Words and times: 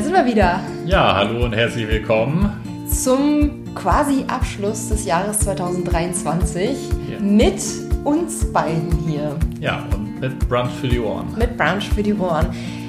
Da 0.00 0.04
sind 0.04 0.14
wir 0.14 0.24
wieder. 0.24 0.60
Ja, 0.86 1.14
hallo 1.14 1.44
und 1.44 1.52
herzlich 1.52 1.86
willkommen 1.86 2.50
zum 2.90 3.74
quasi 3.74 4.24
Abschluss 4.28 4.88
des 4.88 5.04
Jahres 5.04 5.40
2023 5.40 6.70
ja. 7.10 7.20
mit 7.20 7.60
uns 8.04 8.50
beiden 8.50 8.90
hier. 9.06 9.36
Ja, 9.60 9.86
und 9.94 10.18
mit 10.18 10.48
Brunch 10.48 10.70
für 10.80 10.88
die 10.88 11.00
Ohren. 11.00 11.26
Mit 11.36 11.54
Brunch 11.58 11.90
für 11.90 12.02
die 12.02 12.14
Ohren. 12.14 12.46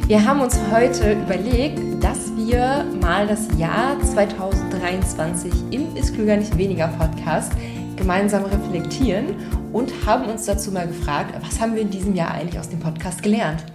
Wir 0.07 0.25
haben 0.25 0.39
uns 0.39 0.57
heute 0.71 1.11
überlegt, 1.11 1.81
dass 2.01 2.31
wir 2.37 2.85
mal 3.01 3.27
das 3.27 3.45
Jahr 3.57 3.99
2023 4.01 5.51
im 5.71 5.93
Ist 5.97 6.15
Klüger 6.15 6.37
nicht 6.37 6.57
weniger 6.57 6.87
Podcast 6.97 7.51
gemeinsam 7.97 8.45
reflektieren 8.45 9.35
und 9.73 9.91
haben 10.05 10.29
uns 10.29 10.45
dazu 10.45 10.71
mal 10.71 10.87
gefragt, 10.87 11.33
was 11.45 11.59
haben 11.59 11.75
wir 11.75 11.81
in 11.81 11.89
diesem 11.89 12.15
Jahr 12.15 12.31
eigentlich 12.31 12.57
aus 12.57 12.69
dem 12.69 12.79
Podcast 12.79 13.21
gelernt? 13.21 13.65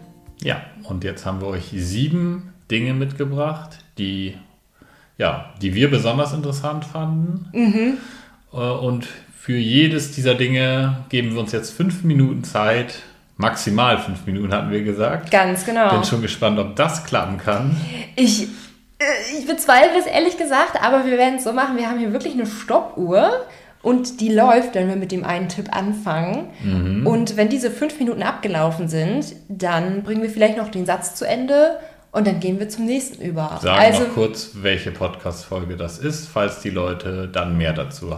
Ja, 0.42 0.62
und 0.84 1.04
jetzt 1.04 1.26
haben 1.26 1.42
wir 1.42 1.48
euch 1.48 1.74
sieben 1.74 2.54
Dinge 2.70 2.94
mitgebracht, 2.94 3.78
die, 3.98 4.36
ja, 5.18 5.52
die 5.62 5.74
wir 5.74 5.90
besonders 5.90 6.32
interessant 6.32 6.84
fanden. 6.84 7.48
Mhm. 7.52 7.98
Äh, 8.52 8.56
und 8.56 9.06
für 9.38 9.56
jedes 9.56 10.12
dieser 10.12 10.34
Dinge 10.34 11.04
geben 11.08 11.32
wir 11.32 11.40
uns 11.40 11.52
jetzt 11.52 11.70
fünf 11.70 12.02
Minuten 12.04 12.44
Zeit. 12.44 13.00
Maximal 13.36 13.98
fünf 13.98 14.26
Minuten 14.26 14.52
hatten 14.52 14.70
wir 14.70 14.82
gesagt. 14.82 15.30
Ganz 15.30 15.64
genau. 15.64 15.90
Bin 15.90 16.04
schon 16.04 16.22
gespannt, 16.22 16.58
ob 16.58 16.74
das 16.74 17.04
klappen 17.04 17.38
kann. 17.38 17.76
Ich, 18.16 18.44
äh, 18.44 19.04
ich 19.38 19.46
bezweifle 19.46 19.98
es 19.98 20.06
ehrlich 20.06 20.38
gesagt, 20.38 20.82
aber 20.82 21.04
wir 21.06 21.18
werden 21.18 21.36
es 21.36 21.44
so 21.44 21.52
machen. 21.52 21.76
Wir 21.76 21.88
haben 21.88 21.98
hier 21.98 22.12
wirklich 22.12 22.34
eine 22.34 22.46
Stoppuhr 22.46 23.46
und 23.82 24.20
die 24.20 24.32
läuft, 24.32 24.74
wenn 24.74 24.88
wir 24.88 24.96
mit 24.96 25.12
dem 25.12 25.24
einen 25.24 25.48
Tipp 25.48 25.68
anfangen. 25.70 26.48
Mhm. 26.64 27.06
Und 27.06 27.36
wenn 27.36 27.48
diese 27.48 27.70
fünf 27.70 28.00
Minuten 28.00 28.24
abgelaufen 28.24 28.88
sind, 28.88 29.36
dann 29.48 30.02
bringen 30.02 30.22
wir 30.22 30.30
vielleicht 30.30 30.56
noch 30.56 30.70
den 30.70 30.86
Satz 30.86 31.14
zu 31.14 31.24
Ende 31.24 31.78
und 32.16 32.26
dann 32.26 32.40
gehen 32.40 32.58
wir 32.58 32.66
zum 32.70 32.86
nächsten 32.86 33.20
über. 33.20 33.58
Sag 33.62 33.78
also, 33.78 34.04
noch 34.04 34.14
kurz, 34.14 34.52
welche 34.54 34.90
Podcast-Folge 34.90 35.76
das 35.76 35.98
ist, 35.98 36.26
falls 36.26 36.60
die 36.60 36.70
Leute 36.70 37.28
dann 37.28 37.58
mehr 37.58 37.74
dazu. 37.74 38.16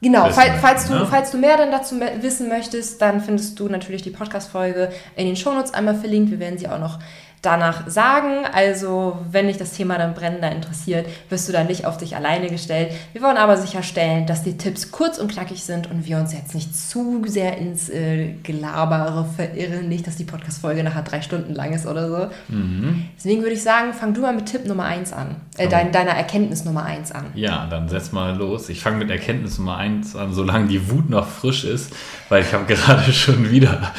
Genau, 0.00 0.30
falls, 0.30 0.60
falls, 0.60 0.86
du, 0.86 0.94
ne? 0.94 1.04
falls 1.10 1.32
du 1.32 1.38
mehr 1.38 1.56
dann 1.56 1.72
dazu 1.72 1.96
wissen 2.20 2.48
möchtest, 2.48 3.02
dann 3.02 3.20
findest 3.20 3.58
du 3.58 3.68
natürlich 3.68 4.02
die 4.02 4.10
Podcast-Folge 4.10 4.90
in 5.16 5.26
den 5.26 5.34
Shownotes 5.34 5.74
einmal 5.74 5.96
verlinkt. 5.96 6.30
Wir 6.30 6.38
werden 6.38 6.58
sie 6.58 6.68
auch 6.68 6.78
noch 6.78 7.00
danach 7.42 7.88
sagen. 7.88 8.44
Also, 8.52 9.18
wenn 9.30 9.46
dich 9.46 9.56
das 9.56 9.72
Thema 9.72 9.98
dann 9.98 10.14
brennender 10.14 10.50
interessiert, 10.50 11.06
wirst 11.28 11.48
du 11.48 11.52
dann 11.52 11.66
nicht 11.66 11.84
auf 11.84 11.96
dich 11.96 12.16
alleine 12.16 12.48
gestellt. 12.48 12.92
Wir 13.12 13.22
wollen 13.22 13.36
aber 13.36 13.56
sicherstellen, 13.56 14.26
dass 14.26 14.42
die 14.42 14.56
Tipps 14.56 14.90
kurz 14.90 15.18
und 15.18 15.30
knackig 15.30 15.62
sind 15.62 15.90
und 15.90 16.06
wir 16.06 16.18
uns 16.18 16.32
jetzt 16.32 16.54
nicht 16.54 16.74
zu 16.74 17.22
sehr 17.26 17.56
ins 17.58 17.88
äh, 17.88 18.34
Gelabere 18.42 19.24
verirren. 19.24 19.88
Nicht, 19.88 20.06
dass 20.06 20.16
die 20.16 20.24
Podcast-Folge 20.24 20.82
nachher 20.82 21.02
drei 21.02 21.22
Stunden 21.22 21.54
lang 21.54 21.72
ist 21.72 21.86
oder 21.86 22.08
so. 22.08 22.54
Mhm. 22.54 23.08
Deswegen 23.16 23.42
würde 23.42 23.54
ich 23.54 23.62
sagen, 23.62 23.92
fang 23.92 24.14
du 24.14 24.22
mal 24.22 24.34
mit 24.34 24.46
Tipp 24.46 24.66
Nummer 24.66 24.84
1 24.84 25.12
an. 25.12 25.36
Äh, 25.56 25.66
oh. 25.66 25.70
dein, 25.70 25.92
deiner 25.92 26.12
Erkenntnis 26.12 26.64
Nummer 26.64 26.84
1 26.84 27.12
an. 27.12 27.26
Ja, 27.34 27.66
dann 27.70 27.88
setz 27.88 28.12
mal 28.12 28.36
los. 28.36 28.68
Ich 28.68 28.80
fange 28.80 28.98
mit 28.98 29.10
Erkenntnis 29.10 29.58
Nummer 29.58 29.76
1 29.76 30.16
an, 30.16 30.32
solange 30.32 30.68
die 30.68 30.90
Wut 30.90 31.10
noch 31.10 31.26
frisch 31.26 31.64
ist, 31.64 31.92
weil 32.28 32.42
ich 32.42 32.52
habe 32.52 32.64
gerade 32.74 33.12
schon 33.12 33.50
wieder 33.50 33.92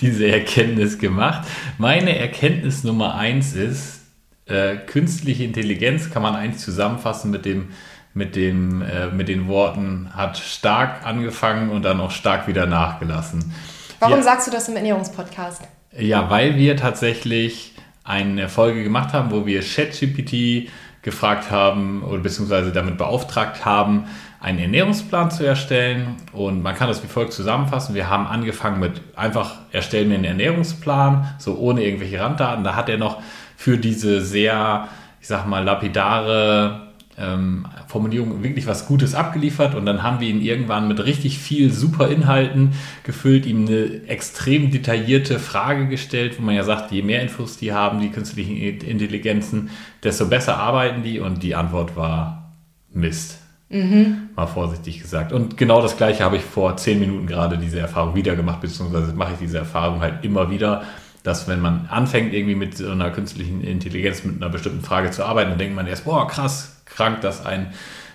diese 0.00 0.26
Erkenntnis 0.26 0.98
gemacht. 0.98 1.46
Meine 1.78 2.18
Erkenntnis 2.18 2.79
Nummer 2.84 3.14
eins 3.14 3.54
ist, 3.54 4.00
äh, 4.46 4.76
künstliche 4.76 5.44
Intelligenz 5.44 6.10
kann 6.10 6.22
man 6.22 6.34
eigentlich 6.34 6.62
zusammenfassen 6.62 7.30
mit 7.30 7.44
dem, 7.44 7.68
mit, 8.14 8.36
dem, 8.36 8.82
äh, 8.82 9.06
mit 9.08 9.28
den 9.28 9.46
Worten, 9.46 10.10
hat 10.14 10.38
stark 10.38 11.06
angefangen 11.06 11.70
und 11.70 11.82
dann 11.82 12.00
auch 12.00 12.10
stark 12.10 12.48
wieder 12.48 12.66
nachgelassen. 12.66 13.52
Warum 14.00 14.16
ja, 14.16 14.22
sagst 14.22 14.48
du 14.48 14.50
das 14.50 14.68
im 14.68 14.76
Ernährungspodcast? 14.76 15.62
Ja, 15.96 16.30
weil 16.30 16.56
wir 16.56 16.76
tatsächlich 16.76 17.74
eine 18.04 18.48
Folge 18.48 18.82
gemacht 18.82 19.12
haben, 19.12 19.30
wo 19.30 19.46
wir 19.46 19.60
ChatGPT 19.60 20.70
gefragt 21.02 21.50
haben 21.50 22.02
oder 22.02 22.20
beziehungsweise 22.20 22.72
damit 22.72 22.98
beauftragt 22.98 23.64
haben, 23.64 24.06
einen 24.40 24.58
Ernährungsplan 24.58 25.30
zu 25.30 25.44
erstellen. 25.44 26.16
Und 26.32 26.62
man 26.62 26.74
kann 26.74 26.88
das 26.88 27.02
wie 27.04 27.08
folgt 27.08 27.32
zusammenfassen. 27.32 27.94
Wir 27.94 28.08
haben 28.08 28.26
angefangen 28.26 28.80
mit 28.80 29.02
einfach 29.14 29.56
erstellen 29.70 30.08
wir 30.08 30.16
einen 30.16 30.24
Ernährungsplan, 30.24 31.34
so 31.38 31.56
ohne 31.58 31.84
irgendwelche 31.84 32.20
Randdaten. 32.20 32.64
Da 32.64 32.74
hat 32.74 32.88
er 32.88 32.98
noch 32.98 33.22
für 33.56 33.76
diese 33.76 34.22
sehr, 34.22 34.88
ich 35.20 35.28
sag 35.28 35.46
mal, 35.46 35.62
lapidare 35.62 36.88
ähm, 37.18 37.66
Formulierung 37.86 38.42
wirklich 38.42 38.66
was 38.66 38.86
Gutes 38.86 39.14
abgeliefert 39.14 39.74
und 39.74 39.84
dann 39.84 40.02
haben 40.02 40.20
wir 40.20 40.28
ihn 40.28 40.40
irgendwann 40.40 40.88
mit 40.88 41.04
richtig 41.04 41.38
viel 41.38 41.70
super 41.70 42.08
Inhalten 42.08 42.72
gefüllt, 43.02 43.44
ihm 43.44 43.66
eine 43.66 44.06
extrem 44.06 44.70
detaillierte 44.70 45.38
Frage 45.38 45.88
gestellt, 45.88 46.38
wo 46.38 46.42
man 46.42 46.54
ja 46.54 46.64
sagt, 46.64 46.92
je 46.92 47.02
mehr 47.02 47.20
Infos 47.20 47.58
die 47.58 47.74
haben, 47.74 48.00
die 48.00 48.08
künstlichen 48.08 48.56
Intelligenzen, 48.56 49.68
desto 50.02 50.26
besser 50.26 50.56
arbeiten 50.56 51.02
die 51.02 51.20
und 51.20 51.42
die 51.42 51.54
Antwort 51.54 51.94
war 51.96 52.54
Mist. 52.92 53.39
Mhm. 53.70 54.30
Mal 54.34 54.46
vorsichtig 54.46 55.00
gesagt. 55.00 55.32
Und 55.32 55.56
genau 55.56 55.80
das 55.80 55.96
gleiche 55.96 56.24
habe 56.24 56.36
ich 56.36 56.42
vor 56.42 56.76
zehn 56.76 56.98
Minuten 56.98 57.26
gerade 57.26 57.56
diese 57.56 57.78
Erfahrung 57.78 58.16
wieder 58.16 58.34
gemacht, 58.34 58.60
beziehungsweise 58.60 59.12
mache 59.12 59.34
ich 59.34 59.38
diese 59.38 59.58
Erfahrung 59.58 60.00
halt 60.00 60.24
immer 60.24 60.50
wieder, 60.50 60.82
dass 61.22 61.46
wenn 61.46 61.60
man 61.60 61.86
anfängt, 61.88 62.34
irgendwie 62.34 62.56
mit 62.56 62.76
so 62.76 62.90
einer 62.90 63.10
künstlichen 63.10 63.62
Intelligenz, 63.62 64.24
mit 64.24 64.42
einer 64.42 64.50
bestimmten 64.50 64.80
Frage 64.80 65.12
zu 65.12 65.24
arbeiten, 65.24 65.50
dann 65.50 65.58
denkt 65.58 65.76
man 65.76 65.86
erst, 65.86 66.04
boah, 66.04 66.26
krass, 66.26 66.82
krank, 66.84 67.20
dass 67.20 67.46
ein, 67.46 67.72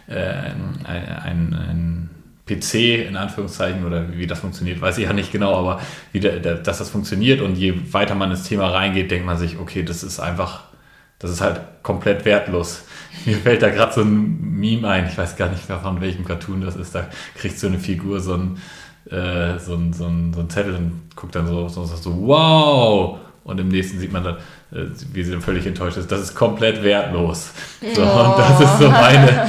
äh, 0.08 0.16
ein, 0.16 0.86
ein, 0.86 1.54
ein 1.54 2.10
PC 2.48 3.08
in 3.08 3.16
Anführungszeichen 3.16 3.86
oder 3.86 4.18
wie 4.18 4.28
das 4.28 4.40
funktioniert, 4.40 4.82
weiß 4.82 4.98
ich 4.98 5.06
ja 5.06 5.14
nicht 5.14 5.32
genau, 5.32 5.56
aber 5.56 5.80
wie 6.12 6.20
der, 6.20 6.40
dass 6.40 6.80
das 6.80 6.90
funktioniert 6.90 7.42
und 7.42 7.56
je 7.56 7.74
weiter 7.92 8.14
man 8.16 8.30
ins 8.32 8.44
Thema 8.44 8.68
reingeht, 8.68 9.10
denkt 9.10 9.26
man 9.26 9.38
sich, 9.38 9.58
okay, 9.58 9.84
das 9.84 10.04
ist 10.04 10.20
einfach, 10.20 10.64
das 11.20 11.32
ist 11.32 11.42
halt 11.42 11.62
komplett 11.84 12.26
wertlos. 12.26 12.84
Mir 13.26 13.38
fällt 13.38 13.62
da 13.62 13.70
gerade 13.70 13.94
so 13.94 14.02
ein 14.02 14.60
Meme 14.60 14.88
ein, 14.88 15.08
ich 15.08 15.18
weiß 15.18 15.36
gar 15.36 15.50
nicht 15.50 15.70
mehr 15.70 15.80
von 15.80 16.02
welchem 16.02 16.26
Cartoon 16.26 16.62
das 16.62 16.76
ist, 16.76 16.94
da 16.94 17.08
kriegt 17.36 17.58
so 17.58 17.68
eine 17.68 17.80
Figur 17.80 18.20
so 18.20 18.34
ein, 18.36 18.58
äh, 19.10 19.58
so 19.60 19.76
ein, 19.76 19.94
so 19.94 20.06
ein, 20.06 20.34
so 20.34 20.42
ein 20.42 20.50
Zettel 20.50 20.76
und 20.76 21.16
guckt 21.16 21.36
dann 21.36 21.48
so, 21.48 21.68
so, 21.70 21.86
so, 21.86 22.28
wow! 22.28 23.20
Und 23.44 23.60
im 23.60 23.68
nächsten 23.68 24.00
sieht 24.00 24.12
man 24.12 24.24
dann, 24.24 24.36
äh, 24.72 24.88
wie 25.14 25.24
sie 25.24 25.32
dann 25.32 25.42
völlig 25.42 25.68
enttäuscht 25.68 25.98
ist. 25.98 26.12
Das 26.12 26.20
ist 26.20 26.36
komplett 26.36 26.84
wertlos. 26.84 27.52
So, 27.94 28.02
oh. 28.02 28.32
Und 28.32 28.40
das 28.40 28.60
ist 28.60 28.80
so 28.80 28.90
meine, 28.90 29.48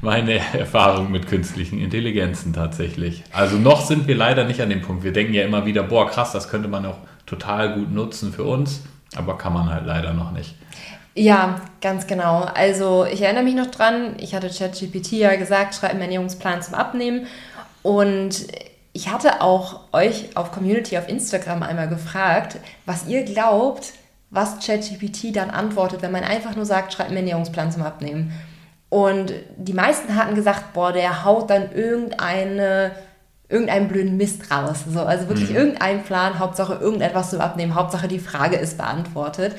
meine 0.00 0.40
Erfahrung 0.58 1.10
mit 1.10 1.28
künstlichen 1.28 1.78
Intelligenzen 1.78 2.54
tatsächlich. 2.54 3.22
Also 3.32 3.56
noch 3.56 3.84
sind 3.84 4.08
wir 4.08 4.16
leider 4.16 4.44
nicht 4.44 4.62
an 4.62 4.70
dem 4.70 4.80
Punkt. 4.80 5.04
Wir 5.04 5.12
denken 5.12 5.34
ja 5.34 5.44
immer 5.44 5.66
wieder, 5.66 5.82
boah, 5.82 6.08
krass, 6.08 6.32
das 6.32 6.48
könnte 6.48 6.68
man 6.68 6.86
auch 6.86 6.98
total 7.26 7.74
gut 7.74 7.92
nutzen 7.92 8.32
für 8.32 8.44
uns, 8.44 8.82
aber 9.14 9.36
kann 9.36 9.52
man 9.52 9.68
halt 9.68 9.84
leider 9.86 10.14
noch 10.14 10.32
nicht. 10.32 10.54
Ja, 11.14 11.60
ganz 11.80 12.06
genau. 12.06 12.40
Also 12.40 13.04
ich 13.04 13.22
erinnere 13.22 13.44
mich 13.44 13.54
noch 13.54 13.66
dran, 13.66 14.16
ich 14.18 14.34
hatte 14.34 14.48
ChatGPT 14.48 15.12
ja 15.12 15.36
gesagt, 15.36 15.74
schreib 15.74 15.92
einen 15.92 16.02
Ernährungsplan 16.02 16.60
zum 16.62 16.74
Abnehmen. 16.74 17.26
Und 17.82 18.46
ich 18.92 19.12
hatte 19.12 19.40
auch 19.40 19.80
euch 19.92 20.36
auf 20.36 20.50
Community 20.50 20.98
auf 20.98 21.08
Instagram 21.08 21.62
einmal 21.62 21.88
gefragt, 21.88 22.58
was 22.86 23.06
ihr 23.06 23.24
glaubt, 23.24 23.92
was 24.30 24.64
ChatGPT 24.64 25.36
dann 25.36 25.50
antwortet, 25.50 26.02
wenn 26.02 26.10
man 26.10 26.24
einfach 26.24 26.56
nur 26.56 26.66
sagt, 26.66 26.92
schreib 26.92 27.08
einen 27.08 27.18
Ernährungsplan 27.18 27.70
zum 27.70 27.82
Abnehmen. 27.82 28.32
Und 28.88 29.32
die 29.56 29.72
meisten 29.72 30.16
hatten 30.16 30.34
gesagt, 30.34 30.72
boah, 30.72 30.92
der 30.92 31.24
haut 31.24 31.50
dann 31.50 31.72
irgendeine 31.72 32.92
irgendeinen 33.48 33.88
blöden 33.88 34.16
Mist 34.16 34.50
raus. 34.50 34.84
So, 34.88 35.00
also 35.00 35.28
wirklich 35.28 35.50
mhm. 35.50 35.56
irgendein 35.56 36.02
Plan, 36.02 36.38
Hauptsache 36.38 36.74
irgendetwas 36.74 37.30
zum 37.30 37.40
Abnehmen, 37.40 37.74
Hauptsache 37.74 38.08
die 38.08 38.18
Frage 38.18 38.56
ist 38.56 38.78
beantwortet. 38.78 39.54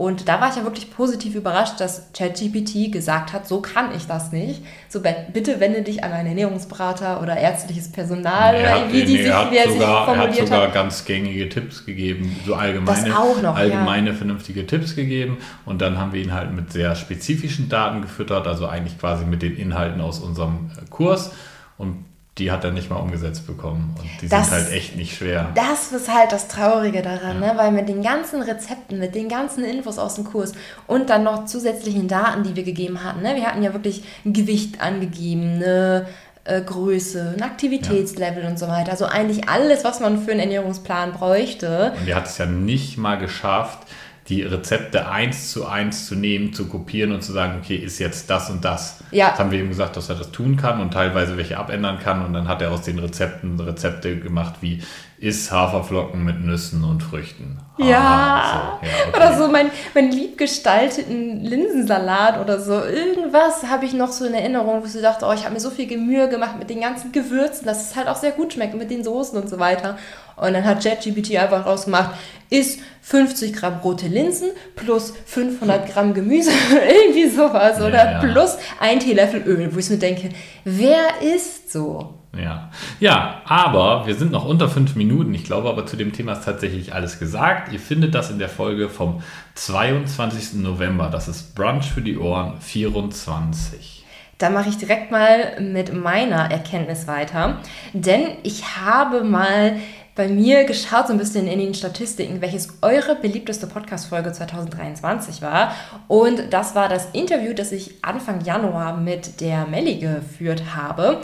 Und 0.00 0.30
da 0.30 0.40
war 0.40 0.48
ich 0.48 0.56
ja 0.56 0.64
wirklich 0.64 0.90
positiv 0.90 1.34
überrascht, 1.34 1.78
dass 1.78 2.10
ChatGPT 2.14 2.90
gesagt 2.90 3.34
hat, 3.34 3.46
so 3.46 3.60
kann 3.60 3.94
ich 3.94 4.06
das 4.06 4.32
nicht. 4.32 4.62
So 4.88 5.02
bitte 5.02 5.60
wende 5.60 5.82
dich 5.82 6.02
an 6.02 6.10
einen 6.12 6.28
Ernährungsberater 6.28 7.20
oder 7.20 7.36
ärztliches 7.36 7.92
Personal 7.92 8.54
er 8.54 8.60
oder 8.60 8.70
hat, 8.86 8.92
wie 8.94 9.04
die 9.04 9.18
sich, 9.18 9.26
wie 9.26 9.56
er 9.58 9.68
sogar, 9.68 9.68
sich 9.68 9.78
formuliert 10.06 10.16
Er 10.16 10.40
hat 10.40 10.48
sogar 10.48 10.62
hat. 10.68 10.72
ganz 10.72 11.04
gängige 11.04 11.50
Tipps 11.50 11.84
gegeben, 11.84 12.34
so 12.46 12.54
allgemeine, 12.54 13.10
noch, 13.42 13.54
allgemeine 13.54 14.08
ja. 14.08 14.16
vernünftige 14.16 14.66
Tipps 14.66 14.96
gegeben. 14.96 15.36
Und 15.66 15.82
dann 15.82 15.98
haben 15.98 16.14
wir 16.14 16.22
ihn 16.22 16.32
halt 16.32 16.50
mit 16.54 16.72
sehr 16.72 16.96
spezifischen 16.96 17.68
Daten 17.68 18.00
gefüttert, 18.00 18.46
also 18.46 18.68
eigentlich 18.68 18.98
quasi 18.98 19.26
mit 19.26 19.42
den 19.42 19.54
Inhalten 19.54 20.00
aus 20.00 20.20
unserem 20.20 20.70
Kurs. 20.88 21.32
Und 21.76 22.06
die 22.40 22.50
hat 22.50 22.64
er 22.64 22.72
nicht 22.72 22.90
mal 22.90 22.96
umgesetzt 22.96 23.46
bekommen. 23.46 23.94
Und 23.98 24.08
die 24.22 24.28
das, 24.28 24.48
sind 24.48 24.58
halt 24.58 24.72
echt 24.72 24.96
nicht 24.96 25.16
schwer. 25.16 25.50
Das 25.54 25.92
ist 25.92 26.12
halt 26.12 26.32
das 26.32 26.48
Traurige 26.48 27.02
daran, 27.02 27.40
ja. 27.40 27.52
ne? 27.52 27.58
weil 27.58 27.70
mit 27.70 27.88
den 27.88 28.02
ganzen 28.02 28.42
Rezepten, 28.42 28.98
mit 28.98 29.14
den 29.14 29.28
ganzen 29.28 29.62
Infos 29.62 29.98
aus 29.98 30.14
dem 30.14 30.24
Kurs 30.24 30.54
und 30.86 31.10
dann 31.10 31.22
noch 31.22 31.44
zusätzlichen 31.44 32.08
Daten, 32.08 32.42
die 32.42 32.56
wir 32.56 32.64
gegeben 32.64 33.04
hatten. 33.04 33.22
Ne? 33.22 33.36
Wir 33.36 33.46
hatten 33.46 33.62
ja 33.62 33.74
wirklich 33.74 34.02
ein 34.24 34.32
Gewicht 34.32 34.80
angegeben, 34.80 35.56
eine 35.56 36.06
äh, 36.44 36.62
Größe, 36.62 37.34
ein 37.36 37.42
Aktivitätslevel 37.42 38.42
ja. 38.42 38.48
und 38.48 38.58
so 38.58 38.66
weiter. 38.68 38.90
Also 38.92 39.04
eigentlich 39.04 39.48
alles, 39.48 39.84
was 39.84 40.00
man 40.00 40.22
für 40.22 40.32
einen 40.32 40.40
Ernährungsplan 40.40 41.12
bräuchte. 41.12 41.92
Und 42.00 42.08
er 42.08 42.16
hat 42.16 42.26
es 42.26 42.38
ja 42.38 42.46
nicht 42.46 42.96
mal 42.96 43.16
geschafft, 43.16 43.86
die 44.30 44.42
Rezepte 44.42 45.08
eins 45.08 45.50
zu 45.50 45.66
eins 45.66 46.06
zu 46.06 46.14
nehmen, 46.14 46.52
zu 46.52 46.66
kopieren 46.68 47.12
und 47.12 47.22
zu 47.22 47.32
sagen, 47.32 47.58
okay, 47.62 47.76
ist 47.76 47.98
jetzt 47.98 48.30
das 48.30 48.48
und 48.48 48.64
das. 48.64 49.02
Ja. 49.10 49.30
Das 49.30 49.40
haben 49.40 49.50
wir 49.50 49.58
ihm 49.58 49.68
gesagt, 49.68 49.96
dass 49.96 50.08
er 50.08 50.14
das 50.14 50.30
tun 50.30 50.56
kann 50.56 50.80
und 50.80 50.92
teilweise 50.92 51.36
welche 51.36 51.58
abändern 51.58 51.98
kann. 51.98 52.24
Und 52.24 52.32
dann 52.32 52.46
hat 52.46 52.62
er 52.62 52.70
aus 52.70 52.82
den 52.82 52.98
Rezepten 53.00 53.58
Rezepte 53.58 54.18
gemacht 54.18 54.54
wie 54.60 54.80
ist 55.20 55.52
Haferflocken 55.52 56.24
mit 56.24 56.40
Nüssen 56.40 56.82
und 56.82 57.02
Früchten. 57.02 57.58
Ja, 57.76 58.78
so. 58.80 58.86
ja 58.86 58.92
okay. 59.08 59.16
oder 59.16 59.36
so 59.36 59.48
mein, 59.48 59.70
mein 59.94 60.10
liebgestalteten 60.10 61.44
Linsensalat 61.44 62.40
oder 62.40 62.58
so. 62.58 62.82
Irgendwas 62.82 63.64
habe 63.68 63.84
ich 63.84 63.92
noch 63.92 64.12
so 64.12 64.24
in 64.24 64.32
Erinnerung, 64.32 64.80
wo 64.80 64.86
ich 64.86 64.92
so 64.92 65.02
dachte, 65.02 65.26
oh, 65.26 65.32
ich 65.34 65.44
habe 65.44 65.52
mir 65.52 65.60
so 65.60 65.68
viel 65.68 65.94
Mühe 65.98 66.30
gemacht 66.30 66.58
mit 66.58 66.70
den 66.70 66.80
ganzen 66.80 67.12
Gewürzen, 67.12 67.66
dass 67.66 67.90
es 67.90 67.96
halt 67.96 68.08
auch 68.08 68.16
sehr 68.16 68.32
gut 68.32 68.54
schmeckt 68.54 68.74
mit 68.74 68.90
den 68.90 69.04
Soßen 69.04 69.38
und 69.38 69.50
so 69.50 69.58
weiter. 69.58 69.98
Und 70.40 70.54
dann 70.54 70.64
hat 70.64 70.82
ChatGPT 70.82 71.36
einfach 71.36 71.66
rausgemacht, 71.66 72.10
ist 72.48 72.80
50 73.02 73.52
Gramm 73.54 73.80
rote 73.80 74.08
Linsen 74.08 74.50
plus 74.74 75.14
500 75.26 75.92
Gramm 75.92 76.14
Gemüse, 76.14 76.50
irgendwie 76.72 77.28
sowas. 77.28 77.80
Oder 77.80 78.04
ja, 78.04 78.12
ja. 78.12 78.18
plus 78.20 78.56
ein 78.80 79.00
Teelöffel 79.00 79.42
Öl, 79.42 79.74
wo 79.74 79.78
ich 79.78 79.90
mir 79.90 79.98
denke, 79.98 80.30
wer 80.64 81.20
ist 81.22 81.72
so? 81.72 82.14
Ja. 82.38 82.70
ja, 83.00 83.42
aber 83.44 84.06
wir 84.06 84.14
sind 84.14 84.30
noch 84.30 84.44
unter 84.44 84.68
fünf 84.68 84.94
Minuten. 84.94 85.34
Ich 85.34 85.44
glaube 85.44 85.68
aber 85.68 85.84
zu 85.86 85.96
dem 85.96 86.12
Thema 86.12 86.34
ist 86.34 86.44
tatsächlich 86.44 86.94
alles 86.94 87.18
gesagt. 87.18 87.72
Ihr 87.72 87.80
findet 87.80 88.14
das 88.14 88.30
in 88.30 88.38
der 88.38 88.48
Folge 88.48 88.88
vom 88.88 89.20
22. 89.56 90.54
November. 90.62 91.10
Das 91.10 91.26
ist 91.26 91.56
Brunch 91.56 91.86
für 91.86 92.02
die 92.02 92.16
Ohren 92.18 92.60
24. 92.60 94.04
Da 94.38 94.48
mache 94.48 94.70
ich 94.70 94.78
direkt 94.78 95.10
mal 95.10 95.60
mit 95.60 95.92
meiner 95.92 96.50
Erkenntnis 96.50 97.06
weiter. 97.06 97.58
Denn 97.92 98.22
ich 98.42 98.76
habe 98.76 99.24
mal 99.24 99.76
bei 100.20 100.28
mir 100.28 100.64
geschaut, 100.64 101.06
so 101.06 101.14
ein 101.14 101.18
bisschen 101.18 101.46
in 101.46 101.58
den 101.58 101.72
Statistiken, 101.72 102.42
welches 102.42 102.68
eure 102.82 103.16
beliebteste 103.16 103.66
Podcast-Folge 103.66 104.30
2023 104.32 105.40
war. 105.40 105.74
Und 106.08 106.52
das 106.52 106.74
war 106.74 106.90
das 106.90 107.08
Interview, 107.14 107.54
das 107.54 107.72
ich 107.72 107.94
Anfang 108.02 108.44
Januar 108.44 108.98
mit 108.98 109.40
der 109.40 109.64
Melli 109.64 109.96
geführt 109.96 110.76
habe. 110.76 111.22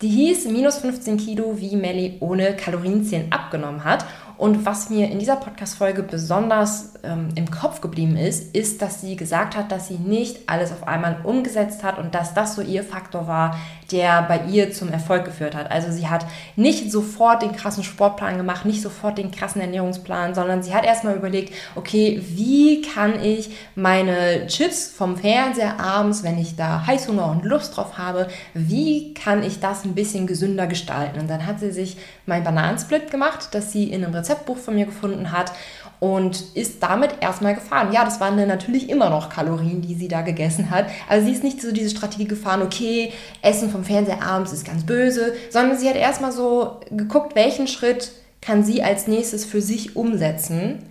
Die 0.00 0.08
hieß 0.08 0.46
minus 0.46 0.78
15 0.78 1.18
Kilo, 1.18 1.60
wie 1.60 1.76
Melly 1.76 2.16
ohne 2.18 2.56
Kalorienzählen 2.56 3.30
abgenommen 3.30 3.84
hat. 3.84 4.04
Und 4.42 4.66
was 4.66 4.90
mir 4.90 5.08
in 5.08 5.20
dieser 5.20 5.36
Podcast-Folge 5.36 6.02
besonders 6.02 6.94
ähm, 7.04 7.28
im 7.36 7.48
Kopf 7.48 7.80
geblieben 7.80 8.16
ist, 8.16 8.56
ist, 8.56 8.82
dass 8.82 9.00
sie 9.00 9.14
gesagt 9.14 9.56
hat, 9.56 9.70
dass 9.70 9.86
sie 9.86 9.98
nicht 9.98 10.48
alles 10.48 10.72
auf 10.72 10.88
einmal 10.88 11.18
umgesetzt 11.22 11.84
hat 11.84 11.96
und 11.96 12.12
dass 12.12 12.34
das 12.34 12.56
so 12.56 12.60
ihr 12.60 12.82
Faktor 12.82 13.28
war, 13.28 13.56
der 13.92 14.22
bei 14.22 14.40
ihr 14.46 14.72
zum 14.72 14.90
Erfolg 14.90 15.26
geführt 15.26 15.54
hat. 15.54 15.70
Also 15.70 15.92
sie 15.92 16.08
hat 16.08 16.26
nicht 16.56 16.90
sofort 16.90 17.42
den 17.42 17.52
krassen 17.52 17.84
Sportplan 17.84 18.36
gemacht, 18.36 18.64
nicht 18.64 18.82
sofort 18.82 19.16
den 19.16 19.30
krassen 19.30 19.60
Ernährungsplan, 19.60 20.34
sondern 20.34 20.64
sie 20.64 20.74
hat 20.74 20.84
erstmal 20.84 21.14
überlegt, 21.14 21.54
okay, 21.76 22.20
wie 22.26 22.82
kann 22.82 23.22
ich 23.22 23.50
meine 23.76 24.48
Chips 24.48 24.88
vom 24.88 25.16
Fernseher 25.16 25.78
abends, 25.78 26.24
wenn 26.24 26.38
ich 26.38 26.56
da 26.56 26.84
Heißhunger 26.84 27.30
und 27.30 27.44
Lust 27.44 27.76
drauf 27.76 27.96
habe, 27.96 28.26
wie 28.54 29.14
kann 29.14 29.44
ich 29.44 29.60
das 29.60 29.84
ein 29.84 29.94
bisschen 29.94 30.26
gesünder 30.26 30.66
gestalten? 30.66 31.20
Und 31.20 31.30
dann 31.30 31.46
hat 31.46 31.60
sie 31.60 31.70
sich 31.70 31.96
mein 32.26 32.42
Bananensplit 32.42 33.08
gemacht, 33.08 33.50
das 33.52 33.70
sie 33.70 33.92
in 33.92 34.04
einem 34.04 34.12
Rezeptbuch 34.32 34.56
von 34.56 34.74
mir 34.74 34.86
gefunden 34.86 35.32
hat 35.32 35.52
und 36.00 36.56
ist 36.56 36.82
damit 36.82 37.10
erstmal 37.20 37.54
gefahren. 37.54 37.92
Ja, 37.92 38.04
das 38.04 38.20
waren 38.20 38.36
dann 38.36 38.48
natürlich 38.48 38.90
immer 38.90 39.08
noch 39.10 39.28
Kalorien, 39.28 39.82
die 39.82 39.94
sie 39.94 40.08
da 40.08 40.22
gegessen 40.22 40.70
hat. 40.70 40.86
Also 41.08 41.26
sie 41.26 41.32
ist 41.32 41.44
nicht 41.44 41.62
so 41.62 41.72
diese 41.72 41.90
Strategie 41.90 42.26
gefahren, 42.26 42.62
okay, 42.62 43.12
Essen 43.40 43.70
vom 43.70 43.84
Fernseher 43.84 44.22
abends 44.22 44.52
ist 44.52 44.66
ganz 44.66 44.84
böse, 44.84 45.34
sondern 45.50 45.78
sie 45.78 45.88
hat 45.88 45.96
erstmal 45.96 46.32
so 46.32 46.80
geguckt, 46.90 47.36
welchen 47.36 47.68
Schritt 47.68 48.12
kann 48.40 48.64
sie 48.64 48.82
als 48.82 49.06
nächstes 49.06 49.44
für 49.44 49.62
sich 49.62 49.94
umsetzen 49.94 50.82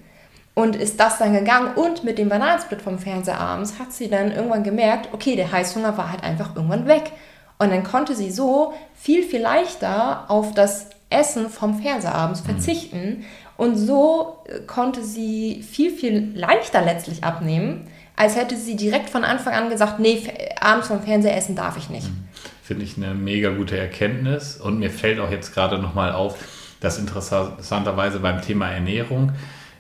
und 0.54 0.76
ist 0.76 1.00
das 1.00 1.18
dann 1.18 1.34
gegangen 1.34 1.76
und 1.76 2.04
mit 2.04 2.18
dem 2.18 2.30
Bananensplit 2.30 2.82
vom 2.82 3.00
Fernseher 3.00 3.40
abends 3.40 3.80
hat 3.80 3.92
sie 3.92 4.10
dann 4.10 4.32
irgendwann 4.32 4.64
gemerkt, 4.64 5.10
okay, 5.14 5.36
der 5.36 5.52
Heißhunger 5.52 5.98
war 5.98 6.12
halt 6.12 6.24
einfach 6.24 6.56
irgendwann 6.56 6.88
weg. 6.88 7.12
Und 7.58 7.72
dann 7.72 7.84
konnte 7.84 8.16
sie 8.16 8.32
so 8.32 8.74
viel, 8.96 9.24
viel 9.24 9.42
leichter 9.42 10.26
auf 10.30 10.54
das 10.54 10.88
Essen 11.12 11.50
vom 11.50 11.81
Fernseher 11.81 12.16
abends 12.16 12.42
verzichten, 12.42 13.25
und 13.62 13.78
so 13.78 14.40
äh, 14.46 14.62
konnte 14.62 15.04
sie 15.04 15.62
viel, 15.62 15.92
viel 15.92 16.31
leichter 16.34 16.81
letztlich 16.81 17.24
abnehmen, 17.24 17.88
als 18.16 18.36
hätte 18.36 18.58
sie 18.58 18.75
direkt 18.75 19.12
von 19.12 19.24
Anfang 19.24 19.54
an 19.54 19.69
gesagt, 19.69 20.00
nee, 20.00 20.24
abends 20.60 20.88
vom 20.88 21.04
Fernseher 21.04 21.38
essen 21.38 21.56
darf 21.56 21.78
ich 21.78 21.92
nicht. 21.92 22.08
Mhm. 22.08 22.24
Finde 22.63 22.86
ich 22.86 22.98
eine 22.98 23.13
mega 23.13 23.52
gute 23.52 23.78
Erkenntnis. 23.78 24.58
Und 24.58 24.80
mir 24.80 24.90
fällt 24.90 25.19
auch 25.19 25.30
jetzt 25.30 25.54
gerade 25.54 25.78
nochmal 25.78 26.12
auf, 26.12 26.40
dass 26.80 26.98
interessanterweise 26.98 28.19
beim 28.19 28.42
Thema 28.42 28.72
Ernährung 28.72 29.31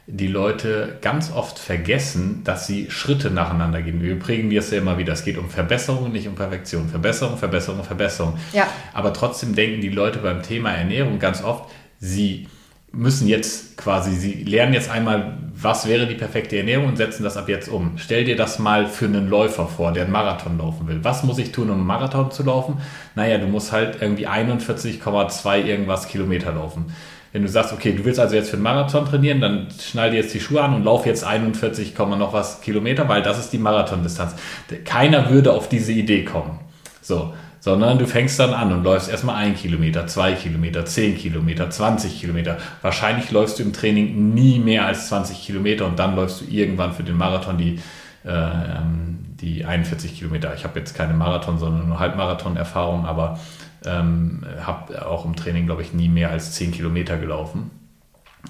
die 0.07 0.27
Leute 0.27 0.97
ganz 1.01 1.31
oft 1.31 1.59
vergessen, 1.59 2.41
dass 2.43 2.67
sie 2.67 2.89
Schritte 2.89 3.29
nacheinander 3.29 3.81
gehen. 3.81 4.01
Wir 4.01 4.17
prägen 4.17 4.53
das 4.53 4.71
ja 4.71 4.79
immer 4.79 4.97
wieder. 4.97 5.13
Es 5.13 5.23
geht 5.23 5.37
um 5.37 5.49
Verbesserung, 5.49 6.11
nicht 6.11 6.27
um 6.27 6.35
Perfektion. 6.35 6.89
Verbesserung, 6.89 7.37
Verbesserung, 7.37 7.83
Verbesserung. 7.83 8.37
Ja. 8.51 8.67
Aber 8.93 9.13
trotzdem 9.13 9.55
denken 9.55 9.81
die 9.81 9.89
Leute 9.89 10.19
beim 10.19 10.41
Thema 10.41 10.71
Ernährung 10.71 11.19
ganz 11.19 11.43
oft, 11.43 11.71
sie 11.99 12.47
müssen 12.91 13.27
jetzt 13.27 13.77
quasi, 13.77 14.11
sie 14.11 14.43
lernen 14.43 14.73
jetzt 14.73 14.89
einmal, 14.89 15.37
was 15.53 15.87
wäre 15.87 16.07
die 16.07 16.15
perfekte 16.15 16.57
Ernährung 16.57 16.87
und 16.87 16.97
setzen 16.97 17.23
das 17.23 17.37
ab 17.37 17.47
jetzt 17.47 17.69
um. 17.69 17.93
Stell 17.95 18.25
dir 18.25 18.35
das 18.35 18.59
mal 18.59 18.87
für 18.87 19.05
einen 19.05 19.29
Läufer 19.29 19.67
vor, 19.67 19.93
der 19.93 20.03
einen 20.03 20.11
Marathon 20.11 20.57
laufen 20.57 20.87
will. 20.87 20.99
Was 21.03 21.23
muss 21.23 21.37
ich 21.37 21.51
tun, 21.51 21.69
um 21.69 21.77
einen 21.77 21.85
Marathon 21.85 22.31
zu 22.31 22.43
laufen? 22.43 22.81
Naja, 23.15 23.37
du 23.37 23.47
musst 23.47 23.71
halt 23.71 24.01
irgendwie 24.01 24.27
41,2 24.27 25.63
irgendwas 25.63 26.07
Kilometer 26.09 26.51
laufen. 26.51 26.93
Wenn 27.33 27.43
du 27.43 27.47
sagst, 27.47 27.71
okay, 27.71 27.93
du 27.93 28.03
willst 28.03 28.19
also 28.19 28.35
jetzt 28.35 28.49
für 28.49 28.57
einen 28.57 28.63
Marathon 28.63 29.05
trainieren, 29.05 29.39
dann 29.39 29.67
schneide 29.79 30.17
jetzt 30.17 30.33
die 30.33 30.39
Schuhe 30.41 30.61
an 30.61 30.73
und 30.73 30.83
lauf 30.83 31.05
jetzt 31.05 31.23
41, 31.23 31.97
noch 31.97 32.33
was 32.33 32.61
Kilometer, 32.61 33.07
weil 33.07 33.21
das 33.21 33.39
ist 33.39 33.53
die 33.53 33.57
Marathondistanz. 33.57 34.35
Keiner 34.83 35.29
würde 35.29 35.53
auf 35.53 35.69
diese 35.69 35.93
Idee 35.93 36.25
kommen. 36.25 36.59
So, 37.01 37.33
sondern 37.61 37.99
du 37.99 38.07
fängst 38.07 38.39
dann 38.39 38.53
an 38.53 38.73
und 38.73 38.83
läufst 38.83 39.09
erstmal 39.09 39.35
ein 39.35 39.55
Kilometer, 39.55 40.07
zwei 40.07 40.33
Kilometer, 40.33 40.83
zehn 40.83 41.15
Kilometer, 41.15 41.69
20 41.69 42.19
Kilometer. 42.19 42.57
Wahrscheinlich 42.81 43.31
läufst 43.31 43.59
du 43.59 43.63
im 43.63 43.71
Training 43.71 44.33
nie 44.33 44.59
mehr 44.59 44.85
als 44.85 45.07
20 45.07 45.45
Kilometer 45.45 45.85
und 45.85 45.99
dann 45.99 46.15
läufst 46.15 46.41
du 46.41 46.45
irgendwann 46.45 46.91
für 46.91 47.03
den 47.03 47.15
Marathon 47.15 47.57
die, 47.57 47.79
äh, 48.25 48.31
ähm, 48.31 49.19
die 49.39 49.63
41 49.63 50.17
Kilometer. 50.17 50.53
Ich 50.55 50.63
habe 50.63 50.79
jetzt 50.79 50.95
keine 50.95 51.13
Marathon, 51.13 51.59
sondern 51.59 51.87
nur 51.87 51.99
Halbmarathon-Erfahrung, 51.99 53.05
aber 53.05 53.39
ähm, 53.85 54.45
habe 54.63 55.07
auch 55.07 55.25
im 55.25 55.35
Training, 55.35 55.65
glaube 55.65 55.81
ich, 55.81 55.93
nie 55.93 56.09
mehr 56.09 56.31
als 56.31 56.53
10 56.53 56.71
Kilometer 56.71 57.17
gelaufen. 57.17 57.71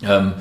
Ähm, 0.04 0.34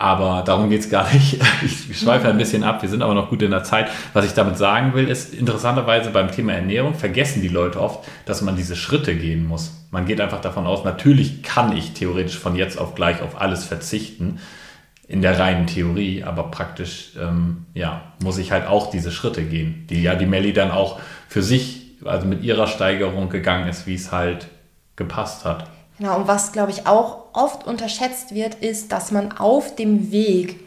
aber 0.00 0.42
darum 0.46 0.70
geht 0.70 0.80
es 0.80 0.88
gar 0.88 1.12
nicht. 1.12 1.38
Ich 1.62 1.98
schweife 1.98 2.26
ein 2.28 2.38
bisschen 2.38 2.64
ab. 2.64 2.80
Wir 2.80 2.88
sind 2.88 3.02
aber 3.02 3.12
noch 3.12 3.28
gut 3.28 3.42
in 3.42 3.50
der 3.50 3.64
Zeit. 3.64 3.88
Was 4.14 4.24
ich 4.24 4.32
damit 4.32 4.56
sagen 4.56 4.94
will, 4.94 5.08
ist, 5.08 5.34
interessanterweise 5.34 6.10
beim 6.10 6.30
Thema 6.30 6.54
Ernährung 6.54 6.94
vergessen 6.94 7.42
die 7.42 7.48
Leute 7.48 7.78
oft, 7.78 8.08
dass 8.24 8.40
man 8.40 8.56
diese 8.56 8.76
Schritte 8.76 9.14
gehen 9.14 9.46
muss. 9.46 9.72
Man 9.90 10.06
geht 10.06 10.22
einfach 10.22 10.40
davon 10.40 10.66
aus, 10.66 10.84
natürlich 10.84 11.42
kann 11.42 11.76
ich 11.76 11.92
theoretisch 11.92 12.38
von 12.38 12.56
jetzt 12.56 12.78
auf 12.78 12.94
gleich 12.94 13.20
auf 13.20 13.38
alles 13.38 13.64
verzichten, 13.64 14.38
in 15.06 15.20
der 15.20 15.38
reinen 15.38 15.66
Theorie, 15.66 16.22
aber 16.22 16.44
praktisch 16.44 17.10
ähm, 17.20 17.66
ja, 17.74 18.00
muss 18.22 18.38
ich 18.38 18.52
halt 18.52 18.66
auch 18.68 18.90
diese 18.90 19.10
Schritte 19.10 19.42
gehen, 19.42 19.86
die 19.90 20.02
ja 20.02 20.14
die 20.14 20.24
Melli 20.24 20.52
dann 20.52 20.70
auch 20.70 21.00
für 21.28 21.42
sich, 21.42 21.79
also 22.04 22.26
mit 22.26 22.42
ihrer 22.42 22.66
Steigerung 22.66 23.28
gegangen 23.28 23.68
ist, 23.68 23.86
wie 23.86 23.94
es 23.94 24.12
halt 24.12 24.48
gepasst 24.96 25.44
hat. 25.44 25.68
Genau, 25.98 26.16
und 26.16 26.28
was, 26.28 26.52
glaube 26.52 26.70
ich, 26.70 26.86
auch 26.86 27.26
oft 27.34 27.66
unterschätzt 27.66 28.34
wird, 28.34 28.54
ist, 28.56 28.90
dass 28.92 29.10
man 29.12 29.32
auf 29.32 29.76
dem 29.76 30.10
Weg 30.10 30.60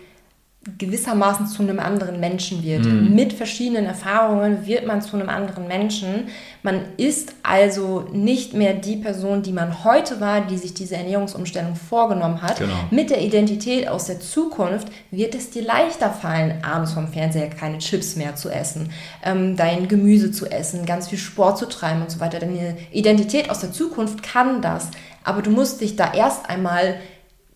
gewissermaßen 0.78 1.48
zu 1.48 1.62
einem 1.62 1.80
anderen 1.80 2.20
Menschen 2.20 2.64
wird. 2.64 2.86
Mhm. 2.86 3.14
Mit 3.14 3.34
verschiedenen 3.34 3.86
Erfahrungen 3.86 4.66
wird 4.66 4.88
man 4.88 5.02
zu 5.02 5.18
einem 5.18 5.28
anderen 5.28 5.68
Menschen. 5.68 6.28
Man 6.62 6.82
ist 6.96 7.36
also 7.44 8.08
nicht 8.14 8.54
mehr 8.54 8.74
die 8.74 8.96
Person, 8.96 9.44
die 9.44 9.52
man 9.52 9.84
heute 9.84 10.22
war, 10.22 10.42
die 10.42 10.58
sich 10.58 10.74
diese 10.74 10.96
Ernährungsumstellung 10.96 11.76
vorgenommen 11.76 12.42
hat. 12.42 12.60
Genau. 12.60 12.74
Mit 12.92 13.10
der 13.10 13.22
Identität 13.22 13.90
aus 13.90 14.06
der 14.06 14.22
Zukunft 14.22 14.88
wird 15.12 15.36
es 15.36 15.50
dir 15.50 15.64
leichter 15.64 16.12
fallen, 16.12 16.64
abends 16.64 16.94
vom 16.94 17.10
Fernseher 17.10 17.50
keine 17.50 17.80
Chips 17.80 18.16
mehr 18.16 18.36
zu 18.36 18.50
essen, 18.50 18.90
ähm, 19.24 19.58
dein 19.58 19.90
Gemüse 19.90 20.32
zu 20.32 20.46
essen, 20.46 20.86
ganz 20.86 21.10
viel 21.10 21.20
Sport 21.20 21.58
zu 21.58 21.68
treiben 21.68 22.02
und 22.02 22.10
so 22.10 22.22
weiter. 22.22 22.40
Deine 22.40 22.78
Identität 22.94 23.50
aus 23.50 23.60
der 23.60 23.74
Zukunft 23.74 24.24
kann 24.24 24.62
das. 24.62 24.88
Aber 25.26 25.42
du 25.42 25.52
musst 25.52 25.82
dich 25.82 25.96
da 25.96 26.14
erst 26.14 26.50
einmal 26.50 26.96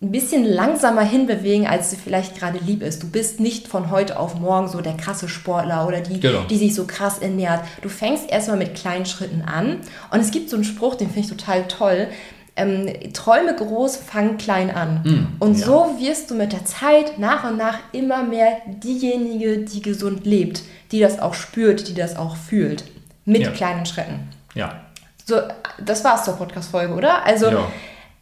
ein 0.00 0.12
bisschen 0.12 0.44
langsamer 0.44 1.02
hinbewegen, 1.02 1.66
als 1.66 1.90
sie 1.90 1.96
vielleicht 1.96 2.38
gerade 2.38 2.58
lieb 2.58 2.82
ist. 2.82 3.02
Du 3.02 3.08
bist 3.10 3.40
nicht 3.40 3.66
von 3.66 3.90
heute 3.90 4.18
auf 4.18 4.36
morgen 4.38 4.68
so 4.68 4.80
der 4.80 4.96
krasse 4.96 5.28
Sportler 5.28 5.88
oder 5.88 6.00
die, 6.00 6.20
genau. 6.20 6.44
die 6.44 6.56
sich 6.56 6.74
so 6.74 6.86
krass 6.86 7.18
ernährt. 7.18 7.64
Du 7.82 7.88
fängst 7.88 8.30
erstmal 8.30 8.58
mit 8.58 8.76
kleinen 8.76 9.06
Schritten 9.06 9.42
an. 9.42 9.80
Und 10.12 10.20
es 10.20 10.30
gibt 10.30 10.50
so 10.50 10.56
einen 10.56 10.64
Spruch, 10.64 10.94
den 10.94 11.08
finde 11.08 11.20
ich 11.20 11.28
total 11.28 11.66
toll. 11.66 12.06
Ähm, 12.54 12.88
träume 13.12 13.56
groß, 13.56 13.96
fang 13.96 14.36
klein 14.36 14.70
an. 14.70 15.02
Mm, 15.02 15.42
und 15.42 15.58
ja. 15.58 15.66
so 15.66 15.96
wirst 15.98 16.30
du 16.30 16.34
mit 16.34 16.52
der 16.52 16.64
Zeit 16.64 17.18
nach 17.18 17.48
und 17.48 17.56
nach 17.56 17.78
immer 17.92 18.22
mehr 18.22 18.58
diejenige, 18.66 19.58
die 19.58 19.82
gesund 19.82 20.26
lebt, 20.26 20.62
die 20.92 21.00
das 21.00 21.18
auch 21.18 21.34
spürt, 21.34 21.88
die 21.88 21.94
das 21.94 22.16
auch 22.16 22.36
fühlt. 22.36 22.84
Mit 23.24 23.42
ja. 23.42 23.50
kleinen 23.50 23.84
Schritten. 23.84 24.28
Ja. 24.54 24.80
So, 25.24 25.40
das 25.84 26.04
war's 26.04 26.24
zur 26.24 26.34
Podcast-Folge, 26.34 26.94
oder? 26.94 27.24
Also, 27.26 27.46
ja. 27.50 27.66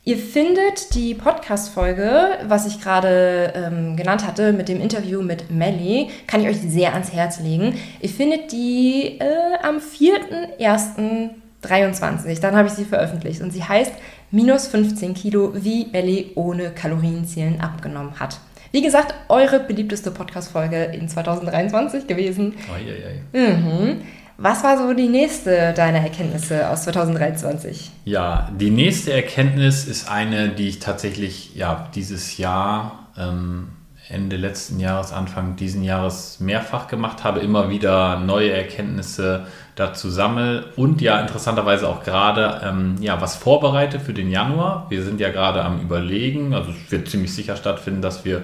Ihr 0.08 0.18
findet 0.18 0.94
die 0.94 1.14
Podcast-Folge, 1.14 2.38
was 2.46 2.64
ich 2.64 2.80
gerade 2.80 3.52
ähm, 3.56 3.96
genannt 3.96 4.24
hatte, 4.24 4.52
mit 4.52 4.68
dem 4.68 4.80
Interview 4.80 5.20
mit 5.20 5.50
Melly, 5.50 6.10
kann 6.28 6.42
ich 6.42 6.46
euch 6.46 6.60
sehr 6.60 6.92
ans 6.92 7.12
Herz 7.12 7.40
legen. 7.40 7.74
Ihr 8.00 8.08
findet 8.08 8.52
die 8.52 9.18
äh, 9.18 9.56
am 9.64 9.78
4.1.23. 9.78 12.40
Dann 12.40 12.54
habe 12.54 12.68
ich 12.68 12.74
sie 12.74 12.84
veröffentlicht. 12.84 13.42
Und 13.42 13.52
sie 13.52 13.64
heißt 13.64 13.94
Minus 14.30 14.68
15 14.68 15.12
Kilo, 15.14 15.50
wie 15.56 15.86
Melly 15.86 16.30
ohne 16.36 16.70
Kalorienzählen 16.70 17.60
abgenommen 17.60 18.20
hat. 18.20 18.38
Wie 18.70 18.82
gesagt, 18.82 19.12
eure 19.28 19.58
beliebteste 19.58 20.12
Podcast-Folge 20.12 20.84
in 20.84 21.08
2023 21.08 22.06
gewesen. 22.06 22.54
Oi, 22.72 22.82
oi, 22.92 23.02
oi. 23.08 23.16
Mhm. 23.40 24.02
Was 24.38 24.62
war 24.62 24.76
so 24.76 24.92
die 24.92 25.08
nächste 25.08 25.72
deiner 25.72 26.00
Erkenntnisse 26.00 26.68
aus 26.68 26.84
2023? 26.84 27.90
Ja, 28.04 28.50
die 28.58 28.70
nächste 28.70 29.12
Erkenntnis 29.12 29.86
ist 29.86 30.10
eine, 30.10 30.50
die 30.50 30.68
ich 30.68 30.78
tatsächlich 30.78 31.54
ja, 31.54 31.88
dieses 31.94 32.36
Jahr, 32.36 33.08
ähm, 33.16 33.68
Ende 34.08 34.36
letzten 34.36 34.78
Jahres, 34.78 35.12
Anfang 35.12 35.56
diesen 35.56 35.82
Jahres 35.82 36.38
mehrfach 36.38 36.86
gemacht 36.86 37.24
habe, 37.24 37.40
immer 37.40 37.70
wieder 37.70 38.20
neue 38.20 38.52
Erkenntnisse 38.52 39.46
dazu 39.74 40.10
sammle 40.10 40.66
und 40.76 41.00
ja 41.00 41.18
interessanterweise 41.20 41.88
auch 41.88 42.04
gerade 42.04 42.60
ähm, 42.62 42.96
ja, 43.00 43.20
was 43.20 43.34
vorbereite 43.36 43.98
für 43.98 44.12
den 44.12 44.30
Januar. 44.30 44.86
Wir 44.90 45.02
sind 45.02 45.18
ja 45.18 45.30
gerade 45.30 45.64
am 45.64 45.80
Überlegen, 45.80 46.54
also 46.54 46.70
es 46.70 46.92
wird 46.92 47.08
ziemlich 47.08 47.34
sicher 47.34 47.56
stattfinden, 47.56 48.00
dass 48.00 48.24
wir 48.24 48.42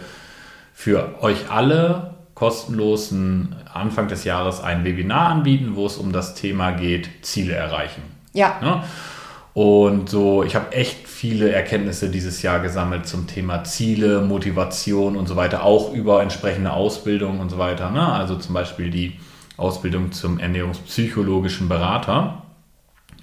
für 0.74 1.22
euch 1.22 1.50
alle 1.50 2.14
kostenlosen 2.34 3.54
Anfang 3.72 4.08
des 4.08 4.24
Jahres 4.24 4.60
ein 4.60 4.84
Webinar 4.84 5.28
anbieten, 5.30 5.72
wo 5.74 5.86
es 5.86 5.96
um 5.96 6.12
das 6.12 6.34
Thema 6.34 6.72
geht, 6.72 7.08
Ziele 7.22 7.54
erreichen. 7.54 8.02
Ja. 8.32 8.58
Ne? 8.60 8.84
Und 9.54 10.08
so, 10.08 10.42
ich 10.42 10.54
habe 10.54 10.72
echt 10.72 11.06
viele 11.06 11.52
Erkenntnisse 11.52 12.08
dieses 12.08 12.40
Jahr 12.40 12.60
gesammelt 12.60 13.06
zum 13.06 13.26
Thema 13.26 13.64
Ziele, 13.64 14.22
Motivation 14.22 15.14
und 15.14 15.28
so 15.28 15.36
weiter, 15.36 15.62
auch 15.62 15.92
über 15.92 16.22
entsprechende 16.22 16.72
Ausbildung 16.72 17.38
und 17.38 17.50
so 17.50 17.58
weiter. 17.58 17.90
Ne? 17.90 18.06
Also 18.06 18.36
zum 18.36 18.54
Beispiel 18.54 18.90
die 18.90 19.18
Ausbildung 19.58 20.12
zum 20.12 20.38
ernährungspsychologischen 20.38 21.68
Berater. 21.68 22.42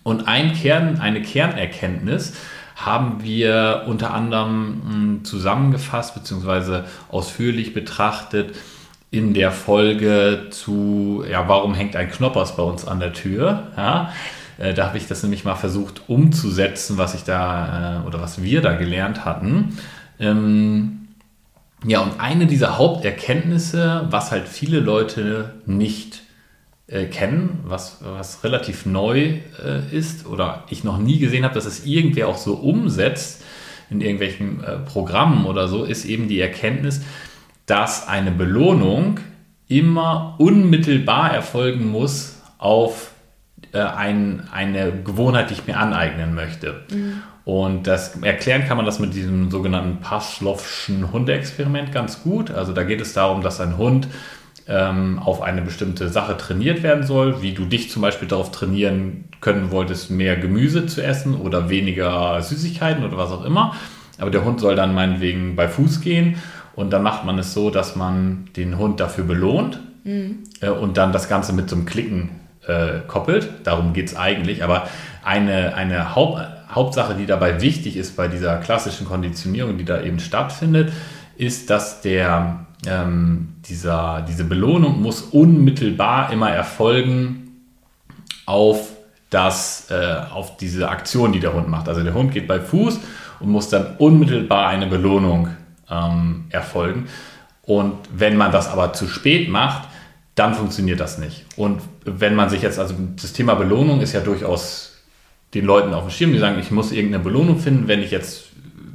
Und 0.03 0.27
ein 0.27 0.53
Kern, 0.53 0.99
eine 0.99 1.21
Kernerkenntnis 1.21 2.33
haben 2.75 3.23
wir 3.23 3.85
unter 3.87 4.13
anderem 4.13 4.81
hm, 4.87 5.25
zusammengefasst 5.25 6.13
bzw. 6.13 6.83
ausführlich 7.09 7.73
betrachtet 7.73 8.55
in 9.11 9.33
der 9.33 9.51
Folge 9.51 10.47
zu, 10.51 11.23
ja, 11.29 11.47
warum 11.47 11.73
hängt 11.73 11.95
ein 11.95 12.11
Knoppers 12.11 12.55
bei 12.55 12.63
uns 12.63 12.85
an 12.85 12.99
der 12.99 13.13
Tür? 13.13 13.71
Ja, 13.75 14.13
äh, 14.57 14.73
da 14.73 14.87
habe 14.87 14.97
ich 14.97 15.07
das 15.07 15.23
nämlich 15.23 15.45
mal 15.45 15.55
versucht 15.55 16.03
umzusetzen, 16.07 16.97
was 16.97 17.15
ich 17.15 17.23
da 17.23 18.03
äh, 18.03 18.07
oder 18.07 18.21
was 18.21 18.43
wir 18.43 18.61
da 18.61 18.73
gelernt 18.73 19.25
hatten. 19.25 19.77
Ähm, 20.19 21.07
ja, 21.85 22.01
und 22.01 22.19
eine 22.19 22.45
dieser 22.45 22.77
Haupterkenntnisse, 22.77 24.07
was 24.09 24.31
halt 24.31 24.47
viele 24.47 24.79
Leute 24.79 25.53
nicht 25.65 26.21
äh, 26.87 27.05
kennen, 27.05 27.59
was, 27.63 27.99
was 28.01 28.43
relativ 28.43 28.85
neu 28.85 29.39
äh, 29.63 29.95
ist 29.95 30.27
oder 30.27 30.65
ich 30.69 30.83
noch 30.83 30.97
nie 30.97 31.19
gesehen 31.19 31.45
habe, 31.45 31.53
dass 31.55 31.65
es 31.65 31.85
irgendwer 31.85 32.27
auch 32.27 32.37
so 32.37 32.55
umsetzt 32.55 33.43
in 33.89 34.01
irgendwelchen 34.01 34.63
äh, 34.63 34.77
Programmen 34.79 35.45
oder 35.45 35.67
so, 35.67 35.83
ist 35.83 36.05
eben 36.05 36.27
die 36.27 36.39
Erkenntnis, 36.39 37.01
dass 37.69 38.07
eine 38.07 38.31
Belohnung 38.31 39.19
immer 39.67 40.35
unmittelbar 40.39 41.33
erfolgen 41.33 41.87
muss 41.87 42.41
auf 42.57 43.11
äh, 43.71 43.79
ein, 43.79 44.47
eine 44.51 44.91
Gewohnheit, 45.03 45.51
die 45.51 45.53
ich 45.53 45.67
mir 45.67 45.77
aneignen 45.77 46.33
möchte. 46.33 46.81
Mhm. 46.91 47.21
Und 47.45 47.87
das 47.87 48.15
erklären 48.21 48.65
kann 48.67 48.77
man 48.77 48.85
das 48.85 48.99
mit 48.99 49.13
diesem 49.13 49.51
sogenannten 49.51 50.01
Pavlovschen 50.01 51.11
Hundeexperiment 51.11 51.91
ganz 51.91 52.23
gut. 52.23 52.49
Also 52.49 52.73
da 52.73 52.83
geht 52.83 53.01
es 53.01 53.13
darum, 53.13 53.41
dass 53.41 53.61
ein 53.61 53.77
Hund 53.77 54.07
ähm, 54.67 55.19
auf 55.19 55.41
eine 55.41 55.61
bestimmte 55.61 56.09
Sache 56.09 56.37
trainiert 56.37 56.81
werden 56.81 57.05
soll, 57.05 57.43
wie 57.43 57.53
du 57.53 57.65
dich 57.65 57.91
zum 57.91 58.01
Beispiel 58.01 58.27
darauf 58.27 58.51
trainieren 58.51 59.25
können 59.41 59.69
wolltest, 59.69 60.09
mehr 60.09 60.35
Gemüse 60.37 60.87
zu 60.87 61.03
essen 61.03 61.35
oder 61.35 61.69
weniger 61.69 62.41
Süßigkeiten 62.41 63.03
oder 63.03 63.17
was 63.17 63.31
auch 63.31 63.45
immer. 63.45 63.75
Aber 64.19 64.31
der 64.31 64.43
Hund 64.43 64.59
soll 64.59 64.75
dann 64.75 64.93
meinetwegen 64.93 65.55
bei 65.55 65.67
Fuß 65.67 66.01
gehen 66.01 66.37
und 66.79 66.91
dann 66.91 67.03
macht 67.03 67.25
man 67.25 67.37
es 67.37 67.53
so, 67.53 67.71
dass 67.71 67.97
man 67.97 68.47
den 68.55 68.77
Hund 68.77 69.01
dafür 69.01 69.25
belohnt 69.25 69.81
mhm. 70.05 70.45
äh, 70.61 70.69
und 70.69 70.95
dann 70.95 71.11
das 71.11 71.27
Ganze 71.27 71.51
mit 71.51 71.69
so 71.69 71.75
einem 71.75 71.83
Klicken 71.83 72.29
äh, 72.65 72.99
koppelt. 73.05 73.49
Darum 73.65 73.91
geht 73.91 74.07
es 74.07 74.15
eigentlich. 74.15 74.63
Aber 74.63 74.87
eine, 75.21 75.75
eine 75.75 76.15
Haupt, 76.15 76.41
Hauptsache, 76.71 77.15
die 77.15 77.25
dabei 77.25 77.59
wichtig 77.59 77.97
ist 77.97 78.15
bei 78.15 78.29
dieser 78.29 78.55
klassischen 78.59 79.05
Konditionierung, 79.05 79.77
die 79.77 79.83
da 79.83 80.01
eben 80.01 80.21
stattfindet, 80.21 80.93
ist, 81.35 81.69
dass 81.69 81.99
der, 81.99 82.65
ähm, 82.87 83.49
dieser, 83.67 84.25
diese 84.25 84.45
Belohnung 84.45 85.01
muss 85.01 85.19
unmittelbar 85.19 86.31
immer 86.31 86.49
erfolgen 86.49 87.57
auf, 88.45 88.87
das, 89.29 89.91
äh, 89.91 90.15
auf 90.33 90.55
diese 90.55 90.87
Aktion, 90.87 91.33
die 91.33 91.41
der 91.41 91.53
Hund 91.53 91.67
macht. 91.67 91.89
Also 91.89 92.03
der 92.03 92.13
Hund 92.13 92.31
geht 92.31 92.47
bei 92.47 92.61
Fuß 92.61 93.01
und 93.41 93.49
muss 93.49 93.67
dann 93.67 93.97
unmittelbar 93.97 94.67
eine 94.69 94.87
Belohnung 94.87 95.49
ähm, 95.89 96.45
erfolgen. 96.49 97.07
Und 97.63 97.93
wenn 98.11 98.35
man 98.37 98.51
das 98.51 98.67
aber 98.67 98.93
zu 98.93 99.07
spät 99.07 99.49
macht, 99.49 99.87
dann 100.35 100.53
funktioniert 100.53 100.99
das 100.99 101.17
nicht. 101.17 101.45
Und 101.55 101.81
wenn 102.05 102.33
man 102.33 102.49
sich 102.49 102.61
jetzt, 102.61 102.79
also 102.79 102.95
das 103.21 103.33
Thema 103.33 103.55
Belohnung 103.55 104.01
ist 104.01 104.13
ja 104.13 104.21
durchaus 104.21 105.03
den 105.53 105.65
Leuten 105.65 105.93
auf 105.93 106.03
dem 106.03 106.11
Schirm, 106.11 106.31
die 106.31 106.39
sagen, 106.39 106.59
ich 106.59 106.71
muss 106.71 106.91
irgendeine 106.91 107.23
Belohnung 107.23 107.59
finden, 107.59 107.87
wenn 107.87 108.01
ich 108.01 108.11
jetzt 108.11 108.49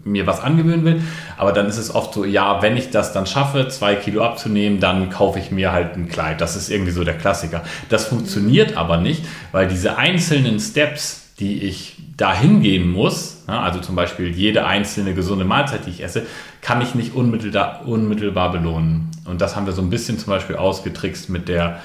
mir 0.04 0.26
was 0.26 0.40
angewöhnen 0.40 0.84
will. 0.84 1.02
Aber 1.36 1.52
dann 1.52 1.66
ist 1.66 1.78
es 1.78 1.94
oft 1.94 2.14
so, 2.14 2.24
ja, 2.24 2.62
wenn 2.62 2.76
ich 2.76 2.90
das 2.90 3.12
dann 3.12 3.26
schaffe, 3.26 3.68
zwei 3.68 3.94
Kilo 3.94 4.22
abzunehmen, 4.22 4.80
dann 4.80 5.10
kaufe 5.10 5.38
ich 5.38 5.50
mir 5.50 5.72
halt 5.72 5.96
ein 5.96 6.08
Kleid. 6.08 6.40
Das 6.40 6.56
ist 6.56 6.70
irgendwie 6.70 6.92
so 6.92 7.04
der 7.04 7.16
Klassiker. 7.16 7.62
Das 7.88 8.06
funktioniert 8.06 8.76
aber 8.76 8.98
nicht, 8.98 9.24
weil 9.52 9.66
diese 9.66 9.96
einzelnen 9.96 10.60
Steps, 10.60 11.32
die 11.38 11.62
ich 11.62 11.93
dahin 12.16 12.60
gehen 12.60 12.90
muss, 12.90 13.42
also 13.46 13.80
zum 13.80 13.96
Beispiel 13.96 14.28
jede 14.28 14.66
einzelne 14.66 15.14
gesunde 15.14 15.44
Mahlzeit, 15.44 15.86
die 15.86 15.90
ich 15.90 16.02
esse, 16.02 16.26
kann 16.60 16.80
ich 16.80 16.94
nicht 16.94 17.14
unmittelbar, 17.14 17.86
unmittelbar 17.86 18.52
belohnen. 18.52 19.10
Und 19.24 19.40
das 19.40 19.56
haben 19.56 19.66
wir 19.66 19.72
so 19.72 19.82
ein 19.82 19.90
bisschen 19.90 20.18
zum 20.18 20.30
Beispiel 20.30 20.56
ausgetrickst 20.56 21.28
mit 21.28 21.48
der 21.48 21.80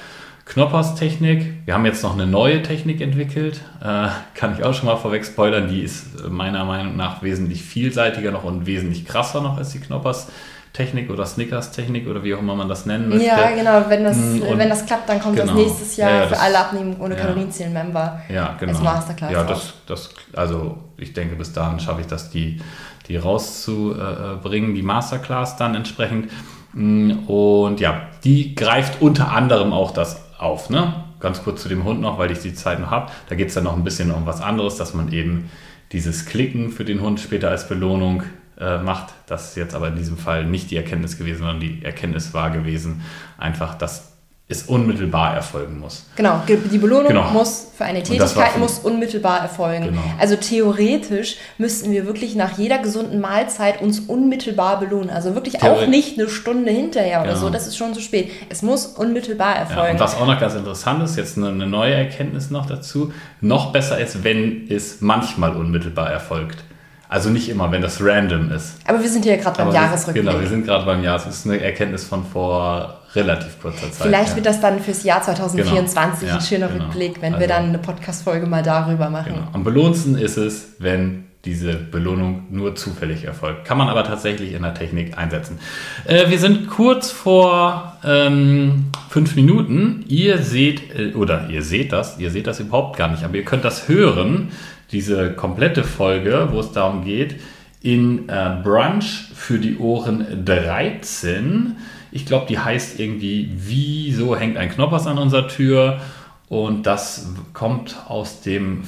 Knoppers-Technik. 0.46 1.54
Wir 1.64 1.74
haben 1.74 1.84
jetzt 1.84 2.02
noch 2.02 2.14
eine 2.14 2.26
neue 2.26 2.62
Technik 2.62 3.00
entwickelt, 3.00 3.60
äh, 3.80 4.08
kann 4.34 4.54
ich 4.56 4.64
auch 4.64 4.74
schon 4.74 4.86
mal 4.86 4.96
vorweg 4.96 5.24
spoilern. 5.24 5.68
Die 5.68 5.82
ist 5.82 6.28
meiner 6.28 6.64
Meinung 6.64 6.96
nach 6.96 7.22
wesentlich 7.22 7.62
vielseitiger 7.62 8.30
noch 8.30 8.44
und 8.44 8.66
wesentlich 8.66 9.06
krasser 9.06 9.40
noch 9.40 9.56
als 9.56 9.70
die 9.70 9.80
Knoppers-Technik. 9.80 10.59
Technik 10.72 11.10
oder 11.10 11.26
Snickers-Technik 11.26 12.06
oder 12.06 12.22
wie 12.22 12.34
auch 12.34 12.38
immer 12.38 12.54
man 12.54 12.68
das 12.68 12.86
nennen 12.86 13.08
möchte. 13.08 13.26
Ja, 13.26 13.50
genau. 13.50 13.84
Wenn 13.88 14.04
das, 14.04 14.16
mm, 14.16 14.42
und 14.42 14.58
wenn 14.58 14.68
das 14.68 14.86
klappt, 14.86 15.08
dann 15.08 15.20
kommt 15.20 15.36
genau. 15.36 15.52
das 15.52 15.56
nächstes 15.56 15.96
Jahr 15.96 16.10
ja, 16.10 16.20
ja, 16.20 16.26
für 16.28 16.38
alle 16.38 16.58
Abnehmen 16.58 16.96
ohne 17.00 17.16
ja. 17.16 17.22
Kalorienzählen-Member 17.22 18.22
ja, 18.28 18.56
genau. 18.58 18.72
als 18.72 18.82
Masterclass. 18.82 19.32
Ja, 19.32 19.44
das, 19.44 19.74
das, 19.86 20.10
also 20.32 20.78
ich 20.96 21.12
denke, 21.12 21.34
bis 21.34 21.52
dahin 21.52 21.80
schaffe 21.80 22.02
ich 22.02 22.06
das, 22.06 22.30
die, 22.30 22.60
die 23.08 23.16
rauszubringen, 23.16 24.74
die 24.74 24.82
Masterclass 24.82 25.56
dann 25.56 25.74
entsprechend. 25.74 26.30
Mm, 26.72 27.26
und 27.26 27.80
ja, 27.80 28.02
die 28.22 28.54
greift 28.54 29.02
unter 29.02 29.32
anderem 29.32 29.72
auch 29.72 29.90
das 29.90 30.22
auf. 30.38 30.70
Ne? 30.70 30.94
Ganz 31.18 31.42
kurz 31.42 31.62
zu 31.62 31.68
dem 31.68 31.82
Hund 31.82 32.00
noch, 32.00 32.18
weil 32.18 32.30
ich 32.30 32.38
die 32.38 32.54
Zeit 32.54 32.78
noch 32.78 32.92
habe. 32.92 33.10
Da 33.28 33.34
geht 33.34 33.48
es 33.48 33.54
dann 33.54 33.64
noch 33.64 33.76
ein 33.76 33.82
bisschen 33.82 34.12
um 34.12 34.24
was 34.24 34.40
anderes, 34.40 34.76
dass 34.76 34.94
man 34.94 35.12
eben 35.12 35.50
dieses 35.92 36.26
Klicken 36.26 36.70
für 36.70 36.84
den 36.84 37.00
Hund 37.00 37.18
später 37.18 37.50
als 37.50 37.68
Belohnung 37.68 38.22
äh, 38.60 38.78
macht. 38.78 39.14
Das 39.26 39.50
ist 39.50 39.56
jetzt 39.56 39.74
aber 39.74 39.88
in 39.88 39.96
diesem 39.96 40.18
Fall 40.18 40.44
nicht 40.44 40.70
die 40.70 40.76
Erkenntnis 40.76 41.18
gewesen, 41.18 41.38
sondern 41.38 41.60
die 41.60 41.84
Erkenntnis 41.84 42.34
war 42.34 42.50
gewesen, 42.50 43.02
einfach, 43.38 43.74
dass 43.74 44.10
es 44.50 44.64
unmittelbar 44.64 45.32
erfolgen 45.36 45.78
muss. 45.78 46.06
Genau, 46.16 46.42
die 46.48 46.78
Belohnung 46.78 47.06
genau. 47.06 47.30
muss 47.30 47.68
für 47.76 47.84
eine 47.84 48.02
Tätigkeit 48.02 48.58
muss 48.58 48.80
unmittelbar 48.80 49.38
erfolgen. 49.38 49.84
Genau. 49.84 50.02
Also 50.18 50.34
theoretisch 50.34 51.36
müssten 51.56 51.92
wir 51.92 52.04
wirklich 52.04 52.34
nach 52.34 52.58
jeder 52.58 52.78
gesunden 52.78 53.20
Mahlzeit 53.20 53.80
uns 53.80 54.00
unmittelbar 54.00 54.80
belohnen. 54.80 55.08
Also 55.08 55.36
wirklich 55.36 55.54
Theoret 55.54 55.84
auch 55.84 55.86
nicht 55.86 56.18
eine 56.18 56.28
Stunde 56.28 56.72
hinterher 56.72 57.20
oder 57.20 57.34
genau. 57.34 57.42
so, 57.42 57.50
das 57.50 57.68
ist 57.68 57.76
schon 57.76 57.94
zu 57.94 58.00
spät. 58.00 58.32
Es 58.48 58.62
muss 58.62 58.86
unmittelbar 58.86 59.54
erfolgen. 59.54 59.86
Ja, 59.86 59.92
und 59.92 60.00
was 60.00 60.16
auch 60.16 60.26
noch 60.26 60.40
ganz 60.40 60.54
interessant 60.56 61.00
ist, 61.04 61.16
jetzt 61.16 61.38
eine 61.38 61.52
neue 61.68 61.94
Erkenntnis 61.94 62.50
noch 62.50 62.66
dazu, 62.66 63.12
noch 63.40 63.72
besser 63.72 64.00
ist, 64.00 64.24
wenn 64.24 64.66
es 64.68 65.00
manchmal 65.00 65.54
unmittelbar 65.54 66.10
erfolgt. 66.10 66.64
Also 67.10 67.28
nicht 67.28 67.48
immer, 67.48 67.72
wenn 67.72 67.82
das 67.82 68.00
random 68.00 68.52
ist. 68.52 68.76
Aber 68.86 69.02
wir 69.02 69.08
sind 69.08 69.24
hier 69.24 69.36
gerade 69.36 69.64
beim 69.64 69.74
Jahresrückblick. 69.74 70.24
Genau, 70.24 70.38
wir 70.38 70.46
sind 70.46 70.64
gerade 70.64 70.86
beim 70.86 71.02
Jahr. 71.02 71.18
Das 71.18 71.26
ist 71.26 71.44
eine 71.44 71.60
Erkenntnis 71.60 72.04
von 72.04 72.24
vor 72.24 73.00
relativ 73.16 73.60
kurzer 73.60 73.90
Zeit. 73.90 74.06
Vielleicht 74.06 74.28
ja. 74.28 74.36
wird 74.36 74.46
das 74.46 74.60
dann 74.60 74.78
fürs 74.78 75.02
Jahr 75.02 75.20
2024 75.20 76.20
genau. 76.20 76.34
ein 76.38 76.40
schöner 76.40 76.68
genau. 76.68 76.84
Rückblick, 76.84 77.20
wenn 77.20 77.34
also, 77.34 77.40
wir 77.40 77.48
dann 77.48 77.64
eine 77.64 77.78
Podcast-Folge 77.78 78.46
mal 78.46 78.62
darüber 78.62 79.10
machen. 79.10 79.34
Genau. 79.34 79.48
Am 79.52 79.64
belohnendsten 79.64 80.16
ist 80.16 80.36
es, 80.36 80.76
wenn 80.78 81.24
diese 81.44 81.72
Belohnung 81.74 82.44
nur 82.50 82.76
zufällig 82.76 83.24
erfolgt. 83.24 83.64
Kann 83.64 83.76
man 83.76 83.88
aber 83.88 84.04
tatsächlich 84.04 84.52
in 84.52 84.62
der 84.62 84.74
Technik 84.74 85.18
einsetzen. 85.18 85.58
Äh, 86.04 86.30
wir 86.30 86.38
sind 86.38 86.68
kurz 86.68 87.10
vor 87.10 87.96
ähm, 88.04 88.92
fünf 89.08 89.34
Minuten. 89.34 90.04
Ihr 90.06 90.38
seht, 90.38 90.96
äh, 90.96 91.14
oder 91.14 91.48
ihr 91.48 91.62
seht 91.62 91.92
das, 91.92 92.20
ihr 92.20 92.30
seht 92.30 92.46
das 92.46 92.60
überhaupt 92.60 92.96
gar 92.96 93.08
nicht, 93.08 93.24
aber 93.24 93.34
ihr 93.34 93.44
könnt 93.44 93.64
das 93.64 93.88
hören 93.88 94.52
diese 94.92 95.32
komplette 95.32 95.84
Folge, 95.84 96.48
wo 96.50 96.60
es 96.60 96.72
darum 96.72 97.04
geht, 97.04 97.40
in 97.82 98.28
äh, 98.28 98.56
Brunch 98.62 99.30
für 99.34 99.58
die 99.58 99.78
Ohren 99.78 100.44
13. 100.44 101.76
Ich 102.12 102.26
glaube, 102.26 102.46
die 102.48 102.58
heißt 102.58 102.98
irgendwie, 102.98 103.50
wieso 103.54 104.36
hängt 104.36 104.56
ein 104.56 104.70
Knoppers 104.70 105.06
an 105.06 105.18
unserer 105.18 105.48
Tür? 105.48 106.00
Und 106.48 106.84
das 106.84 107.28
kommt 107.52 107.96
aus 108.08 108.40
dem 108.40 108.82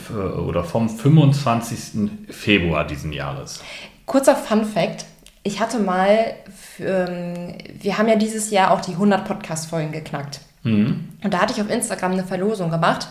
oder 0.48 0.64
vom 0.64 0.88
25. 0.88 2.10
Februar 2.28 2.84
diesen 2.84 3.12
Jahres. 3.12 3.62
Kurzer 4.04 4.34
Fun 4.34 4.64
Fact: 4.64 5.04
ich 5.44 5.60
hatte 5.60 5.78
mal, 5.78 6.34
ähm, 6.80 7.54
wir 7.80 7.98
haben 7.98 8.08
ja 8.08 8.16
dieses 8.16 8.50
Jahr 8.50 8.72
auch 8.72 8.80
die 8.80 8.92
100 8.92 9.24
Podcast-Folgen 9.24 9.92
geknackt. 9.92 10.40
Mhm. 10.64 11.08
Und 11.22 11.32
da 11.32 11.40
hatte 11.40 11.52
ich 11.54 11.62
auf 11.62 11.70
Instagram 11.70 12.12
eine 12.12 12.24
Verlosung 12.24 12.70
gemacht 12.72 13.06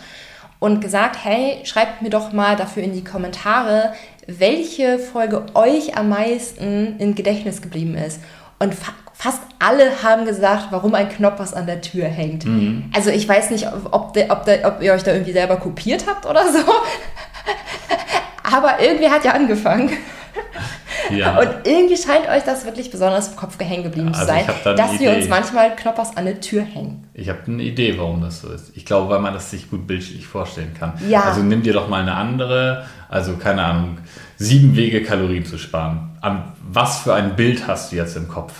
und 0.62 0.80
gesagt, 0.80 1.18
hey, 1.24 1.60
schreibt 1.64 2.04
mir 2.04 2.12
doch 2.12 2.34
mal 2.34 2.56
dafür 2.56 2.84
in 2.84 2.94
die 2.94 3.04
Kommentare, 3.04 3.94
welche 4.28 5.00
Folge 5.00 5.44
euch 5.56 5.98
am 5.98 6.10
meisten 6.10 7.00
im 7.00 7.16
Gedächtnis 7.16 7.64
geblieben 7.64 7.96
ist. 7.96 8.22
Und 8.60 8.76
fa 8.76 8.94
fast 9.14 9.42
alle 9.60 10.02
haben 10.02 10.26
gesagt, 10.26 10.68
warum 10.72 10.96
ein 10.96 11.08
Knoppers 11.10 11.54
an 11.54 11.68
der 11.68 11.82
Tür 11.82 12.06
hängt. 12.06 12.46
Mhm. 12.46 12.90
Also 12.96 13.12
ich 13.12 13.28
weiß 13.30 13.52
nicht, 13.52 13.68
ob, 13.92 14.14
de, 14.14 14.32
ob, 14.32 14.46
de, 14.46 14.66
ob 14.66 14.82
ihr 14.82 14.94
euch 14.94 15.04
da 15.04 15.14
irgendwie 15.14 15.34
selber 15.34 15.58
kopiert 15.58 16.06
habt 16.08 16.26
oder 16.26 16.52
so. 16.52 16.60
Aber 18.44 18.80
irgendwie 18.80 19.10
hat 19.10 19.24
ja 19.24 19.34
angefangen. 19.34 19.92
Ja. 21.10 21.40
Und 21.40 21.50
irgendwie 21.66 21.98
scheint 21.98 22.28
euch 22.30 22.44
das 22.44 22.66
wirklich 22.66 22.90
besonders 22.90 23.30
im 23.30 23.36
Kopf 23.36 23.60
hängen 23.60 23.84
geblieben 23.84 24.10
also 24.10 24.22
zu 24.22 24.28
sein, 24.28 24.46
dass 24.78 25.00
wir 25.00 25.16
uns 25.16 25.28
manchmal 25.28 25.76
Knoppers 25.76 26.16
an 26.16 26.26
der 26.26 26.40
Tür 26.40 26.62
hängen. 26.62 27.10
Ich 27.14 27.28
habe 27.28 27.40
eine 27.48 27.64
Idee, 27.64 27.98
warum 27.98 28.22
das 28.22 28.42
so 28.42 28.50
ist. 28.50 28.72
Ich 28.76 28.86
glaube, 28.86 29.10
weil 29.10 29.20
man 29.20 29.34
das 29.34 29.52
sich 29.52 29.70
gut 29.70 29.88
bildlich 29.88 30.26
vorstellen 30.26 30.74
kann. 30.78 30.94
Ja. 31.10 31.24
Also 31.24 31.42
nimm 31.42 31.64
dir 31.64 31.74
doch 31.74 31.90
mal 31.90 32.02
eine 32.02 32.16
andere, 32.16 32.86
also 33.10 33.36
keine 33.36 33.64
Ahnung, 33.64 33.98
sieben 34.38 34.76
Wege 34.76 35.04
Kalorien 35.04 35.46
zu 35.46 35.58
sparen. 35.58 36.18
An 36.22 36.54
was 36.62 37.00
für 37.00 37.14
ein 37.14 37.36
Bild 37.36 37.68
hast 37.68 37.92
du 37.92 37.98
jetzt 37.98 38.16
im 38.16 38.28
Kopf? 38.28 38.54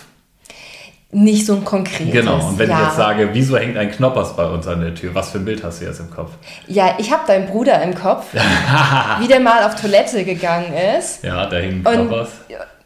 Nicht 1.14 1.44
so 1.44 1.56
ein 1.56 1.64
konkretes. 1.64 2.10
Genau, 2.10 2.48
und 2.48 2.58
wenn 2.58 2.70
ja. 2.70 2.78
ich 2.78 2.86
jetzt 2.86 2.96
sage, 2.96 3.28
wieso 3.32 3.58
hängt 3.58 3.76
ein 3.76 3.90
Knoppers 3.90 4.34
bei 4.34 4.46
uns 4.46 4.66
an 4.66 4.80
der 4.80 4.94
Tür, 4.94 5.14
was 5.14 5.30
für 5.30 5.38
ein 5.38 5.44
Bild 5.44 5.62
hast 5.62 5.82
du 5.82 5.84
jetzt 5.84 6.00
im 6.00 6.08
Kopf? 6.08 6.30
Ja, 6.66 6.94
ich 6.96 7.12
habe 7.12 7.26
deinen 7.26 7.46
Bruder 7.46 7.82
im 7.82 7.94
Kopf, 7.94 8.32
wie 9.20 9.28
der 9.28 9.40
mal 9.40 9.62
auf 9.64 9.78
Toilette 9.78 10.24
gegangen 10.24 10.72
ist. 10.98 11.22
Ja, 11.22 11.44
da 11.44 11.58
hing 11.58 11.84
Knoppers. 11.84 12.30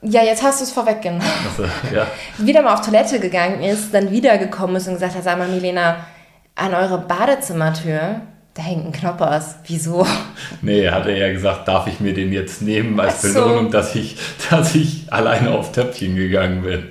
Ja, 0.03 0.23
jetzt 0.25 0.43
hast 0.43 0.61
du 0.61 0.65
es 0.65 0.73
vorweggenommen. 0.73 1.25
Also, 1.49 1.71
ja. 1.95 2.07
Wieder 2.39 2.63
mal 2.63 2.75
auf 2.75 2.81
Toilette 2.81 3.21
gegangen 3.21 3.63
ist, 3.63 3.95
dann 3.95 4.11
wiedergekommen 4.11 4.75
ist 4.75 4.89
und 4.89 4.95
gesagt 4.95 5.15
hat, 5.15 5.23
sag 5.23 5.39
mal, 5.39 5.49
Milena, 5.49 5.97
an 6.57 6.75
eure 6.75 6.99
Badezimmertür, 6.99 8.23
da 8.57 8.63
hängt 8.63 8.87
ein 8.87 8.93
Knoppers. 8.93 9.57
Wieso? 9.67 10.07
Nee, 10.63 10.89
hat 10.89 11.07
er 11.07 11.17
ja 11.17 11.33
gesagt, 11.33 11.69
darf 11.69 11.87
ich 11.87 12.01
mir 12.01 12.15
den 12.15 12.33
jetzt 12.33 12.63
nehmen 12.63 12.99
als 12.99 13.23
so. 13.23 13.29
Belohnung, 13.29 13.71
dass 13.71 13.95
ich, 13.95 14.17
dass 14.51 14.75
ich 14.75 15.13
alleine 15.13 15.51
auf 15.51 15.73
Töpfchen 15.73 16.17
gegangen 16.17 16.63
bin. 16.63 16.85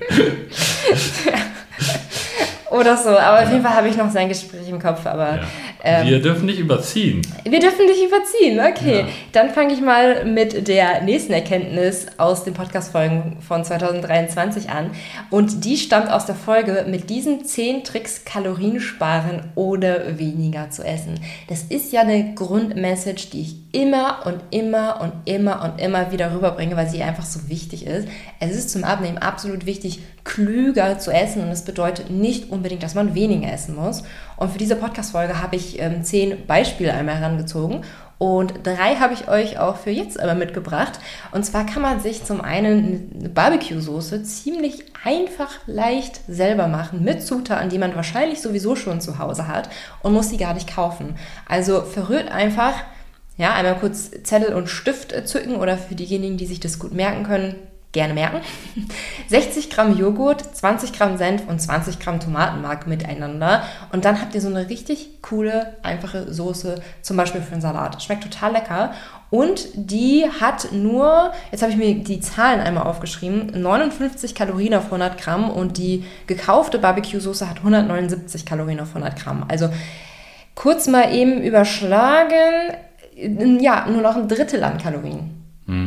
Oder 2.70 2.96
so, 2.96 3.10
aber 3.10 3.42
auf 3.42 3.50
jeden 3.50 3.62
Fall 3.62 3.74
habe 3.74 3.88
ich 3.88 3.96
noch 3.96 4.10
sein 4.10 4.28
Gespräch 4.28 4.68
im 4.68 4.78
Kopf, 4.78 5.06
aber... 5.06 5.36
Ja. 5.36 5.42
Ähm, 5.86 6.08
wir 6.08 6.20
dürfen 6.20 6.46
nicht 6.46 6.58
überziehen. 6.58 7.22
Wir 7.44 7.60
dürfen 7.60 7.86
nicht 7.86 8.02
überziehen, 8.04 8.58
okay. 8.58 9.00
Ja. 9.00 9.06
Dann 9.30 9.50
fange 9.50 9.72
ich 9.72 9.80
mal 9.80 10.24
mit 10.24 10.66
der 10.66 11.02
nächsten 11.02 11.32
Erkenntnis 11.32 12.06
aus 12.18 12.42
den 12.42 12.54
Podcast-Folgen 12.54 13.36
von 13.46 13.64
2023 13.64 14.68
an. 14.68 14.90
Und 15.30 15.64
die 15.64 15.76
stammt 15.76 16.10
aus 16.10 16.26
der 16.26 16.34
Folge 16.34 16.86
mit 16.88 17.08
diesen 17.08 17.44
10 17.44 17.84
Tricks 17.84 18.24
Kalorien 18.24 18.80
sparen 18.80 19.44
oder 19.54 20.18
weniger 20.18 20.70
zu 20.70 20.82
essen. 20.82 21.20
Das 21.48 21.62
ist 21.62 21.92
ja 21.92 22.00
eine 22.00 22.34
Grundmessage, 22.34 23.28
die 23.32 23.42
ich 23.42 23.56
immer 23.70 24.26
und 24.26 24.40
immer 24.50 25.00
und 25.00 25.12
immer 25.30 25.62
und 25.62 25.80
immer 25.80 26.10
wieder 26.10 26.34
rüberbringe, 26.34 26.76
weil 26.76 26.88
sie 26.88 27.02
einfach 27.02 27.26
so 27.26 27.48
wichtig 27.48 27.86
ist. 27.86 28.08
Es 28.40 28.56
ist 28.56 28.70
zum 28.70 28.82
Abnehmen 28.82 29.18
absolut 29.18 29.66
wichtig, 29.66 30.00
klüger 30.24 30.98
zu 30.98 31.12
essen 31.12 31.42
und 31.42 31.50
es 31.50 31.62
bedeutet 31.62 32.10
nicht 32.10 32.50
unbedingt, 32.50 32.82
dass 32.82 32.94
man 32.94 33.14
weniger 33.14 33.52
essen 33.52 33.76
muss. 33.76 34.02
Und 34.36 34.50
für 34.50 34.58
diese 34.58 34.76
Podcast-Folge 34.76 35.40
habe 35.40 35.56
ich 35.56 35.80
ähm, 35.80 36.02
zehn 36.04 36.46
Beispiele 36.46 36.92
einmal 36.92 37.16
herangezogen 37.16 37.84
und 38.18 38.66
drei 38.66 38.96
habe 38.96 39.12
ich 39.12 39.28
euch 39.28 39.58
auch 39.58 39.76
für 39.76 39.90
jetzt 39.90 40.18
einmal 40.18 40.36
mitgebracht. 40.36 40.98
Und 41.32 41.44
zwar 41.44 41.66
kann 41.66 41.82
man 41.82 42.00
sich 42.00 42.24
zum 42.24 42.40
einen 42.40 43.12
eine 43.18 43.28
Barbecue-Soße 43.28 44.22
ziemlich 44.22 44.84
einfach 45.04 45.50
leicht 45.66 46.20
selber 46.26 46.66
machen 46.66 47.04
mit 47.04 47.22
Zutaten, 47.22 47.68
die 47.68 47.78
man 47.78 47.94
wahrscheinlich 47.94 48.40
sowieso 48.40 48.74
schon 48.74 49.02
zu 49.02 49.18
Hause 49.18 49.48
hat 49.48 49.68
und 50.02 50.14
muss 50.14 50.30
sie 50.30 50.38
gar 50.38 50.54
nicht 50.54 50.74
kaufen. 50.74 51.16
Also 51.46 51.82
verrührt 51.82 52.30
einfach 52.30 52.72
ja, 53.36 53.52
einmal 53.52 53.76
kurz 53.76 54.10
Zettel 54.22 54.54
und 54.54 54.68
Stift 54.68 55.14
zücken 55.28 55.56
oder 55.56 55.76
für 55.76 55.94
diejenigen, 55.94 56.38
die 56.38 56.46
sich 56.46 56.60
das 56.60 56.78
gut 56.78 56.94
merken 56.94 57.24
können, 57.24 57.56
gerne 57.92 58.14
merken. 58.14 58.40
60 59.28 59.70
Gramm 59.70 59.96
Joghurt, 59.96 60.42
20 60.56 60.92
Gramm 60.92 61.16
Senf 61.16 61.48
und 61.48 61.60
20 61.60 61.98
Gramm 61.98 62.20
Tomatenmark 62.20 62.86
miteinander. 62.86 63.62
Und 63.92 64.04
dann 64.04 64.20
habt 64.20 64.34
ihr 64.34 64.40
so 64.40 64.48
eine 64.48 64.68
richtig 64.68 65.22
coole, 65.22 65.76
einfache 65.82 66.32
Soße, 66.32 66.82
zum 67.02 67.16
Beispiel 67.16 67.40
für 67.40 67.52
einen 67.52 67.62
Salat. 67.62 68.02
Schmeckt 68.02 68.24
total 68.24 68.52
lecker. 68.52 68.92
Und 69.30 69.68
die 69.74 70.26
hat 70.40 70.72
nur, 70.72 71.32
jetzt 71.50 71.62
habe 71.62 71.72
ich 71.72 71.78
mir 71.78 71.94
die 71.94 72.20
Zahlen 72.20 72.60
einmal 72.60 72.84
aufgeschrieben, 72.84 73.60
59 73.60 74.34
Kalorien 74.34 74.74
auf 74.74 74.84
100 74.84 75.20
Gramm 75.20 75.50
und 75.50 75.78
die 75.78 76.04
gekaufte 76.26 76.78
Barbecue-Soße 76.78 77.48
hat 77.48 77.58
179 77.58 78.46
Kalorien 78.46 78.78
auf 78.78 78.90
100 78.90 79.16
Gramm. 79.16 79.44
Also 79.48 79.68
kurz 80.54 80.86
mal 80.86 81.12
eben 81.12 81.42
überschlagen, 81.42 82.76
ja, 83.60 83.86
nur 83.88 84.02
noch 84.02 84.16
ein 84.16 84.28
Drittel 84.28 84.62
an 84.62 84.78
Kalorien. 84.78 85.45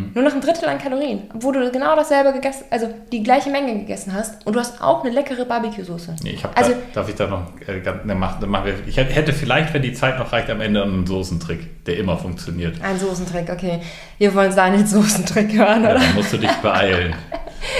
Mhm. 0.09 0.21
Nur 0.21 0.23
noch 0.23 0.35
ein 0.35 0.41
Drittel 0.41 0.67
an 0.67 0.77
Kalorien, 0.77 1.29
obwohl 1.33 1.53
du 1.53 1.71
genau 1.71 1.95
dasselbe 1.95 2.33
gegessen, 2.33 2.65
also 2.69 2.87
die 3.11 3.23
gleiche 3.23 3.49
Menge 3.49 3.73
gegessen 3.79 4.13
hast 4.13 4.45
und 4.45 4.55
du 4.55 4.59
hast 4.59 4.81
auch 4.81 5.03
eine 5.03 5.13
leckere 5.13 5.45
Barbecue-Soße. 5.45 6.15
Nee, 6.23 6.31
ich 6.31 6.45
also, 6.45 6.71
da, 6.71 6.77
darf 6.93 7.09
ich 7.09 7.15
da 7.15 7.27
noch, 7.27 7.43
äh, 7.67 7.81
ne, 8.05 8.15
mach, 8.15 8.39
mach, 8.45 8.65
ich 8.87 8.97
hätte 8.97 9.33
vielleicht, 9.33 9.73
wenn 9.73 9.81
die 9.81 9.93
Zeit 9.93 10.17
noch 10.19 10.31
reicht, 10.31 10.49
am 10.49 10.61
Ende 10.61 10.83
einen 10.83 11.05
Soßentrick, 11.05 11.85
der 11.85 11.97
immer 11.97 12.17
funktioniert. 12.17 12.81
Ein 12.81 12.99
Soßentrick, 12.99 13.49
okay. 13.51 13.81
Wir 14.17 14.33
wollen 14.33 14.51
seinen 14.51 14.85
Soßentrick 14.85 15.53
hören, 15.53 15.81
oder? 15.81 15.95
Ja, 15.95 15.99
dann 15.99 16.15
musst 16.15 16.33
du 16.33 16.37
dich 16.37 16.51
beeilen. 16.61 17.15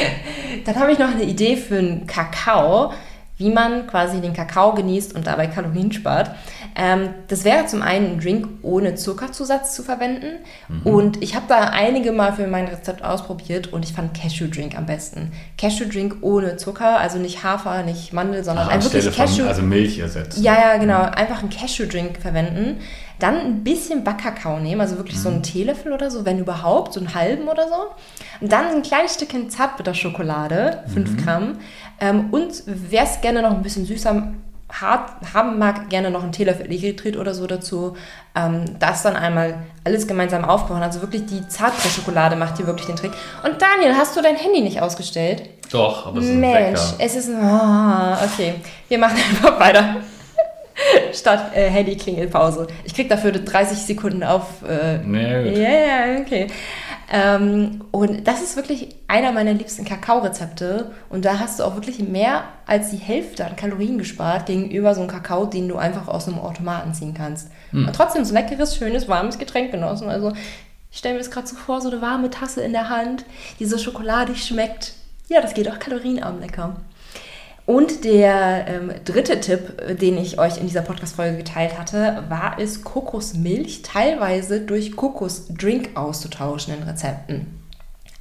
dann 0.66 0.76
habe 0.76 0.92
ich 0.92 1.00
noch 1.00 1.12
eine 1.12 1.24
Idee 1.24 1.56
für 1.56 1.78
einen 1.78 2.08
Kakao 2.08 2.92
wie 3.40 3.50
man 3.50 3.88
quasi 3.88 4.20
den 4.20 4.34
Kakao 4.34 4.74
genießt 4.74 5.16
und 5.16 5.26
dabei 5.26 5.48
Kalorien 5.48 5.94
spart. 5.94 6.32
Ähm, 6.76 7.10
das 7.30 7.46
wäre 7.46 7.66
zum 7.68 7.82
einen 7.82 8.12
ein 8.12 8.20
Drink 8.20 8.48
ohne 8.64 8.96
Zuckerzusatz 8.96 9.74
zu 9.74 9.82
verwenden. 9.82 10.40
Mhm. 10.68 10.82
Und 10.84 11.24
ich 11.24 11.36
habe 11.36 11.46
da 11.48 11.70
einige 11.70 12.12
Mal 12.12 12.34
für 12.34 12.48
mein 12.48 12.68
Rezept 12.68 13.02
ausprobiert 13.02 13.72
und 13.72 13.86
ich 13.86 13.94
fand 13.94 14.14
Cashew 14.14 14.48
Drink 14.48 14.78
am 14.78 14.86
besten. 14.86 15.32
Cashew 15.58 15.86
Drink 15.86 16.18
ohne 16.20 16.58
Zucker, 16.58 17.00
also 17.00 17.18
nicht 17.18 17.42
Hafer, 17.42 17.84
nicht 17.84 18.12
Mandel, 18.12 18.44
sondern 18.44 18.68
Ach, 18.68 18.74
einfach 18.74 18.94
wirklich 18.94 19.16
Cashew. 19.16 19.38
Von, 19.38 19.48
also 19.48 19.62
Milch 19.62 20.00
ersetzt. 20.00 20.38
Ja, 20.40 20.60
ja, 20.60 20.78
genau. 20.78 21.00
Mhm. 21.00 21.14
Einfach 21.14 21.42
einen 21.42 21.50
Cashew 21.50 21.86
Drink 21.88 22.18
verwenden. 22.18 22.82
Dann 23.20 23.36
ein 23.36 23.64
bisschen 23.66 24.06
Backkakao 24.06 24.60
nehmen, 24.60 24.80
also 24.80 24.98
wirklich 24.98 25.18
mhm. 25.18 25.22
so 25.22 25.30
einen 25.30 25.44
Teelöffel 25.44 25.92
oder 25.92 26.12
so, 26.12 26.26
wenn 26.26 26.40
überhaupt, 26.40 26.94
so 26.94 27.00
einen 27.00 27.14
halben 27.14 27.48
oder 27.48 27.68
so. 27.68 27.88
Und 28.42 28.52
dann 28.52 28.68
ein 28.68 28.82
kleines 28.82 29.16
Stückchen 29.16 29.50
Zartbitterschokolade, 29.50 30.84
5 30.94 31.12
mhm. 31.12 31.18
Gramm. 31.18 31.58
Ähm, 32.00 32.30
und 32.32 32.64
wer 32.66 33.04
es 33.04 33.22
gerne 33.22 33.42
noch 33.42 33.52
ein 33.52 33.62
bisschen 33.62 33.86
süßer 33.86 34.34
hart 34.72 35.12
haben 35.34 35.58
mag, 35.58 35.90
gerne 35.90 36.12
noch 36.12 36.22
einen 36.22 36.32
Teelöffel 36.32 36.72
Erythrit 36.72 37.18
oder 37.18 37.34
so 37.34 37.48
dazu. 37.48 37.96
Ähm, 38.36 38.66
das 38.80 39.02
dann 39.02 39.16
einmal 39.16 39.56
alles 39.84 40.08
gemeinsam 40.08 40.46
aufkochen. 40.46 40.84
Also 40.84 41.02
wirklich 41.02 41.26
die 41.26 41.48
Zartbitterschokolade 41.48 42.36
macht 42.36 42.58
hier 42.58 42.68
wirklich 42.68 42.86
den 42.88 42.96
Trick. 42.96 43.12
Und 43.44 43.62
Daniel, 43.62 43.96
hast 43.98 44.16
du 44.16 44.22
dein 44.22 44.36
Handy 44.36 44.62
nicht 44.62 44.82
ausgestellt? 44.82 45.44
Doch, 45.72 46.08
aber 46.08 46.20
es 46.20 46.26
ist 46.26 46.36
Mensch, 46.36 46.80
ein 46.80 46.96
es 47.00 47.16
ist 47.16 47.30
ein... 47.30 47.38
Oh, 47.42 48.26
okay, 48.26 48.56
wir 48.88 48.98
machen 48.98 49.18
einfach 49.30 49.60
weiter. 49.60 49.96
Statt 51.14 51.52
äh, 51.56 51.70
Handy-Klingelpause. 51.70 52.68
Ich 52.86 52.94
krieg 52.94 53.10
dafür 53.10 53.32
30 53.32 53.80
Sekunden 53.80 54.24
auf. 54.24 54.64
Äh, 54.68 55.00
nee, 55.00 55.62
Ja, 55.62 55.70
yeah, 55.70 56.22
okay. 56.22 56.48
Ähm, 57.12 57.84
und 57.92 58.28
das 58.28 58.42
ist 58.44 58.56
wirklich 58.56 58.96
einer 59.08 59.32
meiner 59.32 59.54
liebsten 59.54 59.84
Kakao-Rezepte. 59.84 60.92
Und 61.10 61.26
da 61.26 61.40
hast 61.40 61.60
du 61.60 61.64
auch 61.64 61.76
wirklich 61.76 62.00
mehr 62.00 62.44
als 62.68 62.92
die 62.92 62.98
Hälfte 62.98 63.46
an 63.46 63.56
Kalorien 63.56 63.98
gespart 63.98 64.46
gegenüber 64.46 64.94
so 64.94 65.02
einem 65.02 65.10
Kakao, 65.10 65.46
den 65.46 65.68
du 65.68 65.78
einfach 65.78 66.08
aus 66.08 66.28
einem 66.28 66.40
Automaten 66.40 66.94
ziehen 66.94 67.16
kannst. 67.16 67.50
Hm. 67.72 67.88
Und 67.88 67.96
trotzdem 67.96 68.24
so 68.26 68.36
ein 68.36 68.44
leckeres, 68.44 68.76
schönes, 68.76 69.08
warmes 69.08 69.40
Getränk 69.40 69.72
genossen. 69.72 70.10
Also 70.10 70.34
ich 70.92 71.00
stelle 71.00 71.16
mir 71.16 71.20
das 71.20 71.32
gerade 71.32 71.48
so 71.48 71.56
vor, 71.56 71.82
so 71.82 71.90
eine 71.90 72.02
warme 72.02 72.30
Tasse 72.30 72.62
in 72.62 72.74
der 72.74 72.90
Hand, 72.90 73.26
die 73.60 73.66
so 73.66 73.78
schokoladig 73.78 74.44
schmeckt. 74.44 74.94
Ja, 75.28 75.42
das 75.42 75.54
geht 75.54 75.70
auch 75.70 75.80
kalorienarm 75.80 76.40
lecker. 76.40 76.76
Und 77.70 78.04
der 78.04 78.66
ähm, 78.68 78.92
dritte 79.06 79.40
Tipp, 79.42 79.80
äh, 79.80 79.94
den 79.94 80.18
ich 80.18 80.40
euch 80.40 80.58
in 80.58 80.66
dieser 80.66 80.82
Podcast-Folge 80.82 81.38
geteilt 81.38 81.78
hatte, 81.78 82.24
war 82.28 82.58
es, 82.58 82.84
Kokosmilch 82.84 83.84
teilweise 83.84 84.62
durch 84.62 84.96
Kokosdrink 84.96 85.92
auszutauschen 85.94 86.74
in 86.74 86.82
Rezepten. 86.82 87.46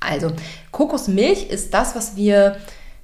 Also, 0.00 0.32
Kokosmilch 0.70 1.48
ist 1.48 1.72
das, 1.72 1.96
was 1.96 2.14
wir, 2.14 2.58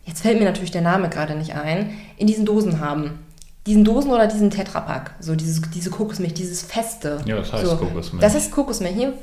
jetzt 0.04 0.20
fällt 0.20 0.38
mir 0.38 0.44
natürlich 0.44 0.70
der 0.70 0.82
Name 0.82 1.08
gerade 1.08 1.34
nicht 1.34 1.54
ein, 1.54 1.96
in 2.18 2.26
diesen 2.26 2.44
Dosen 2.44 2.78
haben. 2.78 3.20
Diesen 3.66 3.82
Dosen 3.82 4.10
oder 4.10 4.26
diesen 4.26 4.50
Tetrapack, 4.50 5.14
so 5.20 5.36
dieses, 5.36 5.62
diese 5.70 5.88
Kokosmilch, 5.88 6.34
dieses 6.34 6.60
Feste. 6.60 7.22
Ja, 7.24 7.36
das 7.36 7.54
heißt 7.54 7.64
so, 7.64 7.76
Kokosmilch. 7.78 8.20
Das 8.20 8.34
ist 8.34 8.50
Kokosmilch. 8.50 8.94
Hier, 8.94 9.14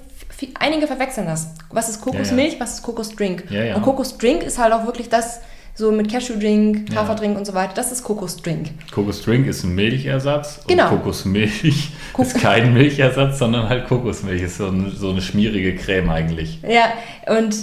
einige 0.55 0.87
verwechseln 0.87 1.27
das. 1.27 1.49
Was 1.69 1.87
ist 1.87 2.01
Kokosmilch, 2.01 2.53
ja, 2.53 2.57
ja. 2.57 2.59
was 2.61 2.73
ist 2.73 2.81
Kokosdrink? 2.81 3.51
Ja. 3.51 3.75
Und 3.75 3.83
Kokosdrink 3.83 4.41
ist 4.41 4.57
halt 4.57 4.73
auch 4.73 4.87
wirklich 4.87 5.07
das, 5.07 5.41
so 5.73 5.91
mit 5.91 6.11
Cashew-Drink, 6.11 6.95
Haferdrink 6.95 7.37
und 7.37 7.45
so 7.45 7.53
weiter. 7.53 7.73
Das 7.75 7.91
ist 7.91 8.03
Kokosdrink. 8.03 8.69
Kokosdrink 8.91 9.47
ist 9.47 9.63
ein 9.63 9.73
Milchersatz. 9.73 10.61
Genau. 10.67 10.91
Und 10.91 10.97
Kokosmilch 10.97 11.91
ist 12.17 12.39
kein 12.39 12.73
Milchersatz, 12.73 13.39
sondern 13.39 13.69
halt 13.69 13.87
Kokosmilch. 13.87 14.41
Ist 14.41 14.57
so, 14.57 14.67
ein, 14.67 14.91
so 14.95 15.09
eine 15.09 15.21
schmierige 15.21 15.75
Creme 15.75 16.09
eigentlich. 16.09 16.59
Ja, 16.67 16.93
und 17.37 17.55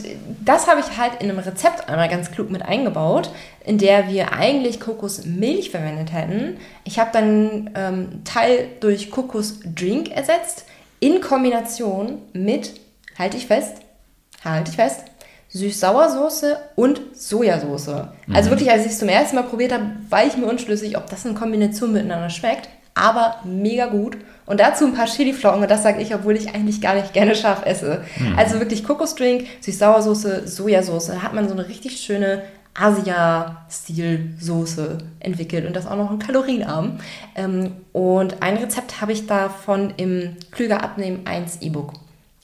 das 0.45 0.67
habe 0.67 0.81
ich 0.81 0.99
halt 0.99 1.21
in 1.21 1.31
einem 1.31 1.39
Rezept 1.39 1.89
einmal 1.89 2.09
ganz 2.09 2.31
klug 2.31 2.51
mit 2.51 2.63
eingebaut, 2.63 3.31
in 3.65 3.79
der 3.79 4.09
wir 4.09 4.33
eigentlich 4.33 4.81
Kokosmilch 4.81 5.71
verwendet 5.71 6.13
hätten. 6.13 6.57
Ich 6.85 6.99
habe 6.99 7.11
dann 7.13 7.71
ähm, 7.75 8.25
Teil 8.25 8.69
durch 8.81 9.11
Kokosdrink 9.11 10.11
ersetzt, 10.11 10.65
in 11.01 11.21
Kombination 11.21 12.19
mit, 12.33 12.73
halte 13.19 13.37
ich 13.37 13.47
fest, 13.47 13.77
halte 14.45 14.71
ich 14.71 14.77
fest, 14.77 15.05
Süß-Sauersoße 15.49 16.59
und 16.77 17.01
Sojasauce. 17.15 18.09
Also 18.33 18.51
wirklich, 18.51 18.71
als 18.71 18.85
ich 18.85 18.93
es 18.93 18.99
zum 18.99 19.09
ersten 19.09 19.37
Mal 19.37 19.45
probiert 19.45 19.73
habe, 19.73 19.85
war 20.11 20.27
ich 20.27 20.37
mir 20.37 20.47
unschlüssig, 20.47 20.97
ob 20.97 21.09
das 21.09 21.25
in 21.25 21.35
Kombination 21.35 21.93
miteinander 21.93 22.31
schmeckt. 22.31 22.69
Aber 22.95 23.37
mega 23.45 23.87
gut. 23.87 24.17
Und 24.45 24.61
dazu 24.61 24.85
ein 24.85 24.93
paar 24.93 25.07
Chiliflocken. 25.07 25.63
Und 25.63 25.71
das 25.71 25.85
sage 25.85 26.03
ich, 26.03 26.15
obwohl 26.15 26.37
ich 26.37 26.55
eigentlich 26.55 26.81
gar 26.81 26.95
nicht 26.95 27.13
gerne 27.13 27.35
scharf 27.35 27.65
esse. 27.65 28.03
Also 28.37 28.59
wirklich 28.59 28.85
Kokosdrink, 28.85 29.47
Süß-Sauersoße, 29.61 30.49
Sojasauce. 30.49 31.07
Da 31.07 31.23
hat 31.23 31.33
man 31.33 31.49
so 31.49 31.55
eine 31.55 31.69
richtig 31.69 32.01
schöne 32.01 32.43
Asia-Stil-Soße 32.75 34.99
entwickelt 35.21 35.65
und 35.67 35.77
das 35.77 35.87
auch 35.87 35.97
noch 35.97 36.11
in 36.11 36.19
kalorienarm. 36.19 36.99
Ähm, 37.35 37.73
und 37.93 38.43
ein 38.43 38.57
Rezept 38.57 39.01
habe 39.01 39.13
ich 39.13 39.27
davon 39.27 39.95
im 39.97 40.37
Klüger 40.51 40.83
Abnehmen 40.83 41.27
1 41.27 41.63
E-Book. 41.63 41.93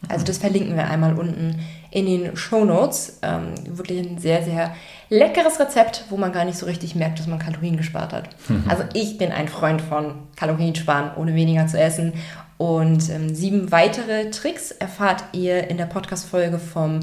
Also 0.08 0.24
das 0.24 0.38
verlinken 0.38 0.76
wir 0.76 0.88
einmal 0.88 1.18
unten 1.18 1.60
in 1.94 2.06
den 2.06 2.36
Show 2.36 2.64
Notes. 2.64 3.20
Ähm, 3.22 3.54
wirklich 3.68 4.00
ein 4.00 4.18
sehr, 4.18 4.42
sehr 4.42 4.74
leckeres 5.08 5.60
Rezept, 5.60 6.04
wo 6.10 6.16
man 6.16 6.32
gar 6.32 6.44
nicht 6.44 6.58
so 6.58 6.66
richtig 6.66 6.94
merkt, 6.94 7.20
dass 7.20 7.28
man 7.28 7.38
Kalorien 7.38 7.76
gespart 7.76 8.12
hat. 8.12 8.28
Also 8.68 8.82
ich 8.94 9.16
bin 9.16 9.30
ein 9.30 9.48
Freund 9.48 9.80
von 9.80 10.14
Kalorien 10.36 10.74
sparen, 10.74 11.12
ohne 11.16 11.34
weniger 11.34 11.66
zu 11.66 11.78
essen. 11.78 12.12
Und 12.58 13.08
ähm, 13.10 13.34
sieben 13.34 13.70
weitere 13.70 14.30
Tricks 14.30 14.72
erfahrt 14.72 15.24
ihr 15.32 15.70
in 15.70 15.76
der 15.76 15.86
Podcast-Folge 15.86 16.58
vom 16.58 17.00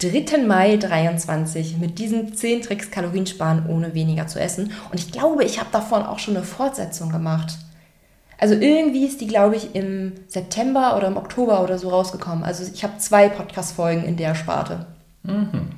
3. 0.00 0.44
Mai 0.46 0.76
23 0.76 1.78
mit 1.78 1.98
diesen 1.98 2.34
10 2.34 2.62
Tricks 2.62 2.90
Kalorien 2.90 3.26
sparen, 3.26 3.64
ohne 3.68 3.94
weniger 3.94 4.26
zu 4.26 4.40
essen. 4.40 4.72
Und 4.90 5.00
ich 5.00 5.10
glaube, 5.10 5.44
ich 5.44 5.58
habe 5.58 5.70
davon 5.72 6.02
auch 6.02 6.18
schon 6.18 6.36
eine 6.36 6.44
Fortsetzung 6.44 7.10
gemacht. 7.10 7.56
Also 8.38 8.54
irgendwie 8.54 9.06
ist 9.06 9.20
die, 9.20 9.26
glaube 9.26 9.56
ich, 9.56 9.74
im 9.74 10.12
September 10.26 10.96
oder 10.96 11.06
im 11.08 11.16
Oktober 11.16 11.62
oder 11.62 11.78
so 11.78 11.88
rausgekommen. 11.88 12.44
Also 12.44 12.64
ich 12.72 12.82
habe 12.82 12.98
zwei 12.98 13.28
Podcast-Folgen 13.28 14.04
in 14.04 14.16
der 14.16 14.34
Sparte. 14.34 14.86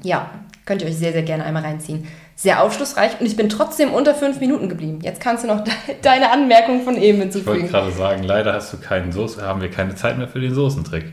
Ja, 0.03 0.31
könnt 0.65 0.83
ihr 0.83 0.89
euch 0.89 0.97
sehr, 0.97 1.13
sehr 1.13 1.23
gerne 1.23 1.45
einmal 1.45 1.63
reinziehen. 1.63 2.07
Sehr 2.35 2.63
aufschlussreich 2.63 3.21
und 3.21 3.27
ich 3.27 3.37
bin 3.37 3.49
trotzdem 3.49 3.93
unter 3.95 4.15
fünf 4.15 4.41
Minuten 4.41 4.69
geblieben. 4.69 4.99
Jetzt 5.03 5.21
kannst 5.21 5.45
du 5.45 5.49
noch 5.49 5.63
de 5.65 5.73
deine 6.03 6.31
Anmerkung 6.33 6.83
von 6.83 6.97
eben 6.97 7.19
Ich 7.23 7.35
wollte 7.35 7.39
hinzufügen. 7.39 7.69
gerade 7.69 7.93
sagen, 7.93 8.23
leider 8.25 8.53
hast 8.55 8.73
du 8.73 8.79
keinen 8.79 9.13
Soße, 9.13 9.41
haben 9.43 9.61
wir 9.61 9.71
keine 9.71 9.95
Zeit 9.95 10.19
mehr 10.19 10.29
für 10.29 10.41
den 10.41 10.53
Soßentrick. 10.55 11.13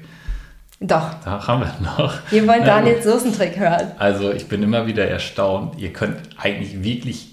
Doch, 0.82 1.14
Da 1.24 1.48
haben 1.48 1.62
wir 1.62 1.74
noch. 1.98 2.14
wir 2.30 2.46
wollen. 2.48 2.66
Daniels 2.66 3.06
Soßentrick 3.06 3.58
hören. 3.58 3.92
Also 4.00 4.32
ich 4.32 4.48
bin 4.50 4.64
immer 4.64 4.86
wieder 4.86 5.08
erstaunt. 5.08 5.80
Ihr 5.80 5.94
könnt 5.94 6.18
eigentlich 6.42 6.84
wirklich. 6.84 7.33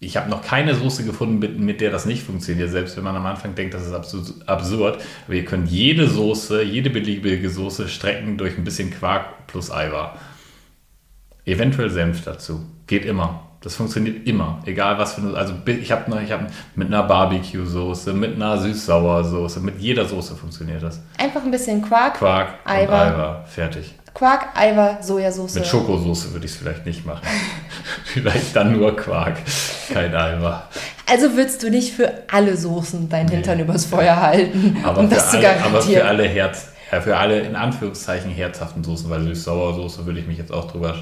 Ich 0.00 0.16
habe 0.16 0.30
noch 0.30 0.42
keine 0.42 0.76
Soße 0.76 1.04
gefunden, 1.04 1.40
mit, 1.40 1.58
mit 1.58 1.80
der 1.80 1.90
das 1.90 2.06
nicht 2.06 2.22
funktioniert, 2.22 2.70
selbst 2.70 2.96
wenn 2.96 3.02
man 3.02 3.16
am 3.16 3.26
Anfang 3.26 3.56
denkt, 3.56 3.74
das 3.74 3.84
ist 3.84 3.92
absu- 3.92 4.44
absurd. 4.46 5.00
Aber 5.26 5.34
ihr 5.34 5.44
könnt 5.44 5.68
jede 5.70 6.06
Soße, 6.08 6.62
jede 6.62 6.88
beliebige 6.90 7.50
Soße 7.50 7.88
strecken 7.88 8.36
durch 8.38 8.56
ein 8.56 8.62
bisschen 8.64 8.90
Quark 8.92 9.48
plus 9.48 9.72
Eiweiß. 9.72 10.10
Eventuell 11.44 11.90
Senf 11.90 12.22
dazu. 12.24 12.64
Geht 12.86 13.04
immer. 13.04 13.42
Das 13.60 13.74
funktioniert 13.74 14.26
immer. 14.28 14.62
Egal 14.66 14.98
was 14.98 15.14
für 15.14 15.20
eine. 15.22 15.34
Also 15.36 15.52
ich 15.66 15.90
habe 15.90 16.22
ich 16.22 16.30
hab 16.30 16.48
mit 16.76 16.86
einer 16.86 17.02
Barbecue-Soße, 17.02 18.12
mit 18.12 18.36
einer 18.36 18.56
Süß-Sauer-Soße, 18.58 19.58
mit 19.60 19.80
jeder 19.80 20.04
Soße 20.04 20.36
funktioniert 20.36 20.82
das. 20.82 21.00
Einfach 21.18 21.42
ein 21.42 21.50
bisschen 21.50 21.82
Quark, 21.82 22.14
Quark 22.18 22.54
und 22.64 22.70
Eiweiß. 22.70 23.14
Eiweiß. 23.14 23.52
Fertig. 23.52 23.94
Quark, 24.18 24.48
Eiweiß, 24.54 25.06
Sojasauce. 25.06 25.54
Mit 25.54 25.66
Schokosoße 25.66 26.32
würde 26.32 26.44
ich 26.46 26.50
es 26.52 26.58
vielleicht 26.58 26.84
nicht 26.84 27.06
machen. 27.06 27.22
vielleicht 28.04 28.56
dann 28.56 28.72
nur 28.76 28.96
Quark, 28.96 29.36
kein 29.92 30.12
Eimer. 30.12 30.64
Also 31.06 31.36
würdest 31.36 31.62
du 31.62 31.70
nicht 31.70 31.94
für 31.94 32.12
alle 32.30 32.56
Soßen 32.56 33.08
deinen 33.08 33.28
Hintern 33.28 33.60
übers 33.60 33.84
Feuer 33.84 34.16
halten, 34.20 34.76
Aber, 34.82 34.98
um 35.00 35.08
für 35.08 35.14
das 35.14 35.30
zu 35.30 35.36
alle, 35.38 35.48
aber 35.50 35.56
für 35.58 35.70
garantieren? 35.70 36.06
alle 36.08 36.24
Herz, 36.28 36.66
äh, 36.90 37.00
für 37.00 37.16
alle 37.16 37.38
in 37.40 37.54
Anführungszeichen 37.54 38.30
herzhaften 38.32 38.82
Soßen, 38.82 39.08
weil 39.08 39.20
süß-sauer-Soße 39.22 40.04
würde 40.04 40.18
ich 40.18 40.26
mich 40.26 40.38
jetzt 40.38 40.52
auch 40.52 40.68
drüber. 40.68 40.96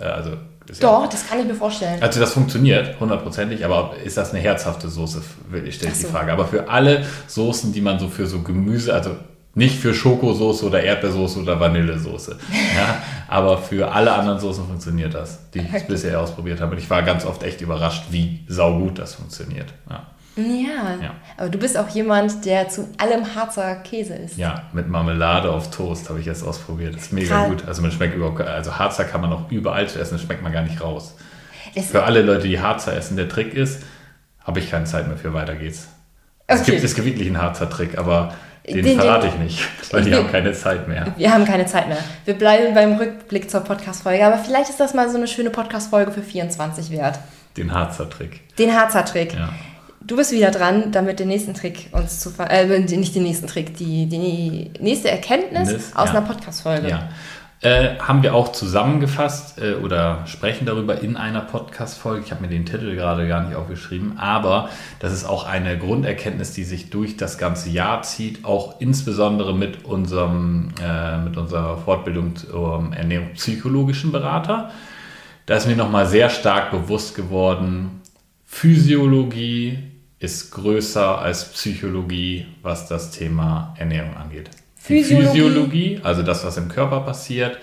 Äh, 0.00 0.04
also, 0.04 0.30
ist 0.68 0.80
ja- 0.80 0.88
Doch, 0.88 1.08
das 1.08 1.28
kann 1.28 1.40
ich 1.40 1.46
mir 1.46 1.54
vorstellen. 1.54 2.00
Also 2.00 2.20
das 2.20 2.32
funktioniert 2.34 3.00
hundertprozentig, 3.00 3.64
aber 3.64 3.94
ist 4.04 4.16
das 4.16 4.30
eine 4.32 4.38
herzhafte 4.40 4.88
Soße, 4.88 5.22
stelle 5.50 5.66
ich 5.66 5.80
so. 5.98 6.06
die 6.06 6.12
Frage. 6.12 6.32
Aber 6.32 6.46
für 6.46 6.68
alle 6.68 7.04
Soßen, 7.26 7.72
die 7.72 7.80
man 7.80 7.98
so 7.98 8.06
für 8.06 8.26
so 8.28 8.42
Gemüse, 8.42 8.94
also 8.94 9.16
nicht 9.60 9.78
für 9.78 9.94
Schokosoße 9.94 10.66
oder 10.66 10.82
Erdbeersoße 10.82 11.40
oder 11.40 11.60
Vanillesoße, 11.60 12.36
ja, 12.76 12.96
aber 13.28 13.58
für 13.58 13.92
alle 13.92 14.12
anderen 14.12 14.40
Soßen 14.40 14.66
funktioniert 14.66 15.14
das, 15.14 15.38
die 15.52 15.60
ich 15.60 15.86
bisher 15.86 16.20
ausprobiert 16.20 16.60
habe. 16.60 16.72
Und 16.72 16.78
ich 16.78 16.90
war 16.90 17.02
ganz 17.02 17.24
oft 17.24 17.42
echt 17.44 17.60
überrascht, 17.60 18.04
wie 18.10 18.40
saugut 18.48 18.98
das 18.98 19.14
funktioniert. 19.14 19.72
Ja, 19.88 20.06
Ja. 20.36 21.02
Ja. 21.02 21.10
aber 21.36 21.48
du 21.50 21.58
bist 21.58 21.76
auch 21.76 21.88
jemand, 21.90 22.44
der 22.44 22.68
zu 22.68 22.88
allem 22.98 23.34
Harzer 23.34 23.76
Käse 23.76 24.14
isst. 24.14 24.36
ja 24.38 24.62
mit 24.72 24.88
Marmelade 24.88 25.50
auf 25.50 25.70
Toast 25.70 26.08
habe 26.08 26.18
ich 26.20 26.26
jetzt 26.26 26.42
ausprobiert. 26.42 26.94
Das 26.94 27.02
ist 27.02 27.12
mega 27.12 27.28
Krass. 27.40 27.48
gut. 27.48 27.64
Also 27.68 27.82
man 27.82 27.92
schmeckt 27.92 28.14
überhaupt, 28.16 28.40
also 28.40 28.78
Harzer 28.78 29.04
kann 29.04 29.20
man 29.20 29.32
auch 29.32 29.50
überall 29.50 29.86
zu 29.88 29.98
essen, 30.00 30.14
das 30.14 30.22
schmeckt 30.22 30.42
man 30.42 30.52
gar 30.52 30.62
nicht 30.62 30.80
raus. 30.82 31.14
Es- 31.74 31.86
Für 31.90 32.04
alle 32.04 32.22
Leute, 32.22 32.48
die 32.48 32.58
Harzer 32.60 32.96
essen, 32.96 33.16
der 33.16 33.28
Trick 33.28 33.54
ist, 33.54 33.82
habe 34.42 34.58
ich 34.58 34.70
keine 34.70 34.86
Zeit 34.86 35.06
mehr 35.06 35.16
für, 35.18 35.34
weiter 35.34 35.54
geht's. 35.54 35.88
Es, 36.46 36.62
Okay. 36.62 36.72
gibt, 36.72 36.84
es 36.84 36.94
gibt 36.96 37.06
wirklich 37.06 37.28
einen 37.28 37.40
Harzer 37.40 37.68
Trick, 37.70 37.96
aber 37.98 38.34
den, 38.66 38.84
Den- 38.84 38.98
verrate 39.00 39.26
den- 39.28 39.34
ich 39.46 39.56
nicht, 39.56 39.68
weil 39.92 40.02
die 40.02 40.10
den- 40.10 40.18
haben 40.18 40.30
keine 40.30 40.52
Zeit 40.52 40.86
mehr. 40.88 41.06
Wir 41.16 41.32
haben 41.32 41.44
keine 41.44 41.66
Zeit 41.66 41.88
mehr. 41.88 41.98
Wir 42.24 42.34
bleiben 42.34 42.74
beim 42.74 42.94
Rückblick 42.96 43.50
zur 43.50 43.60
Podcast-Folge, 43.60 44.24
aber 44.24 44.38
vielleicht 44.38 44.70
ist 44.70 44.80
das 44.80 44.94
mal 44.94 45.08
so 45.10 45.16
eine 45.16 45.26
schöne 45.28 45.50
Podcast-Folge 45.50 46.12
für 46.12 46.22
24 46.22 46.90
wert. 46.90 47.18
Den 47.56 47.72
Harzer 47.74 48.08
Trick. 48.08 48.40
Den 48.58 48.74
Harzer 48.74 49.04
Trick. 49.04 49.34
Ja. 49.34 49.48
Du 50.02 50.16
bist 50.16 50.32
wieder 50.32 50.50
dran, 50.50 50.92
damit 50.92 51.20
den 51.20 51.28
nächsten 51.28 51.52
Trick 51.54 51.88
uns 51.92 52.20
zu 52.20 52.30
ver 52.30 52.50
äh, 52.50 52.66
nicht 52.78 53.14
den 53.14 53.22
nächsten 53.22 53.46
Trick, 53.46 53.76
die, 53.76 54.06
die 54.06 54.70
nächste 54.80 55.10
Erkenntnis 55.10 55.68
Nis- 55.70 55.94
aus 55.96 56.08
ja. 56.08 56.16
einer 56.16 56.22
Podcast-Folge. 56.22 56.88
Ja. 56.88 57.08
Äh, 57.62 57.98
haben 57.98 58.22
wir 58.22 58.34
auch 58.34 58.52
zusammengefasst 58.52 59.60
äh, 59.60 59.74
oder 59.74 60.26
sprechen 60.26 60.64
darüber 60.64 61.02
in 61.02 61.18
einer 61.18 61.42
Podcast-Folge. 61.42 62.24
Ich 62.24 62.30
habe 62.30 62.40
mir 62.40 62.48
den 62.48 62.64
Titel 62.64 62.94
gerade 62.94 63.28
gar 63.28 63.44
nicht 63.44 63.54
aufgeschrieben, 63.54 64.16
aber 64.18 64.70
das 64.98 65.12
ist 65.12 65.26
auch 65.26 65.44
eine 65.44 65.76
Grunderkenntnis, 65.76 66.54
die 66.54 66.64
sich 66.64 66.88
durch 66.88 67.18
das 67.18 67.36
ganze 67.36 67.68
Jahr 67.68 68.00
zieht, 68.00 68.46
auch 68.46 68.80
insbesondere 68.80 69.54
mit, 69.54 69.84
unserem, 69.84 70.70
äh, 70.82 71.18
mit 71.18 71.36
unserer 71.36 71.76
Fortbildung 71.76 72.34
zum 72.34 72.94
ernährungspsychologischen 72.94 74.10
Berater. 74.10 74.70
Da 75.44 75.56
ist 75.56 75.66
mir 75.66 75.76
nochmal 75.76 76.06
sehr 76.06 76.30
stark 76.30 76.70
bewusst 76.70 77.14
geworden, 77.14 78.00
Physiologie 78.46 79.78
ist 80.18 80.50
größer 80.50 81.18
als 81.18 81.52
Psychologie, 81.52 82.46
was 82.62 82.88
das 82.88 83.10
Thema 83.10 83.74
Ernährung 83.78 84.16
angeht. 84.16 84.50
Physiologie? 84.82 85.26
Physiologie, 85.28 86.00
also 86.02 86.22
das, 86.22 86.44
was 86.44 86.56
im 86.56 86.68
Körper 86.68 87.00
passiert, 87.00 87.58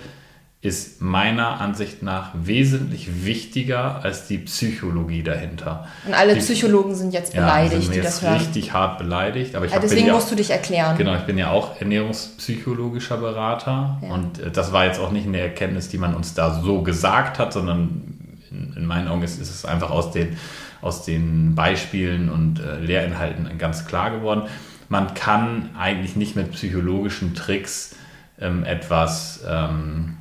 ist 0.62 1.02
meiner 1.02 1.62
Ansicht 1.62 2.02
nach 2.04 2.32
wesentlich 2.34 3.26
wichtiger 3.26 4.04
als 4.04 4.28
die 4.28 4.40
Psychologie 4.40 5.22
dahinter. 5.24 5.88
Und 6.06 6.14
alle 6.16 6.34
Die- 6.34 6.40
Psychologen 6.40 6.96
sind 6.96 7.14
jetzt 7.14 7.34
Ja, 7.34 7.42
beleidigt, 7.42 7.84
sind 7.84 7.96
die 7.96 8.02
das 8.02 8.22
hören. 8.22 8.38
richtig 8.38 8.74
hart 8.74 8.98
beleidigt. 8.98 9.56
Aber 9.56 9.66
ich 9.66 9.72
Ja, 9.72 9.76
hab- 9.78 9.84
deswegen 9.84 10.08
ja 10.08 10.14
musst 10.14 10.32
du 10.32 10.36
dich 10.36 10.50
erklären. 10.50 10.98
Genau, 10.98 11.16
ich 11.16 11.22
bin 11.22 11.38
ja 11.38 11.52
auch 11.52 11.80
ernährungspsychologischer 11.80 13.18
Berater 13.18 14.00
Ja. 14.02 14.10
und 14.14 14.40
äh, 14.40 14.52
das 14.52 14.72
war 14.74 14.86
jetzt 14.86 15.00
auch 15.00 15.12
nicht 15.12 15.28
eine 15.28 15.40
Erkenntnis, 15.40 15.90
die 15.90 15.98
man 15.98 16.16
uns 16.16 16.34
da 16.34 16.60
so 16.62 16.82
gesagt 16.82 17.40
hat, 17.40 17.54
sondern 17.54 18.14
in, 18.52 18.74
in 18.78 18.86
meinen 18.86 19.08
Augen 19.08 19.24
ist, 19.24 19.40
ist 19.42 19.50
es 19.52 19.66
einfach 19.66 19.92
aus 19.92 20.12
den, 20.12 20.38
aus 20.82 21.04
den 21.06 21.54
Beispielen 21.56 22.30
und 22.30 22.60
äh, 22.60 22.80
Lehrinhalten 22.80 23.48
ganz 23.58 23.86
klar 23.86 24.10
geworden. 24.12 24.44
Man 24.90 25.14
kann 25.14 25.70
eigentlich 25.78 26.16
nicht 26.16 26.36
mit 26.36 26.52
psychologischen 26.52 27.36
Tricks 27.36 27.96
ähm, 28.40 28.64
etwas 28.64 29.44
ähm, 29.48 30.18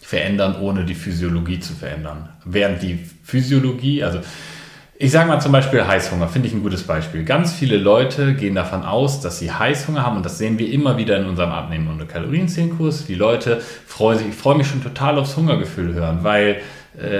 verändern, 0.00 0.56
ohne 0.60 0.84
die 0.84 0.94
Physiologie 0.94 1.60
zu 1.60 1.72
verändern. 1.72 2.28
Während 2.44 2.82
die 2.82 2.98
Physiologie, 3.24 4.04
also 4.04 4.20
ich 4.96 5.10
sage 5.10 5.28
mal 5.28 5.40
zum 5.40 5.50
Beispiel 5.50 5.84
Heißhunger, 5.84 6.28
finde 6.28 6.46
ich 6.48 6.54
ein 6.54 6.62
gutes 6.62 6.84
Beispiel. 6.84 7.24
Ganz 7.24 7.52
viele 7.52 7.78
Leute 7.78 8.34
gehen 8.34 8.54
davon 8.54 8.84
aus, 8.84 9.20
dass 9.20 9.40
sie 9.40 9.50
Heißhunger 9.50 10.04
haben 10.04 10.18
und 10.18 10.24
das 10.24 10.38
sehen 10.38 10.58
wir 10.58 10.70
immer 10.70 10.96
wieder 10.96 11.18
in 11.18 11.26
unserem 11.26 11.50
Abnehmen- 11.50 11.88
und 11.88 12.08
Kalorienzählenkurs. 12.08 13.06
Die 13.06 13.16
Leute 13.16 13.60
freuen 13.86 14.18
sich, 14.18 14.28
ich 14.28 14.34
freue 14.34 14.56
mich 14.56 14.68
schon 14.68 14.82
total 14.82 15.18
aufs 15.18 15.36
Hungergefühl 15.36 15.94
hören, 15.94 16.20
weil 16.22 16.60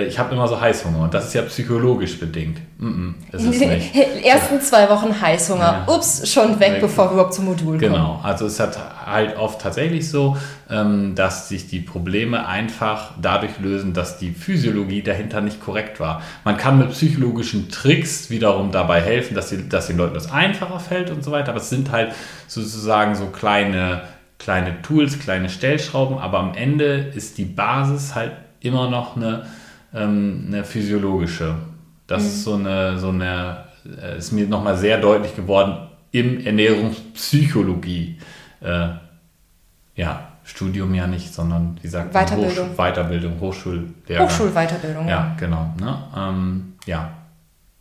ich 0.07 0.19
habe 0.21 0.33
immer 0.33 0.47
so 0.47 0.61
Heißhunger 0.61 1.01
und 1.01 1.15
das 1.15 1.27
ist 1.27 1.35
ja 1.35 1.43
psychologisch 1.43 2.21
bedingt. 2.21 2.59
Mm 2.79 2.87
-mm, 2.87 3.15
ist 3.33 3.61
nicht. 3.61 4.25
Ersten 4.25 4.61
zwei 4.61 4.89
Wochen 4.89 5.21
Heißhunger. 5.21 5.85
Ja. 5.87 5.93
Ups, 5.93 6.31
schon 6.33 6.61
weg, 6.61 6.75
weg, 6.75 6.81
bevor 6.81 7.07
wir 7.07 7.15
überhaupt 7.15 7.35
zum 7.35 7.47
Modul 7.47 7.79
kommen. 7.79 7.93
Genau, 7.93 8.21
also 8.23 8.47
es 8.47 8.61
hat 8.61 8.79
halt 9.05 9.37
oft 9.37 9.61
tatsächlich 9.61 10.09
so, 10.09 10.37
ähm, 10.71 11.17
dass 11.17 11.49
sich 11.49 11.67
die 11.67 11.81
Probleme 11.81 12.47
einfach 12.47 13.15
dadurch 13.21 13.59
lösen, 13.59 13.95
dass 13.95 14.17
die 14.19 14.31
Physiologie 14.31 15.03
dahinter 15.03 15.41
nicht 15.41 15.61
korrekt 15.61 15.99
war. 15.99 16.23
Man 16.45 16.57
kann 16.57 16.79
mit 16.79 16.91
psychologischen 16.91 17.69
Tricks 17.69 18.31
wiederum 18.31 18.71
dabei 18.71 19.01
helfen, 19.01 19.35
dass, 19.35 19.49
die, 19.49 19.69
dass 19.69 19.89
den 19.89 19.97
Leuten 19.97 20.15
das 20.15 20.31
einfacher 20.31 20.79
fällt 20.79 21.11
und 21.11 21.25
so 21.25 21.33
weiter, 21.33 21.49
aber 21.49 21.59
es 21.59 21.71
sind 21.71 21.91
halt 21.91 22.13
sozusagen 22.47 23.17
so 23.17 23.27
kleine 23.27 24.03
kleine 24.39 24.83
Tools, 24.83 25.19
kleine 25.21 25.49
Stellschrauben, 25.49 26.19
aber 26.19 26.39
am 26.39 26.55
Ende 26.55 27.11
ist 27.15 27.39
die 27.39 27.47
Basis 27.47 28.15
halt 28.15 28.33
immer 28.61 28.91
noch 28.91 29.17
eine 29.17 29.47
ähm, 29.95 30.45
eine 30.49 30.65
physiologische. 30.65 31.55
Das 32.07 32.23
mhm. 32.23 32.29
ist 32.29 32.45
so 32.45 32.55
eine, 32.55 32.99
so 32.99 33.09
eine, 33.09 33.65
äh, 34.03 34.19
ist 34.19 34.33
mir 34.33 34.47
nochmal 34.47 34.77
sehr 34.77 34.99
deutlich 34.99 35.35
geworden 35.35 35.89
im 36.11 36.45
Ernährungspsychologie. 36.45 38.19
Äh, 38.61 38.89
ja, 39.97 40.29
Studium 40.45 40.95
ja 40.95 41.07
nicht, 41.07 41.33
sondern 41.33 41.79
wie 41.81 41.89
sagt 41.89 42.13
Weiterbildung. 42.13 42.71
Hochsch 42.71 42.77
Weiterbildung, 42.77 43.41
Hochschullehrer. 43.41 44.25
Hochschulweiterbildung. 44.25 45.09
Ja, 45.09 45.35
genau. 45.39 45.73
Ne? 45.81 45.97
Ähm, 46.17 46.75
ja, 46.87 47.11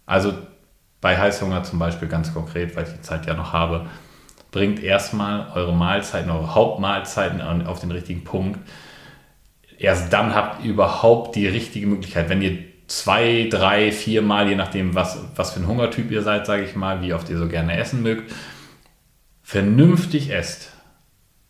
also 0.05 0.33
bei 1.01 1.17
Heißhunger 1.17 1.63
zum 1.63 1.79
Beispiel 1.79 2.07
ganz 2.07 2.33
konkret, 2.33 2.75
weil 2.75 2.85
ich 2.85 2.93
die 2.93 3.01
Zeit 3.01 3.25
ja 3.25 3.33
noch 3.33 3.51
habe, 3.51 3.87
bringt 4.51 4.81
erstmal 4.81 5.47
eure 5.53 5.73
Mahlzeiten, 5.73 6.31
eure 6.31 6.55
Hauptmahlzeiten 6.55 7.41
auf 7.65 7.79
den 7.81 7.91
richtigen 7.91 8.23
Punkt 8.23 8.59
erst 9.83 10.13
dann 10.13 10.33
habt 10.33 10.63
ihr 10.63 10.71
überhaupt 10.71 11.35
die 11.35 11.47
richtige 11.47 11.87
Möglichkeit. 11.87 12.29
Wenn 12.29 12.41
ihr 12.41 12.57
zwei, 12.87 13.47
drei, 13.49 13.91
vier 13.91 14.21
Mal, 14.21 14.47
je 14.47 14.55
nachdem, 14.55 14.95
was, 14.95 15.19
was 15.35 15.51
für 15.51 15.59
ein 15.59 15.67
Hungertyp 15.67 16.09
ihr 16.09 16.21
seid, 16.21 16.45
sage 16.45 16.63
ich 16.63 16.75
mal, 16.75 17.01
wie 17.01 17.13
oft 17.13 17.29
ihr 17.29 17.37
so 17.37 17.47
gerne 17.47 17.77
essen 17.77 18.01
mögt, 18.01 18.33
vernünftig 19.41 20.31
esst. 20.31 20.71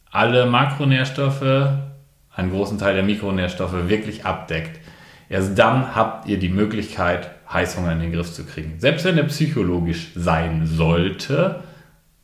Alle 0.09 0.47
Makronährstoffe, 0.47 1.77
einen 2.35 2.51
großen 2.51 2.79
Teil 2.79 2.95
der 2.95 3.03
Mikronährstoffe 3.03 3.87
wirklich 3.87 4.25
abdeckt. 4.25 4.79
Erst 5.29 5.57
dann 5.57 5.95
habt 5.95 6.27
ihr 6.27 6.39
die 6.39 6.49
Möglichkeit, 6.49 7.31
Heißhunger 7.51 7.91
in 7.91 7.99
den 7.99 8.13
Griff 8.13 8.33
zu 8.33 8.45
kriegen. 8.45 8.79
Selbst 8.79 9.05
wenn 9.05 9.17
er 9.17 9.25
psychologisch 9.25 10.11
sein 10.15 10.65
sollte, 10.65 11.61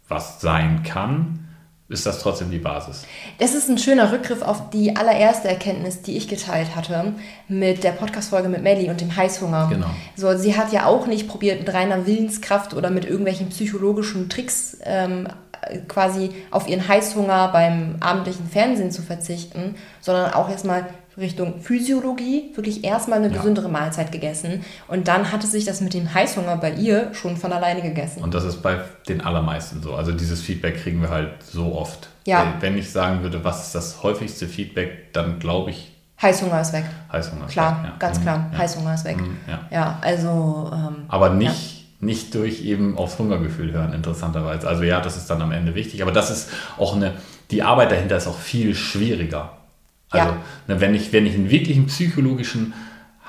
was 0.07 0.41
sein 0.41 0.81
kann, 0.83 1.38
ist 1.89 2.05
das 2.05 2.19
trotzdem 2.19 2.51
die 2.51 2.59
Basis. 2.59 3.05
Das 3.39 3.55
ist 3.55 3.67
ein 3.67 3.79
schöner 3.79 4.11
Rückgriff 4.11 4.43
auf 4.43 4.69
die 4.69 4.95
allererste 4.95 5.47
Erkenntnis, 5.47 6.03
die 6.03 6.15
ich 6.15 6.27
geteilt 6.27 6.75
hatte 6.75 7.13
mit 7.47 7.83
der 7.83 7.91
Podcast-Folge 7.91 8.47
mit 8.47 8.61
Melly 8.61 8.89
und 8.89 9.01
dem 9.01 9.15
Heißhunger. 9.15 9.67
Genau. 9.69 9.87
So, 10.15 10.37
sie 10.37 10.55
hat 10.55 10.71
ja 10.71 10.85
auch 10.85 11.07
nicht 11.07 11.27
probiert, 11.27 11.59
mit 11.59 11.73
reiner 11.73 12.05
Willenskraft 12.05 12.75
oder 12.75 12.91
mit 12.91 13.05
irgendwelchen 13.05 13.49
psychologischen 13.49 14.29
Tricks 14.29 14.77
ähm, 14.83 15.27
quasi 15.87 16.29
auf 16.51 16.67
ihren 16.67 16.87
Heißhunger 16.87 17.49
beim 17.49 17.95
abendlichen 17.99 18.47
Fernsehen 18.47 18.91
zu 18.91 19.01
verzichten, 19.01 19.75
sondern 19.99 20.33
auch 20.33 20.49
erstmal 20.49 20.85
Richtung 21.19 21.61
Physiologie 21.61 22.51
wirklich 22.55 22.83
erstmal 22.83 23.19
eine 23.19 23.29
ja. 23.29 23.37
gesündere 23.37 23.69
Mahlzeit 23.69 24.11
gegessen. 24.11 24.63
Und 24.87 25.07
dann 25.07 25.31
hatte 25.31 25.47
sich 25.47 25.65
das 25.65 25.81
mit 25.81 25.93
dem 25.93 26.13
Heißhunger 26.13 26.57
bei 26.57 26.71
ihr 26.71 27.13
schon 27.13 27.37
von 27.37 27.53
alleine 27.53 27.81
gegessen. 27.81 28.23
Und 28.23 28.33
das 28.33 28.43
ist 28.43 28.61
bei 28.61 28.79
den 29.07 29.21
allermeisten 29.21 29.81
so. 29.81 29.95
Also 29.95 30.11
dieses 30.11 30.41
Feedback 30.41 30.81
kriegen 30.81 31.01
wir 31.01 31.09
halt 31.09 31.43
so 31.43 31.75
oft. 31.75 32.09
Ja. 32.25 32.53
Wenn 32.59 32.77
ich 32.77 32.91
sagen 32.91 33.21
würde, 33.23 33.43
was 33.43 33.67
ist 33.67 33.75
das 33.75 34.03
häufigste 34.03 34.47
Feedback, 34.47 35.13
dann 35.13 35.39
glaube 35.39 35.71
ich. 35.71 35.91
Heißhunger 36.21 36.61
ist 36.61 36.73
weg. 36.73 36.85
Heißhunger 37.11 37.45
ist 37.45 37.51
klar, 37.51 37.83
weg. 37.83 37.91
Ja. 37.91 37.95
ganz 37.97 38.21
klar. 38.21 38.37
Mhm. 38.39 38.53
Ja. 38.53 38.57
Heißhunger 38.59 38.93
ist 38.93 39.05
weg. 39.05 39.17
Mhm. 39.17 39.37
Ja. 39.47 39.59
ja, 39.71 39.99
also. 40.01 40.71
Ähm, 40.73 41.05
Aber 41.07 41.29
nicht 41.29 41.79
nicht 42.01 42.33
durch 42.33 42.63
eben 42.63 42.97
aufs 42.97 43.19
Hungergefühl 43.19 43.73
hören, 43.73 43.93
interessanterweise. 43.93 44.67
Also 44.67 44.83
ja, 44.83 45.01
das 45.01 45.17
ist 45.17 45.29
dann 45.29 45.41
am 45.41 45.51
Ende 45.51 45.75
wichtig, 45.75 46.01
aber 46.01 46.11
das 46.11 46.31
ist 46.31 46.49
auch 46.77 46.95
eine, 46.95 47.13
die 47.51 47.61
Arbeit 47.61 47.91
dahinter 47.91 48.15
ist 48.15 48.27
auch 48.27 48.37
viel 48.37 48.73
schwieriger. 48.73 49.58
Also, 50.11 50.29
ja. 50.29 50.37
ne, 50.67 50.81
wenn, 50.81 50.95
ich, 50.95 51.13
wenn 51.13 51.25
ich 51.25 51.35
einen 51.35 51.49
wirklichen 51.49 51.85
psychologischen 51.87 52.73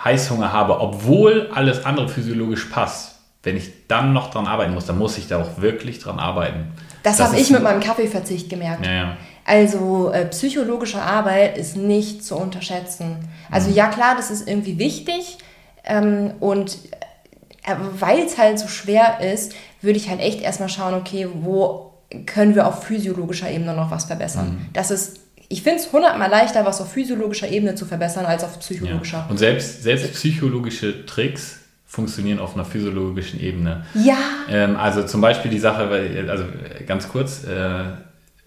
Heißhunger 0.05 0.53
habe, 0.53 0.81
obwohl 0.81 1.51
alles 1.55 1.85
andere 1.85 2.09
physiologisch 2.09 2.66
passt, 2.66 3.16
wenn 3.43 3.57
ich 3.57 3.87
dann 3.88 4.12
noch 4.12 4.31
dran 4.31 4.47
arbeiten 4.47 4.75
muss, 4.75 4.87
dann 4.87 4.99
muss 4.99 5.16
ich 5.19 5.29
da 5.29 5.40
auch 5.40 5.61
wirklich 5.61 5.99
dran 5.99 6.19
arbeiten. 6.19 6.73
Das, 7.03 7.16
das 7.16 7.29
habe 7.29 7.40
ich 7.40 7.51
mit 7.51 7.62
meinem 7.62 7.81
Kaffeeverzicht 7.81 8.51
gemerkt. 8.51 8.85
Ja, 8.85 8.93
ja. 8.93 9.16
Also 9.45 10.11
äh, 10.12 10.27
psychologische 10.27 11.01
Arbeit 11.01 11.57
ist 11.57 11.77
nicht 11.77 12.25
zu 12.25 12.37
unterschätzen. 12.37 13.16
Also 13.51 13.71
mhm. 13.71 13.77
ja 13.77 13.88
klar, 13.88 14.14
das 14.16 14.31
ist 14.31 14.47
irgendwie 14.47 14.79
wichtig 14.79 15.38
ähm, 15.85 16.33
und 16.40 16.79
äh, 17.62 17.75
weil 17.99 18.21
es 18.21 18.38
halt 18.38 18.59
so 18.59 18.69
schwer 18.69 19.21
ist, 19.21 19.55
würde 19.81 19.99
ich 19.99 20.11
halt 20.11 20.21
echt 20.21 20.43
erstmal 20.43 20.69
schauen, 20.69 20.95
okay, 20.95 21.27
wo 21.33 21.95
können 22.27 22.55
wir 22.55 22.66
auf 22.66 22.85
physiologischer 22.85 23.51
Ebene 23.51 23.73
noch 23.75 23.90
was 23.90 24.05
verbessern. 24.05 24.51
Mhm. 24.51 24.66
Das 24.73 24.90
ist 24.90 25.19
ich 25.53 25.63
finde 25.63 25.81
es 25.81 25.93
hundertmal 25.93 26.31
leichter, 26.31 26.65
was 26.65 26.81
auf 26.81 26.93
physiologischer 26.93 27.49
Ebene 27.49 27.75
zu 27.75 27.85
verbessern, 27.85 28.25
als 28.25 28.45
auf 28.45 28.61
psychologischer. 28.61 29.19
Ja. 29.19 29.27
Und 29.29 29.39
selbst, 29.39 29.83
selbst 29.83 30.13
psychologische 30.15 31.05
Tricks 31.07 31.59
funktionieren 31.87 32.39
auf 32.39 32.55
einer 32.55 32.65
physiologischen 32.65 33.41
Ebene. 33.41 33.85
Ja. 33.95 34.17
Ähm, 34.49 34.77
also 34.77 35.03
zum 35.03 35.21
Beispiel 35.21 35.51
die 35.51 35.59
Sache, 35.59 35.89
also 36.29 36.45
ganz 36.87 37.09
kurz, 37.09 37.43
äh, 37.43 37.83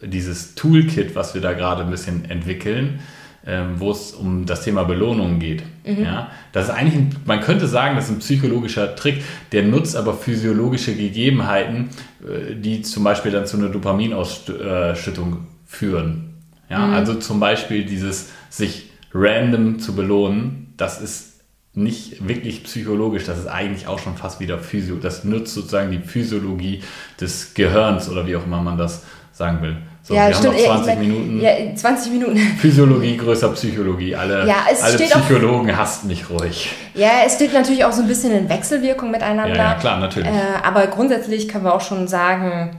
dieses 0.01 0.55
Toolkit, 0.55 1.13
was 1.13 1.33
wir 1.33 1.41
da 1.41 1.51
gerade 1.51 1.83
ein 1.83 1.91
bisschen 1.91 2.23
entwickeln, 2.29 3.01
ähm, 3.45 3.81
wo 3.81 3.91
es 3.91 4.13
um 4.13 4.45
das 4.45 4.63
Thema 4.63 4.85
Belohnung 4.85 5.39
geht. 5.39 5.63
Mhm. 5.85 6.03
Ja, 6.03 6.31
das 6.53 6.69
ist 6.69 6.71
eigentlich, 6.71 6.95
ein, 6.95 7.15
man 7.25 7.41
könnte 7.41 7.67
sagen, 7.67 7.97
das 7.97 8.05
ist 8.05 8.11
ein 8.11 8.19
psychologischer 8.19 8.95
Trick, 8.95 9.21
der 9.51 9.63
nutzt 9.63 9.97
aber 9.97 10.13
physiologische 10.13 10.95
Gegebenheiten, 10.95 11.89
äh, 12.21 12.55
die 12.55 12.81
zum 12.81 13.03
Beispiel 13.03 13.33
dann 13.33 13.45
zu 13.45 13.57
einer 13.57 13.67
Dopaminausschüttung 13.67 15.47
führen. 15.65 16.32
Ja, 16.73 16.87
mhm. 16.87 16.93
also 16.93 17.13
zum 17.13 17.39
Beispiel 17.39 17.85
dieses 17.85 18.29
sich 18.49 18.89
random 19.13 19.77
zu 19.77 19.95
belohnen, 19.95 20.73
das 20.75 20.99
ist 20.99 21.41
nicht 21.75 22.27
wirklich 22.27 22.63
psychologisch, 22.63 23.25
das 23.25 23.37
ist 23.37 23.47
eigentlich 23.47 23.85
auch 23.85 23.99
schon 23.99 24.17
fast 24.17 24.39
wieder 24.39 24.57
Physio. 24.57 24.95
Das 24.95 25.23
nutzt 25.23 25.53
sozusagen 25.53 25.91
die 25.91 25.99
Physiologie 25.99 26.81
des 27.21 27.53
Gehirns 27.53 28.09
oder 28.09 28.25
wie 28.25 28.35
auch 28.35 28.45
immer 28.45 28.61
man 28.61 28.77
das 28.77 29.03
sagen 29.31 29.61
will. 29.61 29.77
So, 30.01 30.15
ja, 30.15 30.27
wir 30.27 30.35
stimmt. 30.35 30.55
haben 30.55 30.63
noch 30.63 30.83
20 30.83 30.93
ich 30.93 30.99
Minuten. 30.99 31.41
Ja, 31.41 31.75
20 31.75 32.11
Minuten. 32.11 32.37
Physiologie 32.37 33.17
größer 33.17 33.49
Psychologie. 33.49 34.15
Alle, 34.15 34.47
ja, 34.47 34.65
alle 34.81 34.97
Psychologen 34.97 35.71
auch, 35.71 35.77
hasst 35.77 36.05
mich 36.05 36.29
ruhig. 36.29 36.71
Ja, 36.95 37.23
es 37.25 37.35
steht 37.35 37.53
natürlich 37.53 37.85
auch 37.85 37.91
so 37.91 38.01
ein 38.01 38.07
bisschen 38.07 38.31
in 38.31 38.49
Wechselwirkung 38.49 39.11
miteinander. 39.11 39.55
Ja, 39.55 39.71
ja 39.71 39.73
klar, 39.75 39.99
natürlich. 39.99 40.29
Äh, 40.29 40.63
aber 40.63 40.87
grundsätzlich 40.87 41.47
können 41.47 41.65
wir 41.65 41.73
auch 41.73 41.81
schon 41.81 42.07
sagen, 42.07 42.77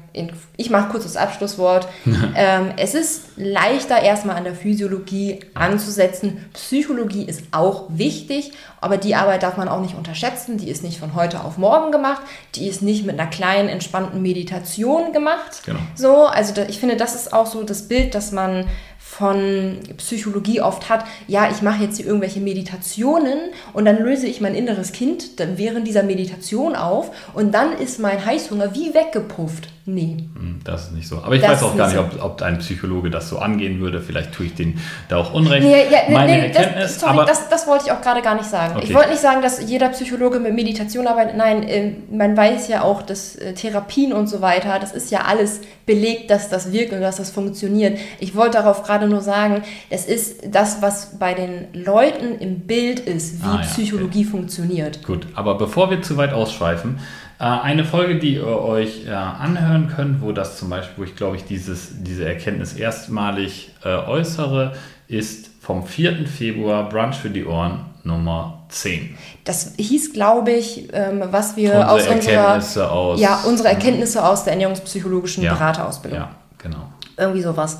ich 0.56 0.70
mache 0.70 0.90
kurz 0.90 1.02
das 1.02 1.16
Abschlusswort. 1.16 1.88
ähm, 2.36 2.72
es 2.76 2.94
ist 2.94 3.24
leichter 3.36 4.00
erstmal 4.00 4.36
an 4.36 4.44
der 4.44 4.54
Physiologie 4.54 5.40
anzusetzen. 5.54 6.44
Psychologie 6.52 7.24
ist 7.24 7.42
auch 7.50 7.86
wichtig, 7.88 8.52
aber 8.80 8.96
die 8.96 9.16
Arbeit 9.16 9.42
darf 9.42 9.56
man 9.56 9.68
auch 9.68 9.80
nicht 9.80 9.96
unterschätzen. 9.96 10.56
Die 10.56 10.70
ist 10.70 10.84
nicht 10.84 11.00
von 11.00 11.14
heute 11.14 11.42
auf 11.42 11.58
morgen 11.58 11.90
gemacht. 11.90 12.22
Die 12.54 12.68
ist 12.68 12.82
nicht 12.82 13.04
mit 13.04 13.18
einer 13.18 13.28
kleinen, 13.28 13.68
entspannten 13.68 14.22
Meditation 14.22 15.12
gemacht. 15.12 15.62
Genau. 15.66 15.80
So, 15.96 16.26
also 16.26 16.62
ich 16.68 16.78
finde, 16.78 16.96
das 16.96 17.14
ist 17.14 17.32
auch 17.32 17.46
so 17.46 17.64
das 17.64 17.88
Bild, 17.88 18.14
dass 18.14 18.30
man 18.30 18.66
von 19.16 19.78
Psychologie 19.98 20.60
oft 20.60 20.88
hat, 20.88 21.04
ja, 21.28 21.48
ich 21.48 21.62
mache 21.62 21.84
jetzt 21.84 21.98
hier 21.98 22.06
irgendwelche 22.06 22.40
Meditationen 22.40 23.38
und 23.72 23.84
dann 23.84 24.02
löse 24.02 24.26
ich 24.26 24.40
mein 24.40 24.56
inneres 24.56 24.90
Kind 24.90 25.38
während 25.56 25.86
dieser 25.86 26.02
Meditation 26.02 26.74
auf 26.74 27.12
und 27.32 27.52
dann 27.52 27.78
ist 27.78 28.00
mein 28.00 28.24
Heißhunger 28.24 28.74
wie 28.74 28.92
weggepufft. 28.92 29.68
Nee. 29.86 30.16
Hm, 30.34 30.60
das 30.64 30.84
ist 30.84 30.92
nicht 30.94 31.06
so. 31.06 31.18
Aber 31.18 31.34
ich 31.34 31.42
das 31.42 31.50
weiß 31.50 31.62
auch 31.64 31.76
gar 31.76 31.88
nicht, 31.88 31.98
ob, 31.98 32.24
ob 32.24 32.42
ein 32.42 32.58
Psychologe 32.58 33.10
das 33.10 33.28
so 33.28 33.38
angehen 33.38 33.80
würde. 33.80 34.00
Vielleicht 34.00 34.32
tue 34.32 34.46
ich 34.46 34.54
den 34.54 34.80
da 35.08 35.18
auch 35.18 35.34
Unrecht. 35.34 35.62
Nee, 35.62 35.84
ja, 35.90 35.98
Meine 36.08 36.32
nee, 36.32 36.46
Erkenntnis, 36.46 36.92
das, 36.92 37.00
sorry, 37.00 37.12
aber 37.12 37.24
das, 37.26 37.50
das 37.50 37.66
wollte 37.66 37.84
ich 37.86 37.92
auch 37.92 38.00
gerade 38.00 38.22
gar 38.22 38.34
nicht 38.34 38.48
sagen. 38.48 38.76
Okay. 38.76 38.86
Ich 38.86 38.94
wollte 38.94 39.10
nicht 39.10 39.20
sagen, 39.20 39.42
dass 39.42 39.62
jeder 39.68 39.90
Psychologe 39.90 40.40
mit 40.40 40.54
Meditation 40.54 41.06
arbeitet. 41.06 41.36
Nein, 41.36 41.62
äh, 41.64 41.92
man 42.10 42.34
weiß 42.34 42.68
ja 42.68 42.80
auch, 42.80 43.02
dass 43.02 43.36
äh, 43.36 43.52
Therapien 43.52 44.14
und 44.14 44.26
so 44.26 44.40
weiter, 44.40 44.78
das 44.78 44.92
ist 44.92 45.10
ja 45.10 45.20
alles 45.26 45.60
belegt, 45.84 46.30
dass 46.30 46.48
das 46.48 46.72
wirkt 46.72 46.94
und 46.94 47.02
dass 47.02 47.16
das 47.16 47.28
funktioniert. 47.30 47.98
Ich 48.20 48.34
wollte 48.34 48.56
darauf 48.56 48.84
gerade 48.84 49.06
nur 49.06 49.20
sagen, 49.20 49.64
es 49.90 50.06
ist 50.06 50.44
das, 50.50 50.80
was 50.80 51.18
bei 51.18 51.34
den 51.34 51.66
Leuten 51.74 52.38
im 52.38 52.60
Bild 52.60 53.00
ist, 53.00 53.42
wie 53.42 53.48
ah, 53.48 53.56
ja, 53.56 53.66
Psychologie 53.66 54.20
okay. 54.20 54.30
funktioniert. 54.30 55.04
Gut, 55.04 55.26
aber 55.34 55.58
bevor 55.58 55.90
wir 55.90 56.00
zu 56.00 56.16
weit 56.16 56.32
ausschweifen, 56.32 56.98
eine 57.48 57.84
Folge, 57.84 58.18
die 58.18 58.34
ihr 58.34 58.46
euch 58.46 59.06
äh, 59.06 59.10
anhören 59.10 59.92
könnt, 59.94 60.22
wo 60.22 60.32
das 60.32 60.58
zum 60.58 60.70
Beispiel, 60.70 60.94
wo 60.96 61.04
ich 61.04 61.16
glaube 61.16 61.36
ich 61.36 61.44
dieses, 61.44 62.02
diese 62.02 62.26
Erkenntnis 62.26 62.74
erstmalig 62.74 63.70
äh, 63.84 63.88
äußere, 63.88 64.74
ist 65.08 65.50
vom 65.60 65.86
4. 65.86 66.26
Februar 66.26 66.88
Brunch 66.88 67.16
für 67.16 67.30
die 67.30 67.44
Ohren 67.44 67.86
Nummer 68.02 68.64
10. 68.68 69.16
Das 69.44 69.72
hieß, 69.76 70.12
glaube 70.12 70.52
ich, 70.52 70.88
ähm, 70.92 71.22
was 71.30 71.56
wir 71.56 71.72
unsere 71.72 71.90
aus 71.90 72.06
unserer 72.06 72.32
Erkenntnisse 72.32 72.90
aus, 72.90 73.20
ja, 73.20 73.40
unsere 73.46 73.68
Erkenntnisse 73.68 74.24
aus 74.24 74.44
der 74.44 74.52
ernährungspsychologischen 74.52 75.42
ja, 75.42 75.54
Beraterausbildung. 75.54 76.20
Ja, 76.20 76.30
genau. 76.58 76.92
Irgendwie 77.16 77.42
sowas. 77.42 77.78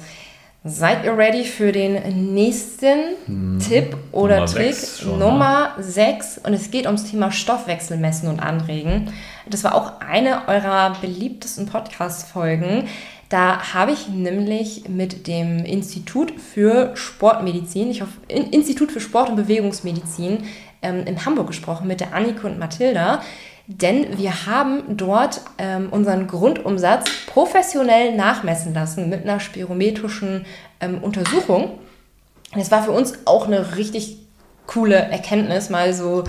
Seid 0.67 1.05
ihr 1.05 1.15
ready 1.15 1.45
für 1.45 1.73
den 1.73 2.33
nächsten 2.33 3.17
hm, 3.27 3.59
Tipp 3.59 3.99
oder 4.13 4.37
Nummer 4.37 4.47
Trick? 4.47 4.75
Schon, 4.75 5.19
ne? 5.19 5.25
Nummer 5.27 5.75
6. 5.79 6.39
Und 6.39 6.55
es 6.55 6.71
geht 6.71 6.87
ums 6.87 7.05
Thema 7.05 7.31
Stoffwechsel 7.31 7.99
messen 7.99 8.31
und 8.31 8.41
anregen. 8.41 9.13
Das 9.47 9.63
war 9.63 9.75
auch 9.75 10.01
eine 10.01 10.49
eurer 10.49 10.97
beliebtesten 11.03 11.67
Podcast-Folgen. 11.67 12.89
Da 13.29 13.75
habe 13.75 13.93
ich 13.93 14.09
nämlich 14.09 14.89
mit 14.89 15.27
dem 15.27 15.67
Institut 15.67 16.33
für 16.41 16.97
Sportmedizin, 16.97 17.91
ich 17.91 18.01
hoffe, 18.01 18.13
Institut 18.29 18.91
für 18.91 19.01
Sport- 19.01 19.29
und 19.29 19.37
Bewegungsmedizin 19.37 20.45
ähm, 20.81 21.07
in 21.07 21.27
Hamburg 21.27 21.49
gesprochen, 21.49 21.87
mit 21.89 22.01
der 22.01 22.15
Annike 22.15 22.47
und 22.47 22.59
Mathilda. 22.59 23.21
Denn 23.67 24.19
wir 24.19 24.47
haben 24.47 24.97
dort 24.97 25.41
ähm, 25.57 25.89
unseren 25.91 26.27
Grundumsatz 26.27 27.09
professionell 27.27 28.15
nachmessen 28.15 28.75
lassen 28.75 29.09
mit 29.09 29.23
einer 29.23 29.41
spirometrischen 29.41 30.45
ähm, 30.81 31.03
Untersuchung. 31.03 31.79
Das 32.55 32.71
war 32.71 32.83
für 32.83 32.91
uns 32.91 33.27
auch 33.27 33.47
eine 33.47 33.77
richtig 33.77 34.19
coole 34.67 34.97
Erkenntnis, 34.97 35.71
mal 35.71 35.95
so, 35.95 36.25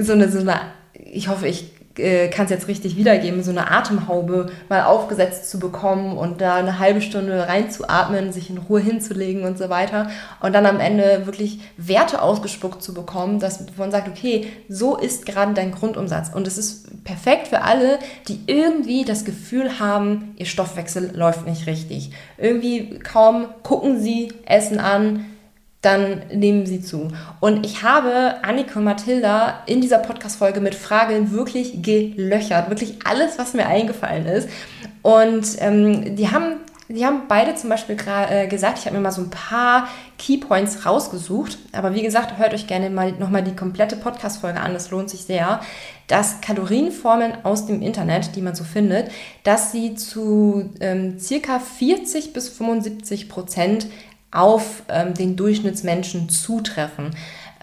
so, 0.00 0.12
eine, 0.12 0.30
so 0.30 0.40
eine, 0.40 0.60
ich 0.94 1.28
hoffe, 1.28 1.46
ich 1.46 1.70
äh, 1.96 2.28
kann 2.28 2.44
es 2.44 2.50
jetzt 2.50 2.68
richtig 2.68 2.96
wiedergeben, 2.96 3.42
so 3.42 3.50
eine 3.50 3.70
Atemhaube 3.70 4.50
mal 4.68 4.84
aufgesetzt 4.84 5.50
zu 5.50 5.58
bekommen 5.58 6.16
und 6.16 6.40
da 6.40 6.56
eine 6.56 6.78
halbe 6.78 7.00
Stunde 7.00 7.48
reinzuatmen, 7.48 8.32
sich 8.32 8.50
in 8.50 8.58
Ruhe 8.58 8.80
hinzulegen 8.80 9.44
und 9.44 9.58
so 9.58 9.68
weiter 9.68 10.10
und 10.40 10.54
dann 10.54 10.66
am 10.66 10.80
Ende 10.80 11.26
wirklich 11.26 11.60
Werte 11.76 12.22
ausgespuckt 12.22 12.82
zu 12.82 12.94
bekommen, 12.94 13.40
dass 13.40 13.64
man 13.76 13.90
sagt, 13.90 14.08
okay, 14.08 14.46
so 14.68 14.96
ist 14.96 15.26
gerade 15.26 15.54
dein 15.54 15.72
Grundumsatz 15.72 16.30
und 16.34 16.46
es 16.46 16.58
ist 16.58 17.04
perfekt 17.04 17.48
für 17.48 17.62
alle, 17.62 17.98
die 18.28 18.40
irgendwie 18.46 19.04
das 19.04 19.24
Gefühl 19.24 19.78
haben, 19.78 20.34
ihr 20.36 20.46
Stoffwechsel 20.46 21.12
läuft 21.14 21.46
nicht 21.46 21.66
richtig. 21.66 22.12
Irgendwie 22.38 22.98
kaum 23.00 23.46
gucken 23.62 24.00
sie 24.00 24.32
Essen 24.46 24.78
an, 24.78 25.26
dann 25.82 26.22
nehmen 26.32 26.64
sie 26.64 26.80
zu. 26.80 27.08
Und 27.40 27.66
ich 27.66 27.82
habe 27.82 28.36
Annika 28.42 28.78
und 28.78 28.84
Mathilda 28.84 29.62
in 29.66 29.80
dieser 29.80 29.98
Podcast-Folge 29.98 30.60
mit 30.60 30.76
Fragen 30.76 31.32
wirklich 31.32 31.82
gelöchert. 31.82 32.70
Wirklich 32.70 33.00
alles, 33.04 33.38
was 33.38 33.52
mir 33.52 33.66
eingefallen 33.66 34.26
ist. 34.26 34.48
Und 35.02 35.44
ähm, 35.58 36.14
die 36.14 36.30
haben 36.30 36.60
die 36.88 37.06
haben 37.06 37.22
beide 37.26 37.54
zum 37.54 37.70
Beispiel 37.70 37.96
äh, 38.06 38.46
gesagt, 38.48 38.78
ich 38.78 38.86
habe 38.86 38.96
mir 38.96 39.02
mal 39.02 39.12
so 39.12 39.22
ein 39.22 39.30
paar 39.30 39.88
Keypoints 40.18 40.84
rausgesucht, 40.84 41.56
aber 41.72 41.94
wie 41.94 42.02
gesagt, 42.02 42.36
hört 42.38 42.52
euch 42.52 42.66
gerne 42.66 42.90
mal 42.90 43.12
nochmal 43.12 43.42
die 43.42 43.56
komplette 43.56 43.96
Podcast-Folge 43.96 44.60
an, 44.60 44.74
das 44.74 44.90
lohnt 44.90 45.08
sich 45.08 45.22
sehr, 45.22 45.60
dass 46.06 46.40
Kalorienformeln 46.42 47.44
aus 47.44 47.66
dem 47.66 47.80
Internet, 47.80 48.36
die 48.36 48.42
man 48.42 48.54
so 48.54 48.64
findet, 48.64 49.10
dass 49.42 49.72
sie 49.72 49.94
zu 49.94 50.70
ähm, 50.80 51.18
circa 51.18 51.60
40 51.60 52.34
bis 52.34 52.50
75 52.50 53.28
Prozent 53.28 53.86
auf 54.32 54.82
ähm, 54.88 55.14
den 55.14 55.36
Durchschnittsmenschen 55.36 56.28
zutreffen. 56.28 57.10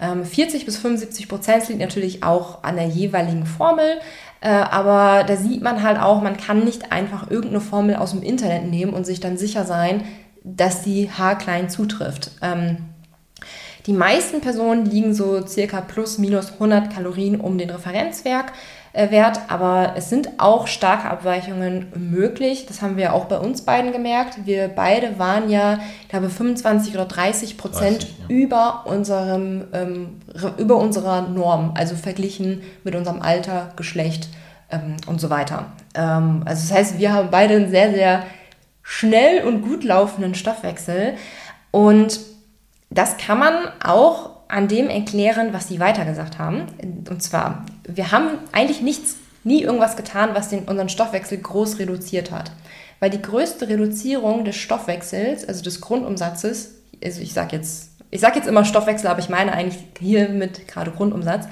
Ähm, 0.00 0.24
40 0.24 0.64
bis 0.64 0.78
75 0.78 1.28
Prozent 1.28 1.68
liegt 1.68 1.80
natürlich 1.80 2.22
auch 2.22 2.62
an 2.62 2.76
der 2.76 2.86
jeweiligen 2.86 3.44
Formel, 3.44 4.00
äh, 4.40 4.48
aber 4.48 5.24
da 5.24 5.36
sieht 5.36 5.62
man 5.62 5.82
halt 5.82 6.00
auch, 6.00 6.22
man 6.22 6.38
kann 6.38 6.64
nicht 6.64 6.92
einfach 6.92 7.30
irgendeine 7.30 7.60
Formel 7.60 7.96
aus 7.96 8.12
dem 8.12 8.22
Internet 8.22 8.64
nehmen 8.64 8.94
und 8.94 9.04
sich 9.04 9.20
dann 9.20 9.36
sicher 9.36 9.64
sein, 9.66 10.04
dass 10.42 10.82
die 10.82 11.10
haarklein 11.10 11.68
zutrifft. 11.68 12.30
Ähm, 12.40 12.78
die 13.86 13.92
meisten 13.92 14.40
Personen 14.40 14.86
liegen 14.86 15.14
so 15.14 15.46
circa 15.46 15.80
plus 15.80 16.18
minus 16.18 16.52
100 16.52 16.92
Kalorien 16.92 17.40
um 17.40 17.58
den 17.58 17.70
Referenzwert. 17.70 18.46
Äh, 18.92 19.12
Wert, 19.12 19.40
aber 19.48 19.94
es 19.96 20.10
sind 20.10 20.40
auch 20.40 20.66
starke 20.66 21.08
Abweichungen 21.08 21.92
möglich. 21.94 22.66
Das 22.66 22.82
haben 22.82 22.96
wir 22.96 23.14
auch 23.14 23.26
bei 23.26 23.38
uns 23.38 23.62
beiden 23.62 23.92
gemerkt. 23.92 24.46
Wir 24.46 24.66
beide 24.66 25.18
waren 25.18 25.48
ja, 25.48 25.78
ich 26.02 26.08
glaube, 26.08 26.28
25 26.28 26.94
oder 26.94 27.04
30 27.04 27.56
Prozent 27.56 28.02
30, 28.02 28.14
ja. 28.18 28.34
über 28.34 28.86
unserem, 28.86 29.68
ähm, 29.72 30.20
über 30.58 30.76
unserer 30.76 31.22
Norm, 31.22 31.74
also 31.76 31.94
verglichen 31.94 32.62
mit 32.82 32.96
unserem 32.96 33.22
Alter, 33.22 33.70
Geschlecht 33.76 34.28
ähm, 34.72 34.96
und 35.06 35.20
so 35.20 35.30
weiter. 35.30 35.66
Ähm, 35.94 36.42
also 36.44 36.68
das 36.68 36.76
heißt, 36.76 36.98
wir 36.98 37.12
haben 37.12 37.28
beide 37.30 37.54
einen 37.54 37.70
sehr, 37.70 37.92
sehr 37.92 38.24
schnell 38.82 39.44
und 39.44 39.62
gut 39.62 39.84
laufenden 39.84 40.34
Stoffwechsel 40.34 41.14
und 41.70 42.18
das 42.90 43.18
kann 43.18 43.38
man 43.38 43.54
auch 43.84 44.30
an 44.48 44.66
dem 44.66 44.88
erklären, 44.88 45.52
was 45.52 45.68
sie 45.68 45.78
weitergesagt 45.78 46.40
haben. 46.40 46.66
Und 47.08 47.22
zwar, 47.22 47.64
wir 47.96 48.12
haben 48.12 48.38
eigentlich 48.52 48.82
nichts, 48.82 49.16
nie 49.44 49.62
irgendwas 49.62 49.96
getan, 49.96 50.30
was 50.34 50.48
den, 50.48 50.64
unseren 50.64 50.88
Stoffwechsel 50.88 51.38
groß 51.38 51.78
reduziert 51.78 52.30
hat. 52.30 52.52
Weil 52.98 53.10
die 53.10 53.22
größte 53.22 53.68
Reduzierung 53.68 54.44
des 54.44 54.56
Stoffwechsels, 54.56 55.48
also 55.48 55.62
des 55.62 55.80
Grundumsatzes, 55.80 56.74
also 57.02 57.20
ich 57.20 57.32
sage 57.32 57.56
jetzt, 57.56 57.90
ich 58.10 58.20
sage 58.20 58.36
jetzt 58.38 58.48
immer 58.48 58.64
Stoffwechsel, 58.64 59.08
aber 59.08 59.20
ich 59.20 59.28
meine 59.28 59.52
eigentlich 59.52 59.82
hier 59.98 60.28
mit 60.28 60.68
gerade 60.68 60.90
Grundumsatz, 60.90 61.46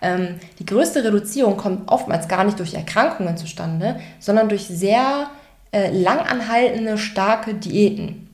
ähm, 0.00 0.36
die 0.58 0.66
größte 0.66 1.04
Reduzierung 1.04 1.56
kommt 1.56 1.90
oftmals 1.90 2.28
gar 2.28 2.44
nicht 2.44 2.58
durch 2.58 2.74
Erkrankungen 2.74 3.36
zustande, 3.36 4.00
sondern 4.20 4.48
durch 4.48 4.66
sehr 4.66 5.28
äh, 5.72 5.90
langanhaltende, 5.90 6.98
starke 6.98 7.54
Diäten. 7.54 8.28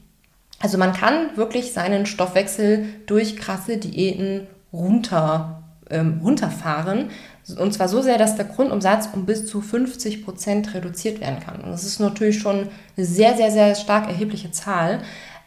Also 0.61 0.77
man 0.77 0.93
kann 0.93 1.37
wirklich 1.37 1.73
seinen 1.73 2.07
Stoffwechsel 2.07 2.85
durch 3.07 3.37
krasse 3.37 3.79
Diäten 3.79 4.47
runter, 4.73 5.63
ähm, 5.89 6.21
runterfahren. 6.23 7.11
Und 7.59 7.73
zwar 7.73 7.89
so 7.89 8.03
sehr, 8.03 8.19
dass 8.19 8.37
der 8.37 8.45
Grundumsatz 8.45 9.09
um 9.13 9.27
bis 9.27 9.47
zu 9.47 9.61
50 9.61 10.25
Prozent 10.25 10.75
reduziert 10.75 11.21
werden 11.21 11.41
kann. 11.41 11.61
Und 11.61 11.71
das 11.71 11.85
ist 11.85 12.01
natürlich 12.01 12.39
schon 12.39 12.69
eine 12.97 13.07
sehr, 13.07 13.37
sehr, 13.37 13.51
sehr 13.51 13.75
stark 13.75 14.09
erhebliche 14.09 14.51
Zahl. 14.51 15.01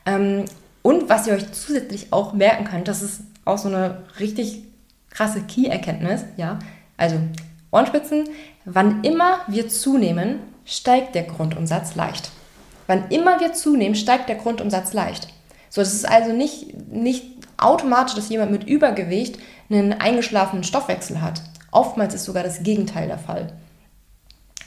Ähm, 0.06 0.46
und 0.82 1.10
was 1.10 1.28
ihr 1.28 1.34
euch 1.34 1.52
zusätzlich 1.52 2.12
auch 2.12 2.34
merken 2.34 2.66
könnt, 2.66 2.88
das 2.88 3.02
ist 3.02 3.22
auch 3.46 3.58
so 3.58 3.70
eine 3.70 4.04
richtig 4.20 4.64
krasse 5.10 5.42
Key-Erkenntnis, 5.42 6.24
ja. 6.38 6.60
Also 6.98 7.18
Ohrenspitzen, 7.72 8.30
wann 8.66 9.04
immer 9.04 9.40
wir 9.48 9.68
zunehmen, 9.68 10.40
steigt 10.66 11.16
der 11.16 11.24
Grundumsatz 11.24 11.96
leicht. 11.96 12.32
Wann 12.88 13.10
immer 13.10 13.40
wir 13.40 13.54
zunehmen, 13.54 13.96
steigt 13.96 14.30
der 14.30 14.36
Grundumsatz 14.36 14.94
leicht. 14.94 15.28
So, 15.70 15.82
es 15.82 15.94
ist 15.94 16.08
also 16.08 16.34
nicht, 16.34 16.92
nicht 16.92 17.26
automatisch, 17.58 18.16
dass 18.16 18.30
jemand 18.30 18.52
mit 18.52 18.66
Übergewicht 18.66 19.40
einen 19.70 19.94
eingeschlafenen 19.94 20.64
Stoffwechsel 20.64 21.22
hat. 21.22 21.42
Oftmals 21.74 22.14
ist 22.14 22.26
sogar 22.26 22.44
das 22.44 22.64
Gegenteil 22.64 23.08
der 23.08 23.18
Fall. 23.18 23.54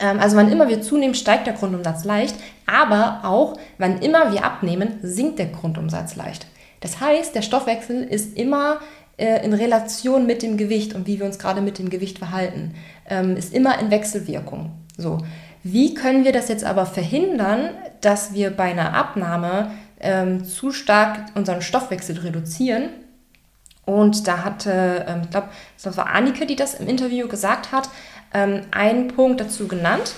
Ähm, 0.00 0.18
also 0.20 0.36
wann 0.36 0.50
immer 0.50 0.68
wir 0.68 0.82
zunehmen, 0.82 1.14
steigt 1.14 1.46
der 1.46 1.54
Grundumsatz 1.54 2.04
leicht, 2.04 2.36
aber 2.66 3.20
auch 3.22 3.56
wann 3.78 4.00
immer 4.00 4.32
wir 4.32 4.44
abnehmen, 4.44 4.98
sinkt 5.02 5.38
der 5.38 5.46
Grundumsatz 5.46 6.16
leicht. 6.16 6.46
Das 6.80 7.00
heißt, 7.00 7.34
der 7.34 7.42
Stoffwechsel 7.42 8.02
ist 8.02 8.36
immer 8.36 8.80
äh, 9.16 9.44
in 9.44 9.54
Relation 9.54 10.26
mit 10.26 10.42
dem 10.42 10.56
Gewicht 10.56 10.94
und 10.94 11.06
wie 11.06 11.18
wir 11.18 11.26
uns 11.26 11.38
gerade 11.38 11.60
mit 11.60 11.78
dem 11.78 11.88
Gewicht 11.88 12.18
verhalten, 12.18 12.74
ähm, 13.08 13.36
ist 13.36 13.54
immer 13.54 13.78
in 13.78 13.90
Wechselwirkung. 13.90 14.72
So. 14.98 15.18
Wie 15.62 15.94
können 15.94 16.24
wir 16.24 16.32
das 16.32 16.48
jetzt 16.48 16.64
aber 16.64 16.86
verhindern, 16.86 17.70
dass 18.00 18.34
wir 18.34 18.50
bei 18.50 18.64
einer 18.64 18.94
Abnahme 18.94 19.72
ähm, 20.00 20.44
zu 20.44 20.70
stark 20.70 21.26
unseren 21.34 21.62
Stoffwechsel 21.62 22.18
reduzieren? 22.18 22.90
Und 23.86 24.26
da 24.26 24.44
hatte, 24.44 25.06
ähm, 25.08 25.22
ich 25.24 25.30
glaube, 25.30 25.48
das 25.82 25.96
war 25.96 26.08
Annike, 26.08 26.44
die 26.44 26.56
das 26.56 26.74
im 26.74 26.88
Interview 26.88 27.28
gesagt 27.28 27.72
hat, 27.72 27.88
ähm, 28.34 28.62
einen 28.72 29.08
Punkt 29.08 29.40
dazu 29.40 29.68
genannt. 29.68 30.12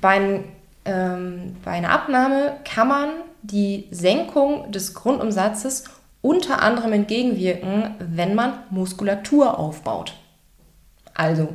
Bei, 0.00 0.40
ähm, 0.84 1.56
bei 1.64 1.70
einer 1.70 1.90
Abnahme 1.90 2.56
kann 2.64 2.88
man 2.88 3.08
die 3.42 3.86
Senkung 3.90 4.70
des 4.70 4.92
Grundumsatzes 4.94 5.84
unter 6.20 6.62
anderem 6.62 6.92
entgegenwirken, 6.92 7.94
wenn 7.98 8.34
man 8.34 8.54
Muskulatur 8.70 9.58
aufbaut. 9.58 10.14
Also 11.14 11.48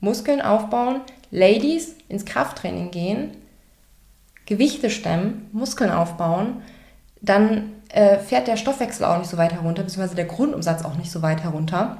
Muskeln 0.00 0.40
aufbauen, 0.40 1.00
Ladies 1.30 1.96
ins 2.08 2.24
Krafttraining 2.24 2.90
gehen, 2.90 3.36
Gewichte 4.46 4.88
stemmen, 4.88 5.48
Muskeln 5.52 5.90
aufbauen, 5.90 6.62
dann 7.20 7.72
äh, 7.88 8.18
fährt 8.18 8.48
der 8.48 8.56
Stoffwechsel 8.56 9.04
auch 9.04 9.18
nicht 9.18 9.30
so 9.30 9.36
weit 9.36 9.52
herunter, 9.52 9.82
beziehungsweise 9.82 10.16
der 10.16 10.26
Grundumsatz 10.26 10.84
auch 10.84 10.96
nicht 10.96 11.10
so 11.10 11.22
weit 11.22 11.42
herunter. 11.42 11.98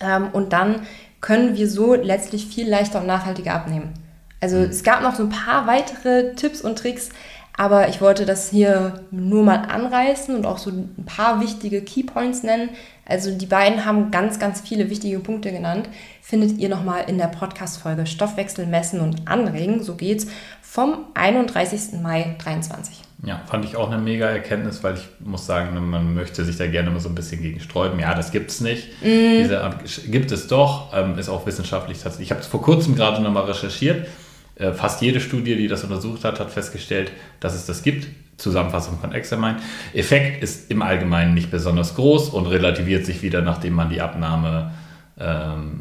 Ähm, 0.00 0.28
und 0.32 0.52
dann 0.52 0.82
können 1.20 1.56
wir 1.56 1.68
so 1.68 1.94
letztlich 1.94 2.46
viel 2.46 2.68
leichter 2.68 3.00
und 3.00 3.06
nachhaltiger 3.06 3.54
abnehmen. 3.54 3.94
Also 4.40 4.56
mhm. 4.56 4.64
es 4.64 4.82
gab 4.82 5.02
noch 5.02 5.14
so 5.14 5.24
ein 5.24 5.28
paar 5.28 5.66
weitere 5.66 6.34
Tipps 6.34 6.60
und 6.62 6.78
Tricks, 6.78 7.10
aber 7.56 7.88
ich 7.88 8.00
wollte 8.00 8.24
das 8.24 8.48
hier 8.48 9.04
nur 9.10 9.42
mal 9.42 9.66
anreißen 9.66 10.34
und 10.34 10.46
auch 10.46 10.56
so 10.56 10.70
ein 10.70 11.04
paar 11.04 11.40
wichtige 11.40 11.82
Keypoints 11.82 12.42
nennen. 12.42 12.70
Also 13.04 13.36
die 13.36 13.46
beiden 13.46 13.84
haben 13.84 14.10
ganz, 14.10 14.38
ganz 14.38 14.60
viele 14.60 14.88
wichtige 14.88 15.18
Punkte 15.18 15.52
genannt. 15.52 15.88
Findet 16.22 16.58
ihr 16.58 16.68
nochmal 16.68 17.04
in 17.08 17.18
der 17.18 17.26
Podcast-Folge 17.26 18.06
Stoffwechsel 18.06 18.66
messen 18.66 19.00
und 19.00 19.28
anregen. 19.28 19.82
So 19.82 19.96
geht's 19.96 20.26
vom 20.62 21.06
31. 21.14 22.00
Mai 22.00 22.36
23. 22.38 22.99
Ja, 23.22 23.42
fand 23.46 23.66
ich 23.66 23.76
auch 23.76 23.90
eine 23.90 24.00
mega 24.00 24.26
Erkenntnis, 24.26 24.82
weil 24.82 24.94
ich 24.94 25.06
muss 25.20 25.44
sagen, 25.44 25.90
man 25.90 26.14
möchte 26.14 26.42
sich 26.44 26.56
da 26.56 26.66
gerne 26.66 26.90
mal 26.90 27.00
so 27.00 27.10
ein 27.10 27.14
bisschen 27.14 27.42
gegen 27.42 27.60
sträuben. 27.60 28.00
Ja, 28.00 28.14
das 28.14 28.32
gibt 28.32 28.50
es 28.50 28.62
nicht. 28.62 28.88
Mm. 29.02 29.42
Diese 29.42 29.70
gibt 30.06 30.32
es 30.32 30.46
doch, 30.46 30.94
ähm, 30.94 31.18
ist 31.18 31.28
auch 31.28 31.44
wissenschaftlich 31.44 31.98
tatsächlich. 31.98 32.28
Ich 32.28 32.30
habe 32.30 32.40
es 32.40 32.46
vor 32.46 32.62
kurzem 32.62 32.96
gerade 32.96 33.22
nochmal 33.22 33.44
recherchiert. 33.44 34.06
Äh, 34.54 34.72
fast 34.72 35.02
jede 35.02 35.20
Studie, 35.20 35.56
die 35.56 35.68
das 35.68 35.84
untersucht 35.84 36.24
hat, 36.24 36.40
hat 36.40 36.50
festgestellt, 36.50 37.12
dass 37.40 37.54
es 37.54 37.66
das 37.66 37.82
gibt. 37.82 38.06
Zusammenfassung 38.38 38.98
von 38.98 39.12
Examine. 39.12 39.56
Effekt 39.92 40.42
ist 40.42 40.70
im 40.70 40.80
Allgemeinen 40.80 41.34
nicht 41.34 41.50
besonders 41.50 41.96
groß 41.96 42.30
und 42.30 42.46
relativiert 42.46 43.04
sich 43.04 43.20
wieder, 43.22 43.42
nachdem 43.42 43.74
man 43.74 43.90
die 43.90 44.00
Abnahme 44.00 44.70
ähm, 45.18 45.80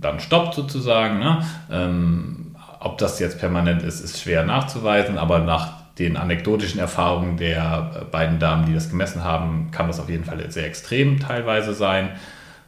dann 0.00 0.20
stoppt 0.20 0.54
sozusagen. 0.54 1.18
Ne? 1.18 1.44
Ähm, 1.70 2.56
ob 2.80 2.98
das 2.98 3.18
jetzt 3.18 3.38
permanent 3.38 3.82
ist, 3.82 4.00
ist 4.00 4.20
schwer 4.22 4.44
nachzuweisen, 4.44 5.18
aber 5.18 5.40
nach 5.40 5.87
den 5.98 6.16
anekdotischen 6.16 6.80
Erfahrungen 6.80 7.36
der 7.36 8.06
beiden 8.10 8.38
Damen, 8.38 8.66
die 8.66 8.74
das 8.74 8.90
gemessen 8.90 9.24
haben, 9.24 9.70
kann 9.72 9.88
das 9.88 9.98
auf 10.00 10.08
jeden 10.08 10.24
Fall 10.24 10.50
sehr 10.50 10.66
extrem 10.66 11.18
teilweise 11.18 11.74
sein. 11.74 12.10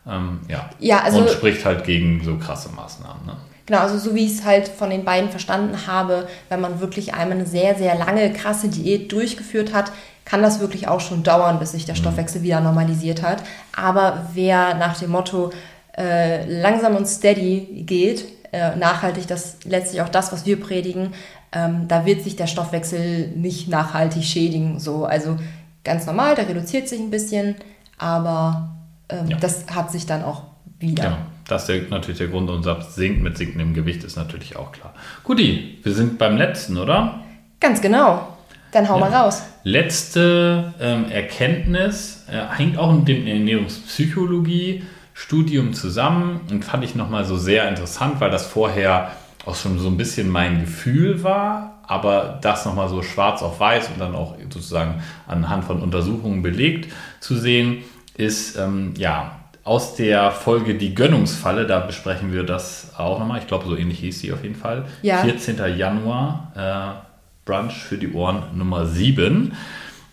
Ähm, 0.07 0.41
ja. 0.49 0.69
ja 0.79 1.03
also, 1.03 1.21
und 1.21 1.31
spricht 1.31 1.65
halt 1.65 1.85
gegen 1.85 2.23
so 2.25 2.37
krasse 2.39 2.71
Maßnahmen. 2.71 3.27
Ne? 3.27 3.37
Genau, 3.67 3.83
also 3.83 3.99
so 3.99 4.15
wie 4.15 4.27
ich 4.27 4.33
es 4.33 4.45
halt 4.45 4.69
von 4.69 4.91
den 4.91 5.05
beiden 5.05 5.31
verstanden 5.31 5.87
habe, 5.87 6.27
wenn 6.49 6.61
man 6.61 6.81
wirklich 6.81 7.15
einmal 7.15 7.39
eine 7.39 7.47
sehr, 7.47 7.77
sehr 7.77 7.95
lange, 7.95 8.33
krasse 8.33 8.69
Diät 8.69 9.13
durchgeführt 9.13 9.73
hat, 9.73 9.93
kann 10.25 10.43
das 10.43 10.61
wirklich 10.61 10.89
auch 10.89 11.01
schon 11.01 11.23
dauern, 11.23 11.59
bis 11.59 11.73
sich 11.73 11.85
der 11.85 11.95
mhm. 11.95 12.01
Stoffwechsel 12.01 12.43
wieder 12.43 12.61
normalisiert 12.61 13.23
hat. 13.23 13.43
Aber 13.77 14.27
wer 14.35 14.75
nach 14.75 14.99
dem 14.99 15.11
Motto 15.11 15.51
äh, 15.97 16.45
langsam 16.61 16.97
und 16.97 17.07
steady 17.07 17.85
geht, 17.87 18.25
äh, 18.53 18.75
nachhaltig, 18.75 19.29
das 19.29 19.59
letztlich 19.65 20.03
auch 20.03 20.09
das, 20.09 20.33
was 20.33 20.47
wir 20.47 20.59
predigen, 20.61 21.13
ähm, 21.53 21.89
da 21.89 22.07
wird 22.07 22.23
sich 22.23 22.37
der 22.37 22.47
Stoffwechsel 22.47 23.29
nicht 23.29 23.69
nachhaltig 23.69 24.25
schädigen. 24.25 24.79
So, 24.79 25.05
also 25.05 25.37
ganz 25.85 26.07
normal, 26.07 26.35
der 26.35 26.49
reduziert 26.49 26.89
sich 26.89 27.01
ein 27.01 27.11
bisschen, 27.11 27.57
aber 27.99 28.77
ähm, 29.09 29.29
ja. 29.29 29.37
das 29.39 29.67
hat 29.75 29.91
sich 29.91 30.07
dann 30.07 30.23
auch 30.23 30.45
wieder. 30.79 31.05
Genau. 31.05 31.17
Das 31.49 31.69
ist 31.69 31.91
natürlich 31.91 32.19
der 32.19 32.29
Grund, 32.29 32.49
unser 32.49 32.81
sinkt 32.81 33.23
mit 33.23 33.37
sinkendem 33.37 33.75
Gewicht, 33.75 34.05
ist 34.05 34.17
natürlich 34.17 34.55
auch 34.55 34.71
klar. 34.71 34.95
Guti, 35.25 35.81
wir 35.83 35.93
sind 35.93 36.17
beim 36.17 36.37
letzten, 36.37 36.77
oder? 36.77 37.23
Ganz 37.59 37.81
genau. 37.81 38.29
Dann 38.71 38.89
hau 38.89 39.01
ja. 39.01 39.09
mal 39.09 39.13
raus. 39.13 39.43
Letzte 39.65 40.73
ähm, 40.81 41.11
Erkenntnis 41.11 42.25
äh, 42.31 42.43
hängt 42.57 42.79
auch 42.79 42.93
mit 42.93 43.09
dem 43.09 43.27
Ernährungspsychologie-Studium 43.27 45.75
zusammen 45.75 46.43
und 46.51 46.65
fand 46.65 46.85
ich 46.85 46.95
nochmal 46.95 47.25
so 47.25 47.37
sehr 47.37 47.69
interessant, 47.69 48.21
weil 48.21 48.31
das 48.31 48.47
vorher 48.47 49.11
auch 49.47 49.57
schon 49.57 49.79
so 49.79 49.89
ein 49.89 49.97
bisschen 49.97 50.29
mein 50.29 50.61
Gefühl 50.61 51.23
war, 51.23 51.79
aber 51.87 52.39
das 52.43 52.65
nochmal 52.67 52.89
so 52.89 53.03
schwarz 53.03 53.43
auf 53.43 53.59
weiß 53.59 53.89
und 53.89 54.01
dann 54.01 54.15
auch 54.15 54.37
sozusagen 54.51 55.03
anhand 55.27 55.65
von 55.65 55.83
Untersuchungen 55.83 56.43
belegt 56.43 56.93
zu 57.21 57.37
sehen, 57.37 57.79
ist 58.17 58.57
ähm, 58.57 58.95
ja 58.97 59.41
aus 59.65 59.95
der 59.95 60.31
Folge 60.31 60.75
Die 60.75 60.95
Gönnungsfalle, 60.95 61.67
da 61.67 61.81
besprechen 61.81 62.33
wir 62.33 62.45
das 62.45 62.93
auch 62.97 63.19
nochmal. 63.19 63.39
Ich 63.41 63.47
glaube, 63.47 63.67
so 63.67 63.77
ähnlich 63.77 64.01
hieß 64.01 64.21
sie 64.21 64.33
auf 64.33 64.43
jeden 64.43 64.55
Fall. 64.55 64.87
Ja. 65.03 65.19
14. 65.19 65.59
Januar, 65.77 66.53
äh, 66.57 67.11
Brunch 67.45 67.75
für 67.75 67.99
die 67.99 68.13
Ohren 68.13 68.43
Nummer 68.55 68.87
7. 68.87 69.53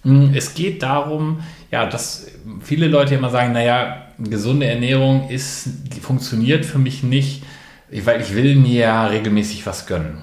Hm, 0.04 0.34
es 0.36 0.54
geht 0.54 0.84
darum, 0.84 1.42
ja, 1.72 1.86
dass 1.86 2.28
viele 2.62 2.88
Leute 2.88 3.16
immer 3.16 3.30
sagen, 3.30 3.54
naja, 3.54 4.08
gesunde 4.18 4.66
Ernährung 4.66 5.30
ist, 5.30 5.70
funktioniert 6.02 6.66
für 6.66 6.80
mich 6.80 7.04
nicht, 7.04 7.44
weil 7.92 8.22
ich 8.22 8.36
will 8.36 8.56
mir 8.56 8.82
ja 8.82 9.08
regelmäßig 9.08 9.66
was 9.66 9.86
gönnen. 9.86 10.22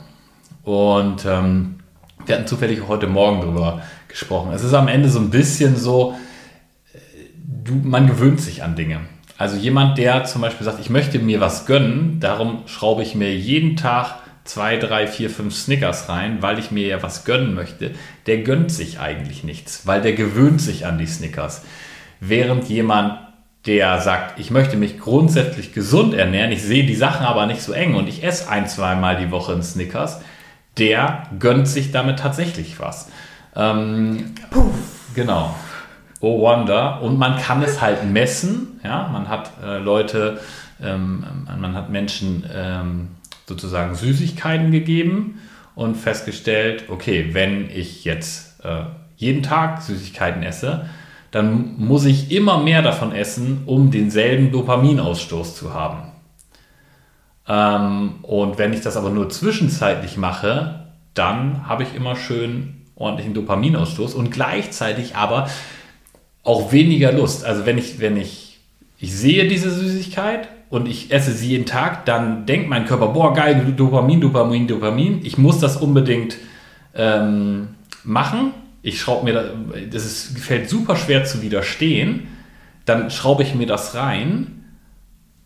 Und 0.62 1.24
ähm, 1.26 1.76
wir 2.26 2.36
hatten 2.36 2.46
zufällig 2.46 2.80
heute 2.88 3.06
Morgen 3.06 3.40
darüber 3.40 3.82
gesprochen. 4.08 4.52
Es 4.52 4.62
ist 4.64 4.74
am 4.74 4.88
Ende 4.88 5.08
so 5.08 5.18
ein 5.18 5.30
bisschen 5.30 5.76
so, 5.76 6.16
äh, 6.92 6.98
du, 7.64 7.74
man 7.74 8.06
gewöhnt 8.06 8.40
sich 8.40 8.62
an 8.62 8.76
Dinge. 8.76 9.00
Also 9.36 9.56
jemand, 9.56 9.98
der 9.98 10.24
zum 10.24 10.42
Beispiel 10.42 10.64
sagt, 10.64 10.80
ich 10.80 10.90
möchte 10.90 11.18
mir 11.18 11.40
was 11.40 11.66
gönnen, 11.66 12.20
darum 12.20 12.62
schraube 12.66 13.02
ich 13.02 13.14
mir 13.14 13.34
jeden 13.34 13.76
Tag 13.76 14.20
zwei, 14.44 14.76
drei, 14.76 15.06
vier, 15.06 15.30
fünf 15.30 15.54
Snickers 15.54 16.08
rein, 16.08 16.40
weil 16.40 16.58
ich 16.58 16.70
mir 16.70 16.86
ja 16.86 17.02
was 17.02 17.24
gönnen 17.24 17.54
möchte, 17.54 17.92
der 18.26 18.38
gönnt 18.38 18.70
sich 18.70 19.00
eigentlich 19.00 19.42
nichts, 19.42 19.86
weil 19.86 20.02
der 20.02 20.12
gewöhnt 20.12 20.60
sich 20.60 20.86
an 20.86 20.98
die 20.98 21.06
Snickers. 21.06 21.62
Während 22.20 22.68
jemand, 22.68 23.18
der 23.66 24.00
sagt, 24.00 24.38
ich 24.38 24.50
möchte 24.50 24.76
mich 24.76 24.98
grundsätzlich 24.98 25.72
gesund 25.72 26.14
ernähren, 26.14 26.52
ich 26.52 26.62
sehe 26.62 26.84
die 26.84 26.94
Sachen 26.94 27.24
aber 27.24 27.46
nicht 27.46 27.62
so 27.62 27.72
eng 27.72 27.94
und 27.94 28.08
ich 28.08 28.22
esse 28.22 28.48
ein, 28.48 28.68
zwei 28.68 28.94
Mal 28.94 29.16
die 29.16 29.30
Woche 29.30 29.52
einen 29.52 29.62
Snickers, 29.62 30.20
der 30.78 31.24
gönnt 31.38 31.68
sich 31.68 31.90
damit 31.92 32.18
tatsächlich 32.18 32.78
was. 32.80 33.10
Ähm, 33.56 34.34
Puh. 34.50 34.70
Genau. 35.14 35.54
Oh 36.20 36.40
Wonder. 36.40 37.00
Und 37.02 37.18
man 37.18 37.38
kann 37.38 37.62
es 37.62 37.80
halt 37.80 38.04
messen. 38.04 38.80
Ja, 38.82 39.08
man 39.12 39.28
hat 39.28 39.52
äh, 39.62 39.78
Leute, 39.78 40.40
ähm, 40.82 41.24
man 41.58 41.74
hat 41.74 41.90
Menschen 41.90 42.44
ähm, 42.52 43.08
sozusagen 43.46 43.94
Süßigkeiten 43.94 44.72
gegeben 44.72 45.40
und 45.74 45.96
festgestellt, 45.96 46.84
okay, 46.88 47.30
wenn 47.32 47.70
ich 47.70 48.04
jetzt 48.04 48.64
äh, 48.64 48.84
jeden 49.16 49.42
Tag 49.42 49.82
Süßigkeiten 49.82 50.42
esse, 50.42 50.86
dann 51.34 51.74
muss 51.78 52.04
ich 52.04 52.30
immer 52.30 52.58
mehr 52.62 52.80
davon 52.80 53.10
essen, 53.10 53.62
um 53.66 53.90
denselben 53.90 54.52
Dopaminausstoß 54.52 55.56
zu 55.56 55.74
haben. 55.74 56.12
Ähm, 57.48 58.20
und 58.22 58.56
wenn 58.56 58.72
ich 58.72 58.82
das 58.82 58.96
aber 58.96 59.10
nur 59.10 59.28
zwischenzeitlich 59.30 60.16
mache, 60.16 60.84
dann 61.12 61.66
habe 61.66 61.82
ich 61.82 61.92
immer 61.92 62.14
schön 62.14 62.82
ordentlichen 62.94 63.34
Dopaminausstoß 63.34 64.14
und 64.14 64.30
gleichzeitig 64.30 65.16
aber 65.16 65.48
auch 66.44 66.70
weniger 66.70 67.10
Lust. 67.10 67.44
Also 67.44 67.66
wenn 67.66 67.78
ich, 67.78 67.98
wenn 67.98 68.16
ich, 68.16 68.60
ich 69.00 69.12
sehe 69.12 69.48
diese 69.48 69.72
Süßigkeit 69.72 70.46
und 70.70 70.86
ich 70.86 71.10
esse 71.10 71.32
sie 71.32 71.48
jeden 71.48 71.66
Tag, 71.66 72.04
dann 72.04 72.46
denkt 72.46 72.68
mein 72.68 72.84
Körper, 72.84 73.08
boah, 73.08 73.34
geil, 73.34 73.74
Dopamin, 73.76 74.20
Dopamin, 74.20 74.68
Dopamin. 74.68 75.18
Ich 75.24 75.36
muss 75.36 75.58
das 75.58 75.78
unbedingt 75.78 76.36
ähm, 76.94 77.70
machen. 78.04 78.52
Ich 78.84 79.00
schraube 79.00 79.24
mir 79.24 79.32
das, 79.32 79.46
das 79.90 80.04
ist, 80.04 80.38
fällt 80.38 80.68
super 80.68 80.94
schwer 80.94 81.24
zu 81.24 81.40
widerstehen. 81.40 82.28
Dann 82.84 83.10
schraube 83.10 83.42
ich 83.42 83.54
mir 83.54 83.66
das 83.66 83.94
rein 83.94 84.64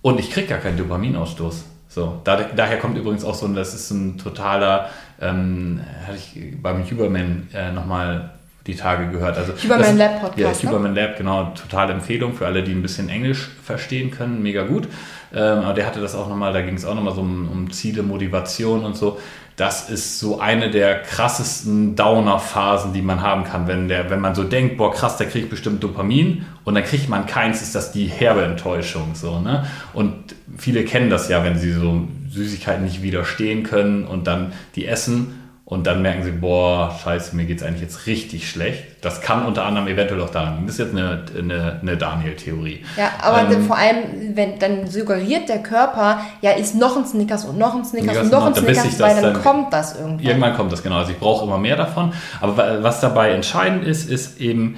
und 0.03 0.19
ich 0.19 0.33
kriege 0.33 0.49
gar 0.49 0.59
keinen 0.59 0.77
Dopaminausstoß. 0.77 1.65
So, 1.87 2.21
da, 2.25 2.37
daher 2.37 2.79
kommt 2.79 2.99
übrigens 2.99 3.25
auch 3.25 3.37
so, 3.37 3.47
das 3.47 3.75
ist 3.75 3.93
ein 3.93 4.19
totaler, 4.19 4.91
ähm, 5.21 5.81
hatte 6.05 6.19
ich 6.19 6.61
beim 6.61 6.85
Huberman 6.85 7.47
äh, 7.55 7.71
nochmal 7.71 8.31
die 8.67 8.75
Tage 8.75 9.09
gehört. 9.09 9.39
Also 9.39 9.53
Huberman 9.53 9.97
Lab 9.97 10.21
Podcast. 10.21 10.63
Ja, 10.63 10.69
Huberman 10.69 10.97
Lab, 10.97 11.17
genau, 11.17 11.53
totale 11.55 11.93
Empfehlung 11.93 12.35
für 12.35 12.45
alle, 12.45 12.65
die 12.65 12.73
ein 12.73 12.83
bisschen 12.83 13.09
Englisch 13.09 13.49
verstehen 13.63 14.11
können, 14.11 14.43
mega 14.43 14.65
gut. 14.65 14.89
Ähm, 15.33 15.61
aber 15.61 15.75
der 15.75 15.87
hatte 15.87 16.01
das 16.01 16.17
auch 16.17 16.29
nochmal, 16.29 16.53
da 16.53 16.61
ging 16.61 16.75
es 16.75 16.85
auch 16.85 16.97
nochmal 16.97 17.15
so 17.15 17.21
um, 17.21 17.49
um 17.49 17.71
Ziele, 17.71 18.03
Motivation 18.03 18.85
und 18.85 18.97
so. 18.97 19.21
Das 19.59 19.91
ist 19.91 20.21
so 20.21 20.39
eine 20.39 20.71
der 20.71 21.03
krassesten 21.03 21.97
Downer-Phasen, 21.97 22.93
die 22.93 23.03
man 23.03 23.23
haben 23.23 23.43
kann, 23.43 23.67
wenn, 23.67 23.89
der, 23.89 24.09
wenn 24.09 24.21
man 24.21 24.37
so 24.37 24.45
denkt, 24.45 24.77
boah 24.77 24.93
krass, 24.93 25.17
der 25.17 25.27
kriegt 25.27 25.51
bestimmt 25.51 25.83
Dopamin 25.83 26.47
und 26.63 26.77
dann 26.77 26.85
kriegt 26.85 27.09
man 27.09 27.27
keins, 27.27 27.61
ist 27.61 27.75
das 27.75 27.91
die 27.91 28.07
herbe 28.07 28.45
Enttäuschung. 28.45 29.17
So, 29.17 29.41
ne? 29.41 29.67
Und 29.93 30.37
viele 30.57 30.85
kennen 30.85 31.11
das 31.11 31.29
ja, 31.29 31.43
wenn 31.43 31.59
sie 31.59 31.73
so 31.73 32.07
Süßigkeiten 32.31 32.85
nicht 32.85 33.03
widerstehen 33.03 33.65
können 33.65 34.07
und 34.07 34.29
dann 34.29 34.53
die 34.77 34.87
essen 34.87 35.38
und 35.69 35.87
dann 35.87 36.01
merken 36.01 36.23
sie, 36.23 36.31
boah, 36.31 36.97
scheiße, 37.05 37.37
mir 37.37 37.45
geht 37.45 37.59
es 37.59 37.63
eigentlich 37.63 37.83
jetzt 37.83 38.07
richtig 38.07 38.49
schlecht. 38.49 38.85
Das 39.03 39.21
kann 39.21 39.45
unter 39.45 39.67
anderem 39.67 39.87
eventuell 39.87 40.19
auch 40.23 40.31
daran 40.31 40.55
liegen. 40.55 40.67
Das 40.67 40.79
ist 40.79 40.87
jetzt 40.87 40.97
eine, 40.97 41.27
eine, 41.39 41.79
eine 41.83 41.97
Daniel-Theorie. 41.99 42.87
Ja, 42.97 43.11
aber 43.21 43.53
ähm, 43.53 43.67
vor 43.67 43.77
allem, 43.77 44.35
wenn 44.35 44.59
dann 44.59 44.87
suggeriert 44.87 45.51
der 45.51 45.63
Körper, 45.63 46.23
ja, 46.41 46.53
ist 46.53 46.75
noch 46.75 46.97
ein 46.97 47.05
Snickers 47.05 47.45
und 47.45 47.59
noch 47.59 47.75
ein 47.75 47.85
Snickers 47.85 48.17
und 48.17 48.33
noch 48.33 48.47
ein 48.47 48.55
Snickers, 48.55 48.99
weil 48.99 49.15
dann, 49.17 49.35
dann, 49.35 49.43
kommt 49.43 49.71
das 49.75 49.95
irgendwann. 49.95 50.25
Irgendwann 50.25 50.57
kommt 50.57 50.73
das, 50.73 50.83
genau. 50.83 50.97
Also 50.97 51.13
ich 51.13 51.19
brauche 51.19 51.45
immer 51.45 51.59
mehr 51.59 51.77
davon. 51.77 52.15
Aber 52.41 52.83
was 52.83 53.03
dabei 53.03 53.33
entscheidend 53.33 53.85
ist, 53.85 54.09
ist 54.09 54.41
eben, 54.41 54.77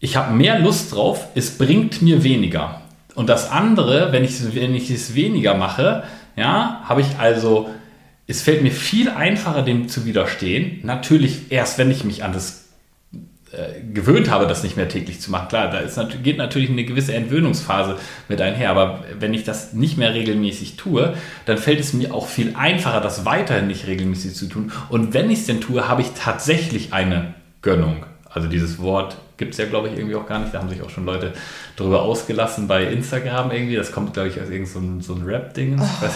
ich 0.00 0.16
habe 0.16 0.32
mehr 0.32 0.58
Lust 0.58 0.94
drauf, 0.94 1.26
es 1.34 1.58
bringt 1.58 2.00
mir 2.00 2.24
weniger. 2.24 2.80
Und 3.14 3.28
das 3.28 3.50
andere, 3.50 4.10
wenn 4.12 4.24
ich, 4.24 4.54
wenn 4.54 4.74
ich 4.74 4.90
es 4.90 5.14
weniger 5.14 5.52
mache, 5.52 6.04
ja, 6.34 6.80
habe 6.88 7.02
ich 7.02 7.18
also 7.18 7.68
es 8.26 8.42
fällt 8.42 8.62
mir 8.62 8.72
viel 8.72 9.10
einfacher, 9.10 9.62
dem 9.62 9.88
zu 9.88 10.06
widerstehen. 10.06 10.80
Natürlich 10.82 11.50
erst, 11.50 11.78
wenn 11.78 11.90
ich 11.90 12.04
mich 12.04 12.24
an 12.24 12.32
das 12.32 12.64
äh, 13.52 13.82
gewöhnt 13.92 14.30
habe, 14.30 14.46
das 14.46 14.62
nicht 14.62 14.76
mehr 14.76 14.88
täglich 14.88 15.20
zu 15.20 15.30
machen. 15.30 15.48
Klar, 15.48 15.70
da 15.70 15.78
ist, 15.78 16.00
geht 16.22 16.38
natürlich 16.38 16.70
eine 16.70 16.84
gewisse 16.84 17.14
Entwöhnungsphase 17.14 17.98
mit 18.28 18.40
einher, 18.40 18.70
aber 18.70 19.04
wenn 19.18 19.34
ich 19.34 19.44
das 19.44 19.74
nicht 19.74 19.98
mehr 19.98 20.14
regelmäßig 20.14 20.76
tue, 20.76 21.14
dann 21.44 21.58
fällt 21.58 21.78
es 21.78 21.92
mir 21.92 22.14
auch 22.14 22.26
viel 22.26 22.54
einfacher, 22.56 23.00
das 23.00 23.24
weiterhin 23.24 23.66
nicht 23.66 23.86
regelmäßig 23.86 24.34
zu 24.34 24.46
tun. 24.46 24.72
Und 24.88 25.14
wenn 25.14 25.30
ich 25.30 25.40
es 25.40 25.46
denn 25.46 25.60
tue, 25.60 25.86
habe 25.86 26.02
ich 26.02 26.08
tatsächlich 26.16 26.92
eine 26.92 27.34
Gönnung. 27.62 28.06
Also 28.28 28.48
dieses 28.48 28.80
Wort 28.80 29.16
gibt 29.36 29.52
es 29.52 29.58
ja, 29.58 29.66
glaube 29.66 29.88
ich, 29.88 29.96
irgendwie 29.96 30.16
auch 30.16 30.26
gar 30.26 30.40
nicht. 30.40 30.52
Da 30.52 30.58
haben 30.58 30.68
sich 30.68 30.82
auch 30.82 30.90
schon 30.90 31.04
Leute 31.04 31.32
drüber 31.76 32.02
ausgelassen 32.02 32.66
bei 32.66 32.84
Instagram 32.84 33.52
irgendwie. 33.52 33.76
Das 33.76 33.92
kommt, 33.92 34.14
glaube 34.14 34.28
ich, 34.28 34.40
aus 34.40 34.48
irgendeinem 34.48 35.00
so, 35.00 35.14
so 35.14 35.24
Rap-Ding. 35.24 35.80
Oh. 35.80 36.08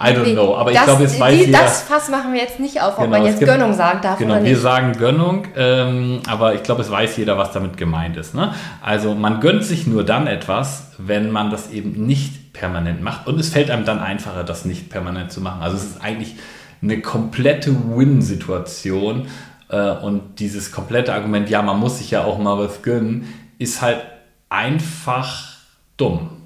I 0.00 0.14
don't 0.14 0.32
know. 0.32 0.56
Aber 0.56 0.72
das, 0.72 0.80
ich 0.80 0.86
glaube, 0.86 1.04
es 1.04 1.20
weiß 1.20 1.34
die, 1.34 1.44
jeder. 1.46 1.58
Das 1.60 1.82
Fass 1.82 2.08
machen 2.08 2.32
wir 2.32 2.40
jetzt 2.40 2.60
nicht 2.60 2.80
auf, 2.80 2.98
ob 2.98 3.04
genau, 3.04 3.18
man 3.18 3.26
jetzt 3.26 3.38
gibt, 3.38 3.50
Gönnung 3.50 3.72
sagen 3.72 4.00
darf 4.02 4.18
genau, 4.18 4.34
oder 4.34 4.42
nicht. 4.42 4.50
wir 4.50 4.58
sagen 4.58 4.92
Gönnung, 4.92 5.46
ähm, 5.56 6.20
aber 6.28 6.54
ich 6.54 6.62
glaube, 6.62 6.82
es 6.82 6.90
weiß 6.90 7.16
jeder, 7.16 7.36
was 7.36 7.52
damit 7.52 7.76
gemeint 7.76 8.16
ist. 8.16 8.34
Ne? 8.34 8.54
Also 8.82 9.14
man 9.14 9.40
gönnt 9.40 9.64
sich 9.64 9.86
nur 9.86 10.04
dann 10.04 10.26
etwas, 10.26 10.92
wenn 10.98 11.30
man 11.30 11.50
das 11.50 11.70
eben 11.70 12.06
nicht 12.06 12.52
permanent 12.52 13.02
macht. 13.02 13.26
Und 13.26 13.38
es 13.38 13.50
fällt 13.50 13.70
einem 13.70 13.84
dann 13.84 13.98
einfacher, 13.98 14.44
das 14.44 14.64
nicht 14.64 14.90
permanent 14.90 15.32
zu 15.32 15.40
machen. 15.40 15.62
Also 15.62 15.76
es 15.76 15.84
ist 15.84 16.02
eigentlich 16.02 16.36
eine 16.82 17.00
komplette 17.00 17.74
Win-Situation 17.96 19.26
Äh, 19.70 19.90
und 19.90 20.38
dieses 20.40 20.72
komplette 20.72 21.12
Argument, 21.12 21.50
ja, 21.50 21.60
man 21.62 21.78
muss 21.78 21.98
sich 21.98 22.10
ja 22.10 22.24
auch 22.24 22.38
mal 22.38 22.58
was 22.58 22.82
gönnen, 22.82 23.28
ist 23.58 23.82
halt 23.82 24.00
einfach 24.48 25.58
dumm. 25.96 26.37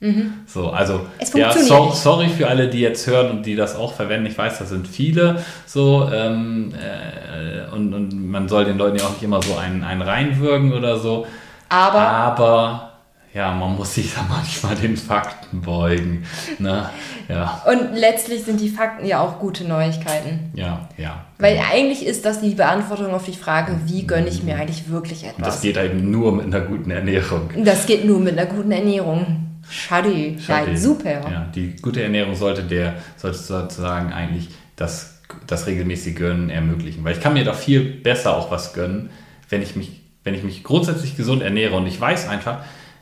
Mhm. 0.00 0.34
So, 0.46 0.70
also 0.70 1.06
ja, 1.34 1.52
so, 1.52 1.90
sorry 1.92 2.28
für 2.28 2.46
alle, 2.46 2.68
die 2.68 2.80
jetzt 2.80 3.06
hören 3.08 3.30
und 3.30 3.46
die 3.46 3.56
das 3.56 3.74
auch 3.74 3.94
verwenden. 3.94 4.26
Ich 4.26 4.38
weiß, 4.38 4.58
das 4.58 4.68
sind 4.68 4.86
viele 4.86 5.42
so 5.66 6.08
ähm, 6.12 6.72
äh, 6.74 7.74
und, 7.74 7.92
und 7.92 8.30
man 8.30 8.48
soll 8.48 8.64
den 8.64 8.78
Leuten 8.78 8.96
ja 8.96 9.04
auch 9.04 9.12
nicht 9.12 9.22
immer 9.22 9.42
so 9.42 9.56
einen, 9.56 9.82
einen 9.82 10.02
reinwürgen 10.02 10.72
oder 10.72 10.98
so. 10.98 11.26
Aber, 11.68 11.98
Aber 11.98 12.92
ja, 13.34 13.52
man 13.52 13.74
muss 13.76 13.94
sich 13.94 14.14
da 14.14 14.24
manchmal 14.28 14.76
den 14.76 14.96
Fakten 14.96 15.62
beugen. 15.62 16.24
Ne? 16.60 16.88
Ja. 17.28 17.62
Und 17.66 17.94
letztlich 17.94 18.44
sind 18.44 18.60
die 18.60 18.68
Fakten 18.68 19.04
ja 19.04 19.20
auch 19.20 19.40
gute 19.40 19.64
Neuigkeiten. 19.64 20.50
Ja, 20.54 20.88
ja. 20.96 21.24
Weil 21.38 21.56
genau. 21.56 21.66
eigentlich 21.72 22.06
ist 22.06 22.24
das 22.24 22.40
die 22.40 22.54
Beantwortung 22.54 23.12
auf 23.12 23.24
die 23.24 23.32
Frage, 23.32 23.80
wie 23.86 24.06
gönne 24.06 24.28
ich 24.28 24.44
mir 24.44 24.56
eigentlich 24.56 24.88
wirklich 24.88 25.24
etwas. 25.24 25.36
Und 25.38 25.46
das 25.46 25.60
geht 25.60 25.76
eben 25.76 26.10
nur 26.10 26.32
mit 26.32 26.46
einer 26.46 26.60
guten 26.60 26.90
Ernährung. 26.92 27.50
Das 27.64 27.86
geht 27.86 28.04
nur 28.04 28.20
mit 28.20 28.38
einer 28.38 28.46
guten 28.46 28.70
Ernährung. 28.70 29.47
Schade. 29.70 30.36
Schade. 30.44 30.76
super. 30.76 31.30
Ja, 31.30 31.46
die 31.54 31.76
gute 31.76 32.02
Ernährung 32.02 32.34
sollte 32.34 32.62
der 32.62 32.96
sollte 33.16 33.38
sozusagen 33.38 34.12
eigentlich 34.12 34.48
das, 34.76 35.20
das 35.46 35.66
regelmäßige 35.66 36.14
Gönnen 36.14 36.50
ermöglichen. 36.50 37.04
Weil 37.04 37.14
ich 37.14 37.20
kann 37.20 37.34
mir 37.34 37.44
doch 37.44 37.54
viel 37.54 37.80
besser 37.80 38.36
auch 38.36 38.50
was 38.50 38.72
gönnen, 38.72 39.10
wenn 39.48 39.62
ich 39.62 39.76
mich, 39.76 40.00
wenn 40.24 40.34
ich 40.34 40.42
mich 40.42 40.64
grundsätzlich 40.64 41.16
gesund 41.16 41.42
ernähre 41.42 41.76
und 41.76 41.86
ich 41.86 42.00
weiß 42.00 42.28
einfach, 42.28 42.58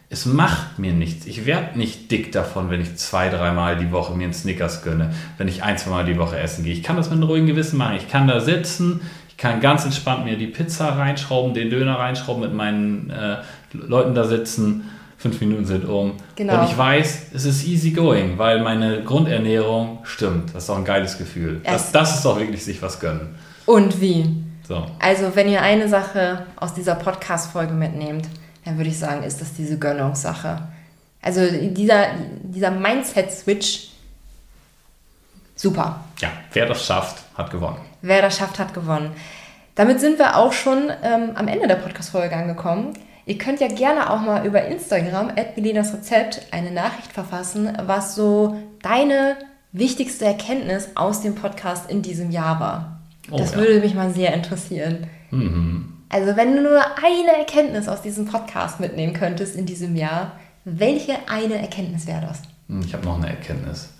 es 0.08 0.24
macht 0.24 0.78
mir 0.78 0.92
nichts. 0.92 1.26
Ich 1.26 1.46
werde 1.46 1.76
nicht 1.76 2.10
dick 2.10 2.30
davon, 2.30 2.70
wenn 2.70 2.80
ich 2.80 2.96
zwei, 2.96 3.28
dreimal 3.28 3.76
die 3.76 3.90
Woche 3.90 4.14
mir 4.14 4.24
einen 4.24 4.32
Snickers 4.32 4.82
gönne, 4.82 5.12
wenn 5.36 5.48
ich 5.48 5.64
ein, 5.64 5.78
zwei 5.78 5.90
Mal 5.90 6.04
die 6.04 6.16
Woche 6.16 6.38
essen 6.38 6.64
gehe. 6.64 6.72
Ich 6.72 6.84
kann 6.84 6.96
das 6.96 7.10
mit 7.10 7.18
einem 7.18 7.28
ruhigen 7.28 7.46
Gewissen 7.46 7.76
machen. 7.76 7.96
Ich 7.96 8.08
kann 8.08 8.28
da 8.28 8.38
sitzen, 8.40 9.00
ich 9.28 9.36
kann 9.36 9.60
ganz 9.60 9.84
entspannt 9.84 10.24
mir 10.24 10.38
die 10.38 10.46
Pizza 10.46 10.96
reinschrauben, 10.96 11.54
den 11.54 11.70
Döner 11.70 11.98
reinschrauben, 11.98 12.42
mit 12.42 12.54
meinen 12.54 13.10
äh, 13.10 13.38
Leuten 13.72 14.14
da 14.14 14.24
sitzen 14.24 14.84
fünf 15.26 15.40
Minuten 15.40 15.64
sind 15.64 15.84
um. 15.84 16.14
Genau. 16.36 16.60
Und 16.60 16.70
ich 16.70 16.78
weiß, 16.78 17.26
es 17.34 17.44
ist 17.44 17.66
easy 17.66 17.90
going, 17.90 18.38
weil 18.38 18.62
meine 18.62 19.02
Grundernährung 19.02 19.98
stimmt. 20.04 20.54
Das 20.54 20.64
ist 20.64 20.68
doch 20.68 20.78
ein 20.78 20.84
geiles 20.84 21.18
Gefühl. 21.18 21.60
Das, 21.64 21.90
das 21.90 22.16
ist 22.16 22.24
doch 22.24 22.38
wirklich 22.38 22.64
sich 22.64 22.80
was 22.80 23.00
gönnen. 23.00 23.34
Und 23.66 24.00
wie? 24.00 24.44
So. 24.68 24.86
Also, 25.00 25.34
wenn 25.34 25.48
ihr 25.48 25.62
eine 25.62 25.88
Sache 25.88 26.46
aus 26.56 26.74
dieser 26.74 26.94
Podcast-Folge 26.94 27.72
mitnehmt, 27.72 28.28
dann 28.64 28.76
würde 28.76 28.90
ich 28.90 28.98
sagen, 28.98 29.24
ist 29.24 29.40
das 29.40 29.54
diese 29.54 29.78
Gönnungssache. 29.78 30.62
Also 31.22 31.40
dieser, 31.50 32.06
dieser 32.42 32.70
Mindset-Switch, 32.70 33.88
super. 35.56 36.04
Ja, 36.20 36.28
wer 36.52 36.66
das 36.66 36.86
schafft, 36.86 37.22
hat 37.36 37.50
gewonnen. 37.50 37.78
Wer 38.02 38.22
das 38.22 38.38
schafft, 38.38 38.60
hat 38.60 38.74
gewonnen. 38.74 39.10
Damit 39.74 40.00
sind 40.00 40.18
wir 40.20 40.36
auch 40.36 40.52
schon 40.52 40.90
ähm, 41.02 41.32
am 41.34 41.48
Ende 41.48 41.66
der 41.66 41.76
Podcast-Folge 41.76 42.36
angekommen. 42.36 42.92
Ihr 43.28 43.38
könnt 43.38 43.60
ja 43.60 43.66
gerne 43.66 44.08
auch 44.10 44.20
mal 44.20 44.46
über 44.46 44.64
Instagram, 44.66 45.32
Milenas 45.56 45.92
Rezept, 45.92 46.46
eine 46.52 46.70
Nachricht 46.70 47.12
verfassen, 47.12 47.76
was 47.84 48.14
so 48.14 48.56
deine 48.82 49.36
wichtigste 49.72 50.24
Erkenntnis 50.24 50.90
aus 50.94 51.22
dem 51.22 51.34
Podcast 51.34 51.90
in 51.90 52.02
diesem 52.02 52.30
Jahr 52.30 52.60
war. 52.60 53.00
Oh, 53.28 53.36
das 53.36 53.52
ja. 53.52 53.58
würde 53.58 53.80
mich 53.80 53.94
mal 53.94 54.14
sehr 54.14 54.32
interessieren. 54.32 55.08
Mhm. 55.32 55.92
Also, 56.08 56.36
wenn 56.36 56.54
du 56.54 56.62
nur 56.62 56.80
eine 56.80 57.36
Erkenntnis 57.36 57.88
aus 57.88 58.00
diesem 58.00 58.26
Podcast 58.26 58.78
mitnehmen 58.78 59.12
könntest 59.12 59.56
in 59.56 59.66
diesem 59.66 59.96
Jahr, 59.96 60.38
welche 60.64 61.16
eine 61.28 61.56
Erkenntnis 61.56 62.06
wäre 62.06 62.20
das? 62.20 62.42
Hm, 62.68 62.82
ich 62.82 62.94
habe 62.94 63.04
noch 63.04 63.16
eine 63.16 63.30
Erkenntnis. 63.30 63.92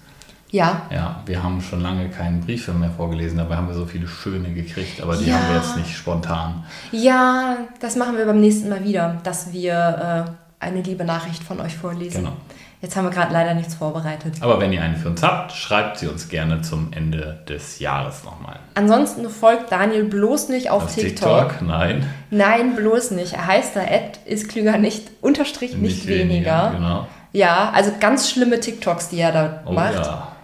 Ja. 0.51 0.83
Ja, 0.91 1.23
wir 1.27 1.43
haben 1.43 1.61
schon 1.61 1.81
lange 1.81 2.09
keinen 2.09 2.41
Briefe 2.41 2.73
mehr 2.73 2.91
vorgelesen, 2.91 3.39
dabei 3.39 3.57
haben 3.57 3.69
wir 3.69 3.75
so 3.75 3.87
viele 3.87 4.07
schöne 4.07 4.53
gekriegt, 4.53 5.03
aber 5.03 5.17
die 5.17 5.27
ja. 5.27 5.35
haben 5.35 5.49
wir 5.49 5.57
jetzt 5.57 5.77
nicht 5.77 5.97
spontan. 5.97 6.65
Ja, 6.93 7.57
das 7.81 7.97
machen 7.97 8.17
wir 8.17 8.27
beim 8.27 8.41
nächsten 8.41 8.69
Mal 8.69 8.85
wieder, 8.85 9.19
dass 9.25 9.53
wir 9.53 10.27
äh, 10.61 10.65
eine 10.65 10.83
liebe 10.83 11.05
Nachricht 11.05 11.43
von 11.43 11.61
euch 11.61 11.77
vorlesen. 11.77 12.25
Genau. 12.25 12.37
Jetzt 12.83 12.95
haben 12.95 13.05
wir 13.05 13.11
gerade 13.11 13.33
leider 13.33 13.55
nichts 13.55 13.75
vorbereitet. 13.75 14.35
Aber 14.43 14.61
wenn 14.61 14.73
ihr 14.73 14.83
eine 14.83 14.97
für 14.97 15.09
uns 15.09 15.23
habt, 15.23 15.53
schreibt 15.53 15.99
sie 15.99 16.09
uns 16.09 16.29
gerne 16.29 16.61
zum 16.61 16.93
Ende 16.93 17.43
des 17.49 17.79
Jahres 17.79 18.23
nochmal. 18.23 18.59
Ansonsten 18.75 19.29
folgt 19.31 19.73
Daniel 19.73 20.05
bloß 20.05 20.51
nicht 20.51 20.71
auf, 20.71 20.85
auf 20.85 20.95
TikTok. 20.95 21.49
TikTok. 21.49 21.63
Nein. 21.67 22.07
Nein, 22.31 22.77
bloß 22.77 23.13
nicht. 23.13 23.33
Er 23.33 23.47
heißt 23.47 23.75
da 23.75 23.81
Ed 23.81 24.21
ist 24.27 24.49
klüger 24.49 24.77
nicht, 24.77 25.11
unterstrich 25.23 25.73
nicht, 25.73 25.83
nicht 25.83 26.07
weniger. 26.07 26.29
weniger. 26.29 26.73
Genau. 26.77 27.07
Ja, 27.33 27.71
also 27.75 27.93
ganz 27.99 28.31
schlimme 28.31 28.61
TikToks, 28.61 29.09
die 29.09 29.21
er 29.21 29.33
da 29.33 29.63
oh, 29.65 29.73
macht. 29.73 29.95
Ja. 29.95 30.36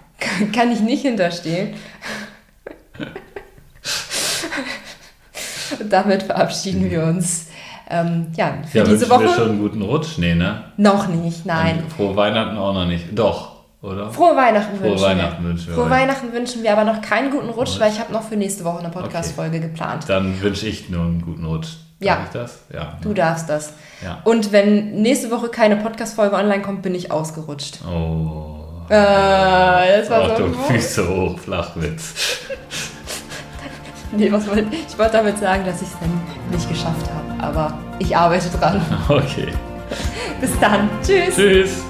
Kann 0.55 0.73
ich 0.73 0.81
nicht 0.81 1.03
hinterstehen. 1.03 1.75
Und 5.81 5.93
damit 5.93 6.23
verabschieden 6.23 6.91
wir 6.91 7.05
uns. 7.05 7.49
Ähm, 7.91 8.29
ja, 8.37 8.55
für 8.71 8.79
ja, 8.79 8.85
diese 8.85 9.09
Woche. 9.11 9.25
Wir 9.25 9.35
schon 9.35 9.51
einen 9.51 9.59
guten 9.61 9.83
Rutsch? 9.83 10.19
Nee, 10.19 10.35
ne? 10.35 10.65
Noch 10.77 11.09
nicht, 11.09 11.45
nein. 11.45 11.83
Und 11.83 11.93
frohe 11.93 12.17
Weihnachten 12.17 12.57
auch 12.57 12.73
noch 12.73 12.87
nicht. 12.87 13.07
Doch, 13.13 13.53
oder? 13.83 14.11
Frohe 14.11 14.35
Weihnachten 14.35 14.79
frohe 14.79 14.91
wünschen 14.91 15.05
Weihnachten 15.05 15.43
wir. 15.43 15.51
Wünschen 15.51 15.67
wir 15.69 15.75
frohe 15.75 15.91
Weihnachten 15.91 16.33
wünschen 16.33 16.63
wir, 16.63 16.73
aber 16.73 16.85
noch 16.85 17.03
keinen 17.03 17.31
guten 17.31 17.51
Rutsch, 17.51 17.79
weil 17.79 17.93
ich 17.93 18.01
habe 18.01 18.13
noch 18.13 18.23
für 18.23 18.37
nächste 18.37 18.65
Woche 18.65 18.79
eine 18.79 18.89
Podcast-Folge 18.89 19.59
okay. 19.59 19.69
geplant. 19.69 20.05
Dann 20.09 20.41
wünsche 20.41 20.67
ich 20.67 20.89
nur 20.89 21.03
einen 21.03 21.21
guten 21.21 21.45
Rutsch. 21.45 21.69
Darf 22.01 22.19
ja. 22.19 22.25
ich 22.25 22.31
das? 22.31 22.65
Ja. 22.73 22.99
Du 23.03 23.13
darfst 23.13 23.49
das. 23.49 23.75
Ja. 24.03 24.21
Und 24.25 24.53
wenn 24.53 25.03
nächste 25.03 25.31
Woche 25.31 25.49
keine 25.49 25.77
Podcast-Folge 25.77 26.35
online 26.35 26.63
kommt, 26.63 26.83
bin 26.83 26.95
ich 26.95 27.11
ausgerutscht. 27.11 27.81
Oh. 27.87 28.62
Äh, 28.93 30.01
das 30.01 30.11
war 30.11 30.31
Achtung, 30.31 30.53
so 30.53 30.61
Füße 30.61 31.09
hoch, 31.09 31.39
Flachwitz. 31.39 32.13
nee, 34.13 34.31
was 34.31 34.47
wollte 34.47 34.67
ich? 34.71 34.99
wollte 34.99 35.13
damit 35.13 35.39
sagen, 35.39 35.65
dass 35.65 35.81
ich 35.81 35.89
es 35.89 35.99
dann 35.99 36.21
nicht 36.51 36.69
geschafft 36.69 37.09
habe. 37.11 37.43
Aber 37.43 37.79
ich 37.99 38.15
arbeite 38.15 38.51
dran. 38.51 38.83
Okay. 39.09 39.49
Bis 40.43 40.51
dann. 40.61 40.91
Tschüss. 41.03 41.37
Tschüss. 41.37 41.83